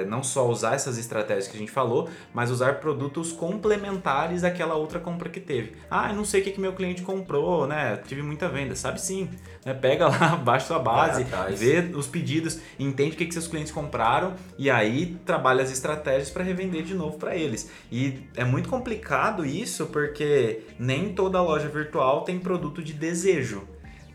não 0.08 0.24
só 0.24 0.48
usar 0.48 0.76
essas 0.76 0.98
estratégias 0.98 1.48
que 1.48 1.56
a 1.56 1.60
gente 1.60 1.72
falou, 1.72 2.10
mas 2.34 2.52
usar 2.52 2.80
produtos 2.80 3.32
complementares 3.32 4.42
daquela 4.42 4.76
outra 4.76 5.00
compra 5.00 5.30
que 5.30 5.40
teve. 5.40 5.74
Ah, 5.90 6.10
eu 6.10 6.16
não 6.16 6.26
sei 6.26 6.42
o 6.42 6.44
que, 6.44 6.52
que 6.52 6.60
meu 6.60 6.74
cliente 6.74 7.02
comprou, 7.02 7.68
né? 7.68 7.98
Tive 8.08 8.22
muita 8.22 8.50
venda. 8.50 8.76
Sabe 8.76 9.00
sim. 9.00 9.30
Né? 9.66 9.74
Pega 9.74 10.08
lá, 10.08 10.36
baixa 10.44 10.64
sua 10.64 10.80
base, 10.80 11.26
vê 11.56 11.92
os 11.96 12.08
pedidos, 12.08 12.60
entende 12.80 13.16
o 13.16 13.18
que, 13.18 13.26
que 13.26 13.34
seus 13.34 13.48
clientes 13.48 13.72
compraram 13.72 14.34
e 14.58 14.70
aí 14.70 15.18
trabalha 15.26 15.64
as 15.64 15.72
estratégias 15.72 16.30
para 16.30 16.44
revender 16.44 16.73
de 16.82 16.94
novo 16.94 17.18
para 17.18 17.36
eles. 17.36 17.70
E 17.92 18.22
é 18.36 18.44
muito 18.44 18.70
complicado 18.70 19.46
isso 19.46 19.88
porque 19.88 20.62
nem 20.80 21.14
toda 21.14 21.42
loja 21.42 21.68
virtual 21.68 22.22
tem 22.24 22.40
produto 22.40 22.82
de 22.82 22.94
desejo. 22.94 23.64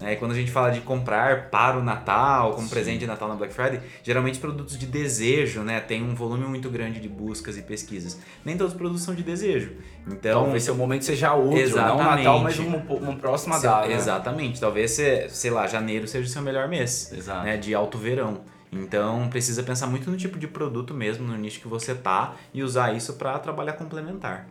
né? 0.01 0.17
quando 0.17 0.33
a 0.33 0.35
gente 0.35 0.51
fala 0.51 0.71
de 0.71 0.81
comprar 0.81 1.51
para 1.51 1.77
o 1.79 1.83
Natal, 1.83 2.53
como 2.55 2.69
presente 2.69 3.01
de 3.01 3.07
Natal 3.07 3.29
na 3.29 3.35
Black 3.35 3.53
Friday, 3.53 3.81
geralmente 4.03 4.39
produtos 4.39 4.79
de 4.79 4.87
desejo, 4.87 5.63
né? 5.63 5.81
Tem 5.81 6.03
um 6.03 6.15
volume 6.15 6.45
muito 6.47 6.71
grande 6.71 7.01
de 7.01 7.09
buscas 7.09 7.57
e 7.59 7.63
pesquisas. 7.63 8.19
Nem 8.45 8.57
todos 8.57 8.73
os 8.73 8.79
produtos 8.79 9.03
são 9.03 9.15
de 9.15 9.23
desejo. 9.23 9.73
Então, 10.07 10.43
Talvez 10.45 10.63
seu 10.63 10.75
momento 10.75 11.05
seja 11.05 11.35
outro, 11.35 11.77
não. 11.77 11.99
Natal, 11.99 12.41
mas 12.41 12.59
uma, 12.59 12.77
uma 12.77 13.17
próxima 13.17 13.59
data. 13.59 13.89
né? 13.89 13.95
Exatamente. 13.95 14.61
Talvez, 14.61 14.99
sei 15.31 15.51
lá, 15.51 15.67
janeiro 15.67 16.07
seja 16.07 16.27
o 16.27 16.31
seu 16.31 16.43
melhor 16.43 16.69
mês 16.69 17.13
né, 17.43 17.57
de 17.57 17.75
alto 17.75 17.99
verão. 17.99 18.41
Então 18.71 19.29
precisa 19.29 19.63
pensar 19.63 19.87
muito 19.87 20.11
no 20.11 20.17
tipo 20.17 20.39
de 20.39 20.47
produto 20.47 20.93
mesmo, 20.95 21.27
no 21.27 21.37
nicho 21.37 21.61
que 21.61 21.69
você 21.69 21.95
tá 21.95 22.37
e 22.53 22.63
usar 22.63 22.95
isso 22.95 23.15
para 23.15 23.39
trabalhar 23.39 23.73
complementar. 23.75 24.47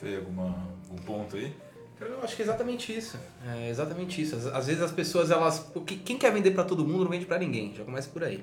Fê, 0.00 0.16
alguma, 0.16 0.44
algum 0.88 1.02
ponto 1.04 1.36
aí? 1.36 1.54
Eu 2.00 2.20
acho 2.22 2.34
que 2.34 2.42
é 2.42 2.44
exatamente 2.44 2.96
isso. 2.96 3.16
É 3.46 3.68
exatamente 3.70 4.20
isso. 4.20 4.34
Às, 4.34 4.46
às 4.46 4.66
vezes 4.66 4.82
as 4.82 4.90
pessoas, 4.90 5.30
elas. 5.30 5.60
porque 5.60 5.94
Quem 5.96 6.18
quer 6.18 6.32
vender 6.32 6.50
pra 6.50 6.64
todo 6.64 6.84
mundo 6.84 7.04
não 7.04 7.10
vende 7.10 7.26
pra 7.26 7.38
ninguém. 7.38 7.72
Já 7.76 7.84
começa 7.84 8.08
por 8.08 8.24
aí. 8.24 8.42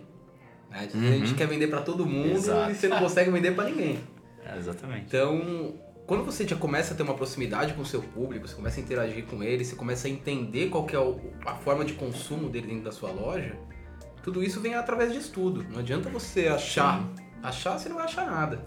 Né? 0.70 0.88
A 0.94 0.98
gente 1.26 1.34
quer 1.34 1.48
vender 1.48 1.68
pra 1.68 1.82
todo 1.82 2.06
mundo 2.06 2.32
Exato. 2.38 2.72
e 2.72 2.76
você 2.76 2.88
não 2.88 3.00
consegue 3.00 3.30
vender 3.32 3.54
pra 3.56 3.66
ninguém. 3.66 4.00
É, 4.46 4.58
exatamente. 4.58 5.08
Então, 5.08 5.74
quando 6.08 6.24
você 6.24 6.48
já 6.48 6.56
começa 6.56 6.94
a 6.94 6.98
ter 6.98 7.04
uma 7.04 7.16
proximidade 7.16 7.74
com 7.74 7.82
o 7.82 7.86
seu 7.86 8.02
público, 8.02 8.48
você 8.48 8.56
começa 8.56 8.80
a 8.80 8.84
interagir 8.84 9.26
com 9.26 9.44
ele, 9.44 9.66
você 9.66 9.76
começa 9.76 10.08
a 10.08 10.12
entender 10.12 10.70
qual 10.70 10.86
que 10.86 10.96
é 10.96 11.00
o- 11.00 11.20
a 11.46 11.56
forma 11.56 11.84
de 11.84 11.94
consumo 11.94 12.50
dele 12.50 12.68
dentro 12.68 12.84
da 12.86 12.92
sua 12.92 13.12
loja, 13.12 13.56
tudo 14.24 14.44
isso 14.44 14.60
vem 14.60 14.74
através 14.76 15.12
de 15.12 15.20
estudo. 15.20 15.66
Não 15.70 15.80
adianta 15.80 16.10
você 16.10 16.48
achar. 16.48 17.04
Achar, 17.42 17.78
você 17.78 17.88
não 17.90 17.96
vai 17.98 18.06
achar 18.06 18.26
nada. 18.26 18.58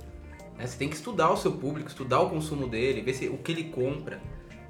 né? 0.56 0.66
Você 0.66 0.76
tem 0.78 0.88
que 0.88 0.96
estudar 0.96 1.30
o 1.30 1.36
seu 1.36 1.52
público, 1.52 1.88
estudar 1.88 2.20
o 2.20 2.30
consumo 2.30 2.66
dele, 2.68 3.02
ver 3.02 3.14
se, 3.14 3.28
o 3.28 3.36
que 3.38 3.52
ele 3.52 3.64
compra. 3.64 4.20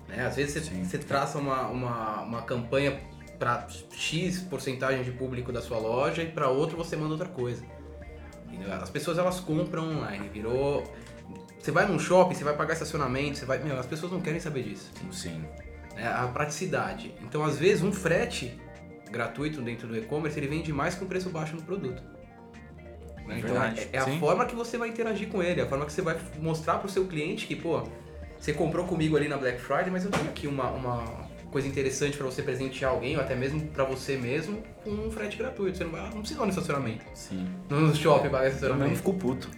né? 0.08 0.26
Às 0.26 0.36
vezes 0.36 0.64
você, 0.66 0.84
você 0.84 0.98
traça 0.98 1.38
uma, 1.38 1.68
uma, 1.68 2.20
uma 2.22 2.42
campanha 2.42 3.00
para 3.38 3.66
X 3.92 4.40
porcentagem 4.40 5.02
de 5.02 5.10
público 5.12 5.52
da 5.52 5.60
sua 5.60 5.78
loja 5.78 6.22
e 6.22 6.26
para 6.30 6.48
outro 6.48 6.76
você 6.76 6.96
manda 6.96 7.12
outra 7.12 7.28
coisa. 7.28 7.64
As 8.80 8.90
pessoas 8.90 9.18
elas 9.18 9.40
compram 9.40 9.84
online, 9.90 10.28
virou. 10.28 10.84
Você 11.58 11.70
vai 11.70 11.86
num 11.86 11.98
shopping, 11.98 12.34
você 12.34 12.44
vai 12.44 12.54
pagar 12.54 12.74
estacionamento, 12.74 13.38
você 13.38 13.44
vai. 13.44 13.58
Meu, 13.58 13.78
as 13.78 13.86
pessoas 13.86 14.12
não 14.12 14.20
querem 14.20 14.38
saber 14.38 14.62
disso. 14.64 14.90
Sim. 15.10 15.44
É 15.96 16.06
a 16.06 16.26
praticidade. 16.28 17.14
Então, 17.22 17.44
às 17.44 17.58
vezes, 17.58 17.82
um 17.82 17.92
frete 17.92 18.60
gratuito 19.12 19.60
dentro 19.62 19.86
do 19.86 19.96
e-commerce 19.96 20.38
ele 20.38 20.48
vende 20.48 20.72
mais 20.72 20.94
que 20.96 21.04
um 21.04 21.06
preço 21.06 21.30
baixo 21.30 21.54
no 21.54 21.62
produto. 21.62 22.02
Né? 23.26 23.38
Então, 23.38 23.62
é, 23.62 23.88
é 23.92 23.98
a 23.98 24.04
sim. 24.04 24.18
forma 24.18 24.44
que 24.44 24.54
você 24.54 24.76
vai 24.76 24.88
interagir 24.88 25.28
com 25.28 25.42
ele, 25.42 25.60
é 25.60 25.64
a 25.64 25.66
forma 25.68 25.86
que 25.86 25.92
você 25.92 26.02
vai 26.02 26.18
mostrar 26.40 26.78
pro 26.78 26.88
seu 26.88 27.06
cliente 27.06 27.46
que, 27.46 27.54
pô, 27.54 27.82
você 28.38 28.52
comprou 28.52 28.84
comigo 28.86 29.16
ali 29.16 29.28
na 29.28 29.36
Black 29.36 29.60
Friday, 29.60 29.90
mas 29.90 30.04
eu 30.04 30.10
tenho 30.10 30.28
aqui 30.28 30.48
uma, 30.48 30.70
uma 30.70 31.28
coisa 31.52 31.68
interessante 31.68 32.16
para 32.16 32.26
você 32.26 32.42
presentear 32.42 32.90
alguém, 32.90 33.14
ou 33.16 33.22
até 33.22 33.36
mesmo 33.36 33.60
para 33.68 33.84
você 33.84 34.16
mesmo, 34.16 34.62
com 34.82 34.90
um 34.90 35.10
frete 35.10 35.36
gratuito. 35.36 35.78
Você 35.78 35.84
não, 35.84 35.92
vai, 35.92 36.02
não 36.02 36.20
precisa 36.20 36.40
ir 36.40 36.42
no 36.42 36.48
estacionamento. 36.48 37.04
Sim. 37.14 37.46
No 37.68 37.94
shopping 37.94 38.30
pagar 38.30 38.38
Eu 38.38 38.42
mesmo 38.44 38.56
estacionamento. 38.56 38.96
fico 38.96 39.14
puto. 39.14 39.48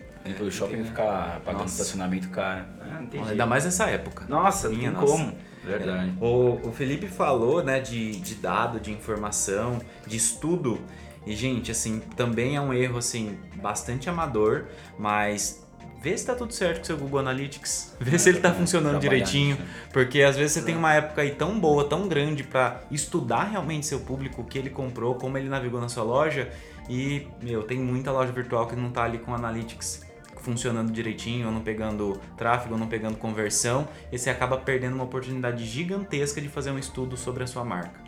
O 0.40 0.50
shopping 0.50 0.84
ficar 0.84 1.40
pagando 1.44 1.62
Nossa. 1.62 1.82
estacionamento, 1.82 2.28
cara. 2.30 2.66
Ah, 2.80 3.00
não 3.00 3.06
tem 3.06 3.22
Ainda 3.22 3.46
mais 3.46 3.64
nessa 3.64 3.88
época. 3.90 4.24
Nossa, 4.26 4.68
não 4.68 4.76
Minha 4.76 4.90
tem 4.90 5.00
nossa. 5.00 5.12
como. 5.12 5.36
Verdade. 5.64 6.12
O, 6.20 6.68
o 6.68 6.72
Felipe 6.72 7.08
falou, 7.08 7.62
né, 7.62 7.80
de, 7.80 8.12
de 8.16 8.34
dado, 8.34 8.78
de 8.78 8.92
informação, 8.92 9.80
de 10.06 10.16
estudo. 10.16 10.78
E, 11.26 11.34
gente, 11.34 11.70
assim, 11.70 12.00
também 12.16 12.56
é 12.56 12.60
um 12.60 12.72
erro, 12.72 12.98
assim, 12.98 13.38
bastante 13.56 14.10
amador, 14.10 14.66
mas 14.98 15.66
vê 16.02 16.16
se 16.16 16.26
tá 16.26 16.34
tudo 16.34 16.52
certo 16.52 16.76
com 16.76 16.82
o 16.82 16.86
seu 16.86 16.96
Google 16.98 17.20
Analytics. 17.20 17.96
Vê 17.98 18.18
se 18.18 18.28
ele 18.28 18.40
tá 18.40 18.52
funcionando 18.52 19.00
direitinho. 19.00 19.56
né? 19.56 19.66
Porque 19.90 20.22
às 20.22 20.36
vezes 20.36 20.52
você 20.52 20.62
tem 20.62 20.76
uma 20.76 20.92
época 20.92 21.22
aí 21.22 21.30
tão 21.30 21.58
boa, 21.58 21.88
tão 21.88 22.06
grande 22.06 22.44
pra 22.44 22.82
estudar 22.90 23.44
realmente 23.44 23.86
seu 23.86 24.00
público, 24.00 24.42
o 24.42 24.44
que 24.44 24.58
ele 24.58 24.68
comprou, 24.68 25.14
como 25.14 25.38
ele 25.38 25.48
navegou 25.48 25.80
na 25.80 25.88
sua 25.88 26.04
loja. 26.04 26.50
E, 26.90 27.26
meu, 27.42 27.62
tem 27.62 27.78
muita 27.78 28.12
loja 28.12 28.30
virtual 28.30 28.66
que 28.66 28.76
não 28.76 28.90
tá 28.90 29.04
ali 29.04 29.16
com 29.16 29.34
Analytics 29.34 30.03
funcionando 30.44 30.92
direitinho, 30.92 31.46
ou 31.46 31.52
não 31.52 31.62
pegando 31.62 32.20
tráfego, 32.36 32.74
ou 32.74 32.78
não 32.78 32.86
pegando 32.86 33.16
conversão, 33.16 33.88
e 34.12 34.18
você 34.18 34.28
acaba 34.28 34.58
perdendo 34.58 34.94
uma 34.94 35.04
oportunidade 35.04 35.64
gigantesca 35.64 36.40
de 36.40 36.48
fazer 36.48 36.70
um 36.70 36.78
estudo 36.78 37.16
sobre 37.16 37.42
a 37.42 37.46
sua 37.46 37.64
marca. 37.64 37.98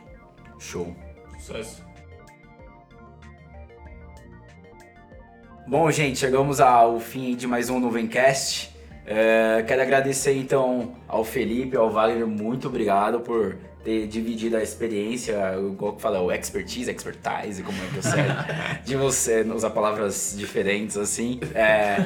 Show. 0.59 0.95
Sucesso. 1.39 1.84
Bom, 5.66 5.91
gente, 5.91 6.18
chegamos 6.18 6.61
ao 6.61 7.01
fim 7.01 7.34
de 7.34 7.47
mais 7.47 7.68
um 7.70 7.80
Nuvencast. 7.80 8.76
É, 9.05 9.64
quero 9.66 9.82
agradecer 9.82 10.37
então 10.37 10.95
ao 11.09 11.24
Felipe, 11.24 11.76
ao 11.76 11.91
Wagner, 11.91 12.26
muito 12.26 12.68
obrigado 12.68 13.20
por 13.20 13.57
ter 13.87 14.09
dividido 14.09 14.57
a 14.57 14.62
experiência, 14.64 15.37
igual 15.57 15.95
que 15.95 16.03
fala, 16.03 16.20
o 16.20 16.32
expertise, 16.32 16.91
expertise, 16.91 17.62
como 17.62 17.78
é 17.80 17.87
que 17.87 17.97
eu 17.99 18.03
sei, 18.03 18.24
de 18.84 18.97
você 18.97 19.43
usar 19.43 19.70
palavras 19.70 20.34
diferentes 20.37 20.97
assim. 20.97 21.39
É, 21.55 21.99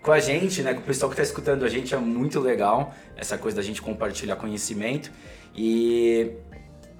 com 0.00 0.12
a 0.12 0.20
gente, 0.20 0.62
né, 0.62 0.72
com 0.72 0.78
o 0.78 0.84
pessoal 0.84 1.10
que 1.10 1.14
está 1.14 1.24
escutando 1.24 1.64
a 1.64 1.68
gente, 1.68 1.92
é 1.92 1.98
muito 1.98 2.38
legal 2.38 2.94
essa 3.16 3.36
coisa 3.36 3.56
da 3.56 3.62
gente 3.62 3.82
compartilhar 3.82 4.36
conhecimento. 4.36 5.10
E 5.56 6.30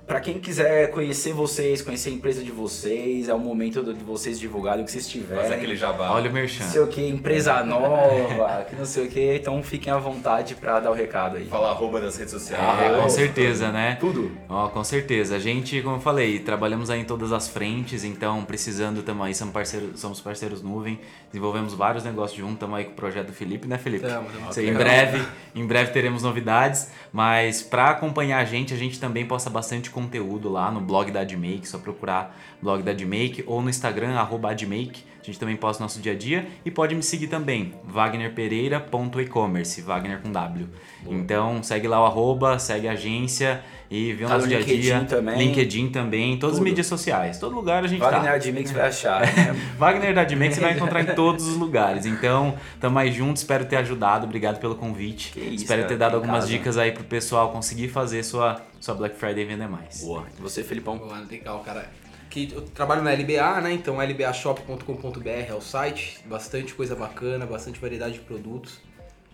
Pra 0.06 0.20
quem 0.20 0.38
quiser 0.38 0.92
conhecer 0.92 1.32
vocês, 1.32 1.82
conhecer 1.82 2.10
a 2.10 2.12
empresa 2.12 2.40
de 2.44 2.52
vocês, 2.52 3.28
é 3.28 3.34
o 3.34 3.40
momento 3.40 3.82
de 3.92 4.04
vocês 4.04 4.38
divulgarem 4.38 4.82
o 4.82 4.84
que 4.84 4.92
vocês 4.92 5.08
tiverem. 5.08 5.42
Faz 5.42 5.52
aquele 5.52 5.74
jabá. 5.74 6.12
Olha 6.12 6.22
o 6.22 6.26
Não 6.26 6.32
merchan. 6.32 6.62
sei 6.64 6.80
o 6.80 6.86
que, 6.86 7.08
empresa 7.08 7.64
nova, 7.64 8.64
que 8.70 8.76
não 8.76 8.84
sei 8.84 9.06
o 9.06 9.10
que, 9.10 9.34
então 9.34 9.60
fiquem 9.64 9.92
à 9.92 9.98
vontade 9.98 10.54
pra 10.54 10.78
dar 10.78 10.92
o 10.92 10.94
recado 10.94 11.38
aí. 11.38 11.46
Fala 11.46 11.70
arroba 11.70 12.00
das 12.00 12.16
redes 12.16 12.32
sociais. 12.32 12.62
É, 12.82 13.02
com 13.02 13.08
certeza, 13.08 13.72
né? 13.72 13.96
Tudo. 13.98 14.30
Ó, 14.48 14.68
com 14.68 14.84
certeza. 14.84 15.34
A 15.34 15.38
gente, 15.40 15.82
como 15.82 15.96
eu 15.96 16.00
falei, 16.00 16.38
trabalhamos 16.38 16.88
aí 16.88 17.00
em 17.00 17.04
todas 17.04 17.32
as 17.32 17.48
frentes, 17.48 18.04
então 18.04 18.44
precisando 18.44 19.02
também 19.02 19.26
aí, 19.26 19.34
somos 19.34 19.52
parceiros, 19.52 19.98
somos 19.98 20.20
parceiros 20.20 20.62
nuvem, 20.62 21.00
desenvolvemos 21.32 21.74
vários 21.74 22.04
negócios 22.04 22.38
juntos, 22.38 22.54
estamos 22.54 22.78
aí 22.78 22.84
com 22.84 22.92
o 22.92 22.94
projeto 22.94 23.26
do 23.26 23.32
Felipe, 23.32 23.66
né, 23.66 23.76
Felipe? 23.76 24.06
Tamo, 24.06 24.28
tamo. 24.30 24.50
Aí, 24.56 24.68
em 24.70 24.72
breve, 24.74 25.26
em 25.52 25.66
breve 25.66 25.90
teremos 25.90 26.22
novidades, 26.22 26.90
mas 27.12 27.60
para 27.60 27.90
acompanhar 27.90 28.38
a 28.38 28.44
gente, 28.44 28.72
a 28.72 28.76
gente 28.76 29.00
também 29.00 29.26
posta 29.26 29.50
bastante 29.50 29.95
conteúdo 29.96 30.50
lá 30.50 30.70
no 30.70 30.82
blog 30.82 31.10
da 31.10 31.20
AdMake, 31.20 31.66
só 31.66 31.78
procurar 31.78 32.36
blog 32.60 32.82
da 32.82 32.90
AdMake 32.90 33.42
ou 33.46 33.62
no 33.62 33.70
Instagram, 33.70 34.14
arroba 34.14 34.50
AdMake, 34.50 35.06
a 35.30 35.32
gente 35.32 35.40
também 35.40 35.56
posta 35.56 35.82
nosso 35.82 36.00
dia 36.00 36.12
a 36.12 36.16
dia 36.16 36.46
e 36.64 36.70
pode 36.70 36.94
me 36.94 37.02
seguir 37.02 37.26
também, 37.28 37.74
wagnerpereira.ecommerce, 37.84 39.82
Wagner 39.82 40.20
com 40.20 40.30
W. 40.30 40.68
Então 41.08 41.62
segue 41.62 41.86
lá 41.88 42.00
o 42.00 42.04
arroba, 42.06 42.58
segue 42.58 42.88
a 42.88 42.92
agência 42.92 43.62
e 43.90 44.12
vê 44.12 44.24
o 44.24 44.28
Tá 44.28 44.34
nosso 44.34 44.46
no 44.46 44.50
dia 44.50 44.58
a 44.58 44.62
dia. 44.62 44.76
LinkedIn 44.76 45.04
também. 45.06 45.38
LinkedIn 45.38 45.88
também, 45.90 46.36
todas 46.38 46.54
as 46.54 46.58
Tudo. 46.58 46.68
mídias 46.68 46.86
sociais, 46.86 47.38
todo 47.38 47.54
lugar 47.54 47.84
a 47.84 47.86
gente 47.86 48.00
Wagner 48.00 48.22
tá. 48.24 48.32
Admix 48.32 48.70
vai 48.72 48.88
achar. 48.88 49.20
né? 49.20 49.56
Wagner 49.78 50.14
da 50.14 50.22
AdMake 50.22 50.54
você 50.54 50.60
vai 50.60 50.72
encontrar 50.74 51.02
em 51.02 51.14
todos 51.14 51.46
os 51.46 51.56
lugares. 51.56 52.06
Então, 52.06 52.56
tamo 52.80 52.98
aí 52.98 53.12
junto, 53.12 53.36
espero 53.36 53.64
ter 53.64 53.76
ajudado, 53.76 54.24
obrigado 54.26 54.58
pelo 54.58 54.74
convite. 54.74 55.32
Que 55.32 55.40
isso, 55.40 55.54
espero 55.64 55.82
cara, 55.82 55.88
ter 55.92 55.98
dado 55.98 56.14
algumas 56.16 56.40
casa. 56.44 56.48
dicas 56.48 56.76
aí 56.78 56.90
pro 56.92 57.04
pessoal 57.04 57.50
conseguir 57.52 57.88
fazer 57.88 58.22
sua, 58.24 58.60
sua 58.80 58.94
Black 58.94 59.16
Friday 59.16 59.44
vender 59.44 59.68
mais. 59.68 60.02
Boa. 60.02 60.24
E 60.36 60.42
você, 60.42 60.64
Felipão? 60.64 60.98
Boa, 60.98 61.18
legal, 61.30 61.60
cara. 61.60 61.88
Que 62.36 62.52
eu 62.52 62.60
trabalho 62.60 63.02
na 63.02 63.14
LBA, 63.14 63.62
né? 63.62 63.72
Então 63.72 63.96
lbashop.com.br 63.96 65.26
é 65.26 65.54
o 65.54 65.60
site, 65.62 66.22
bastante 66.26 66.74
coisa 66.74 66.94
bacana, 66.94 67.46
bastante 67.46 67.80
variedade 67.80 68.18
de 68.18 68.20
produtos. 68.20 68.78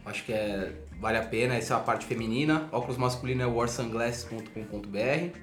Acho 0.07 0.25
que 0.25 0.33
é, 0.33 0.71
vale 1.01 1.19
a 1.19 1.23
pena, 1.25 1.57
essa 1.57 1.75
é 1.75 1.77
a 1.79 1.81
parte 1.81 2.07
feminina. 2.07 2.69
Óculos 2.71 2.97
masculino 2.97 3.43
é 3.43 3.47
warsunglasses.com.br, 3.47 5.37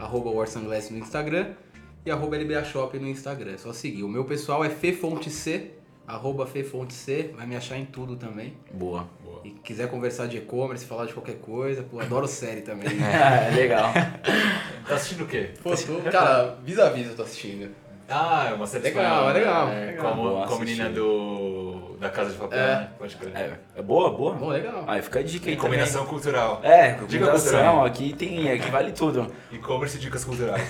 arroba 0.00 0.30
warsunglasses 0.30 0.90
no 0.90 0.98
Instagram 0.98 1.52
e 2.04 2.10
arroba 2.10 2.36
lbashop 2.36 2.98
no 2.98 3.06
Instagram. 3.06 3.52
É 3.52 3.58
só 3.58 3.72
seguir. 3.72 4.02
O 4.02 4.08
meu 4.08 4.24
pessoal 4.24 4.64
é 4.64 4.68
fefontec, 4.68 5.70
arroba 6.08 6.44
fefontec, 6.44 7.36
vai 7.36 7.46
me 7.46 7.54
achar 7.54 7.78
em 7.78 7.84
tudo 7.84 8.16
também. 8.16 8.56
Boa. 8.74 9.08
E 9.44 9.50
quiser 9.50 9.88
conversar 9.88 10.26
de 10.26 10.36
e-commerce, 10.36 10.84
falar 10.84 11.06
de 11.06 11.14
qualquer 11.14 11.36
coisa, 11.36 11.82
pô, 11.82 11.98
adoro 12.00 12.26
série 12.28 12.60
também. 12.60 12.88
É, 13.00 13.50
legal. 13.54 13.90
Tá 14.86 14.96
assistindo 14.96 15.22
o 15.22 15.26
quê? 15.28 15.50
Pô, 15.62 15.70
tô, 15.76 16.10
cara, 16.10 16.56
vis-a-vis 16.64 17.06
eu 17.10 17.14
tô 17.14 17.22
assistindo. 17.22 17.70
Ah, 18.08 18.48
é 18.50 18.54
uma 18.54 18.66
série 18.66 18.82
Legal, 18.84 19.04
espanhola, 19.04 19.30
é 19.30 19.34
legal. 19.34 19.66
né? 19.68 19.86
Legal. 19.86 20.10
Como, 20.10 20.22
Boa, 20.30 20.46
com 20.48 20.54
a 20.54 20.58
menina 20.58 20.88
do, 20.90 21.96
da 22.00 22.10
Casa 22.10 22.30
de 22.32 22.36
Papel, 22.36 22.58
É. 22.58 22.66
né? 22.66 22.88
Pode 22.98 23.14
crer. 23.16 23.32
É, 23.36 23.52
é 23.76 23.82
boa, 23.82 24.10
boa? 24.10 24.34
Bom, 24.34 24.48
legal. 24.48 24.82
Aí 24.88 25.00
fica 25.00 25.20
a 25.20 25.22
dica 25.22 25.48
aí 25.48 25.56
Combinação 25.56 26.04
cultural. 26.06 26.56
também. 26.56 26.72
É, 26.72 26.88
Dica 26.88 27.00
combinação, 27.02 27.52
cultural. 27.52 27.84
aqui 27.84 28.12
tem, 28.14 28.50
aqui 28.50 28.68
vale 28.68 28.90
tudo. 28.90 29.32
E-commerce 29.52 29.96
e 29.96 30.00
dicas 30.00 30.24
culturais. 30.24 30.60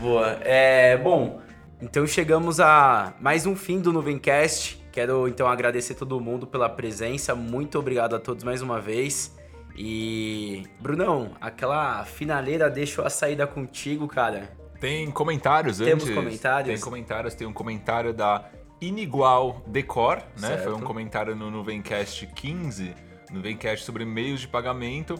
Boa. 0.00 0.38
É, 0.42 0.96
bom, 0.98 1.40
então 1.80 2.06
chegamos 2.06 2.60
a 2.60 3.14
mais 3.20 3.46
um 3.46 3.56
fim 3.56 3.80
do 3.80 3.92
Nuvencast. 3.92 4.79
Quero 5.00 5.26
então 5.26 5.48
agradecer 5.48 5.94
todo 5.94 6.20
mundo 6.20 6.46
pela 6.46 6.68
presença. 6.68 7.34
Muito 7.34 7.78
obrigado 7.78 8.14
a 8.14 8.20
todos 8.20 8.44
mais 8.44 8.60
uma 8.60 8.78
vez. 8.78 9.34
E 9.74 10.64
Brunão, 10.78 11.30
aquela 11.40 12.04
finaleira 12.04 12.68
deixou 12.68 13.06
a 13.06 13.08
saída 13.08 13.46
contigo, 13.46 14.06
cara. 14.06 14.54
Tem 14.78 15.10
comentários 15.10 15.78
Temos 15.78 16.04
antes? 16.04 16.14
comentários? 16.14 16.74
Tem 16.74 16.84
comentários. 16.84 17.34
Tem 17.34 17.46
um 17.46 17.52
comentário 17.54 18.12
da 18.12 18.44
Inigual 18.78 19.62
Decor, 19.66 20.18
né? 20.38 20.48
Certo. 20.48 20.64
Foi 20.64 20.74
um 20.74 20.82
comentário 20.82 21.34
no 21.34 21.50
Nuvencast 21.50 22.26
15, 22.26 22.94
Nuvencast 23.32 23.86
sobre 23.86 24.04
meios 24.04 24.40
de 24.40 24.48
pagamento. 24.48 25.14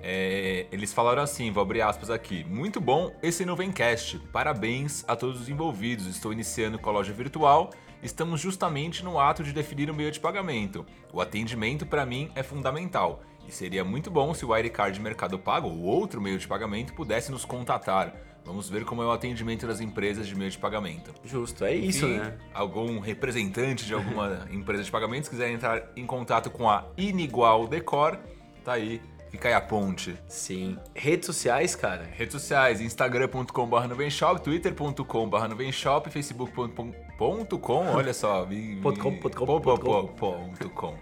É, 0.00 0.66
eles 0.70 0.92
falaram 0.92 1.22
assim, 1.22 1.50
vou 1.50 1.60
abrir 1.60 1.82
aspas 1.82 2.08
aqui. 2.08 2.44
Muito 2.44 2.80
bom 2.80 3.12
esse 3.20 3.44
Nuvencast. 3.44 4.16
Parabéns 4.32 5.04
a 5.08 5.16
todos 5.16 5.40
os 5.40 5.48
envolvidos. 5.48 6.06
Estou 6.06 6.32
iniciando 6.32 6.78
com 6.78 6.88
a 6.88 6.92
loja 6.92 7.12
virtual. 7.12 7.70
Estamos 8.04 8.38
justamente 8.38 9.02
no 9.02 9.18
ato 9.18 9.42
de 9.42 9.50
definir 9.50 9.90
o 9.90 9.94
meio 9.94 10.12
de 10.12 10.20
pagamento. 10.20 10.84
O 11.10 11.22
atendimento 11.22 11.86
para 11.86 12.04
mim 12.04 12.30
é 12.34 12.42
fundamental. 12.42 13.22
E 13.48 13.50
seria 13.50 13.82
muito 13.82 14.10
bom 14.10 14.34
se 14.34 14.44
o 14.44 14.50
Wirecard 14.50 15.00
Mercado 15.00 15.38
Pago 15.38 15.68
ou 15.68 15.80
outro 15.80 16.20
meio 16.20 16.38
de 16.38 16.46
pagamento 16.46 16.92
pudesse 16.92 17.32
nos 17.32 17.46
contatar. 17.46 18.14
Vamos 18.44 18.68
ver 18.68 18.84
como 18.84 19.02
é 19.02 19.06
o 19.06 19.10
atendimento 19.10 19.66
das 19.66 19.80
empresas 19.80 20.26
de 20.26 20.36
meio 20.36 20.50
de 20.50 20.58
pagamento. 20.58 21.14
Justo, 21.24 21.64
é 21.64 21.74
isso, 21.74 22.04
Enfim, 22.04 22.18
né? 22.18 22.36
Algum 22.52 23.00
representante 23.00 23.86
de 23.86 23.94
alguma 23.94 24.46
empresa 24.52 24.82
de 24.82 24.90
pagamentos 24.90 25.30
quiser 25.30 25.50
entrar 25.50 25.90
em 25.96 26.04
contato 26.04 26.50
com 26.50 26.68
a 26.68 26.84
Inigual 26.98 27.66
Decor, 27.66 28.18
tá 28.62 28.74
aí, 28.74 29.00
fica 29.30 29.48
aí 29.48 29.54
a 29.54 29.62
ponte. 29.62 30.14
Sim. 30.28 30.76
Redes 30.94 31.24
sociais, 31.24 31.74
cara. 31.74 32.04
Redes 32.04 32.34
sociais, 32.34 32.82
instagram.com.br 32.82 33.86
nuvenshop, 33.88 34.42
twitter.com.br 34.42 37.03
nuvenshop, 37.18 37.18
facebook.com, 37.18 37.86
olha 37.94 38.12
só, 38.14 38.44
vi- 38.44 38.76
Ponto 38.82 39.00
com, 39.00 39.16
ponto 39.16 39.36
com, 39.38 39.46
po- 39.46 39.60
ponto 39.60 39.84
po- 39.84 40.08
ponto 40.08 40.68
com. 40.70 40.94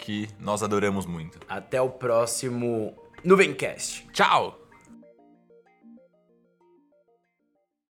que 0.03 0.29
nós 0.39 0.63
adoramos 0.63 1.07
muito. 1.07 1.39
Até 1.49 1.81
o 1.81 1.89
próximo 1.89 2.95
Nuvencast. 3.25 4.07
Tchau! 4.13 4.62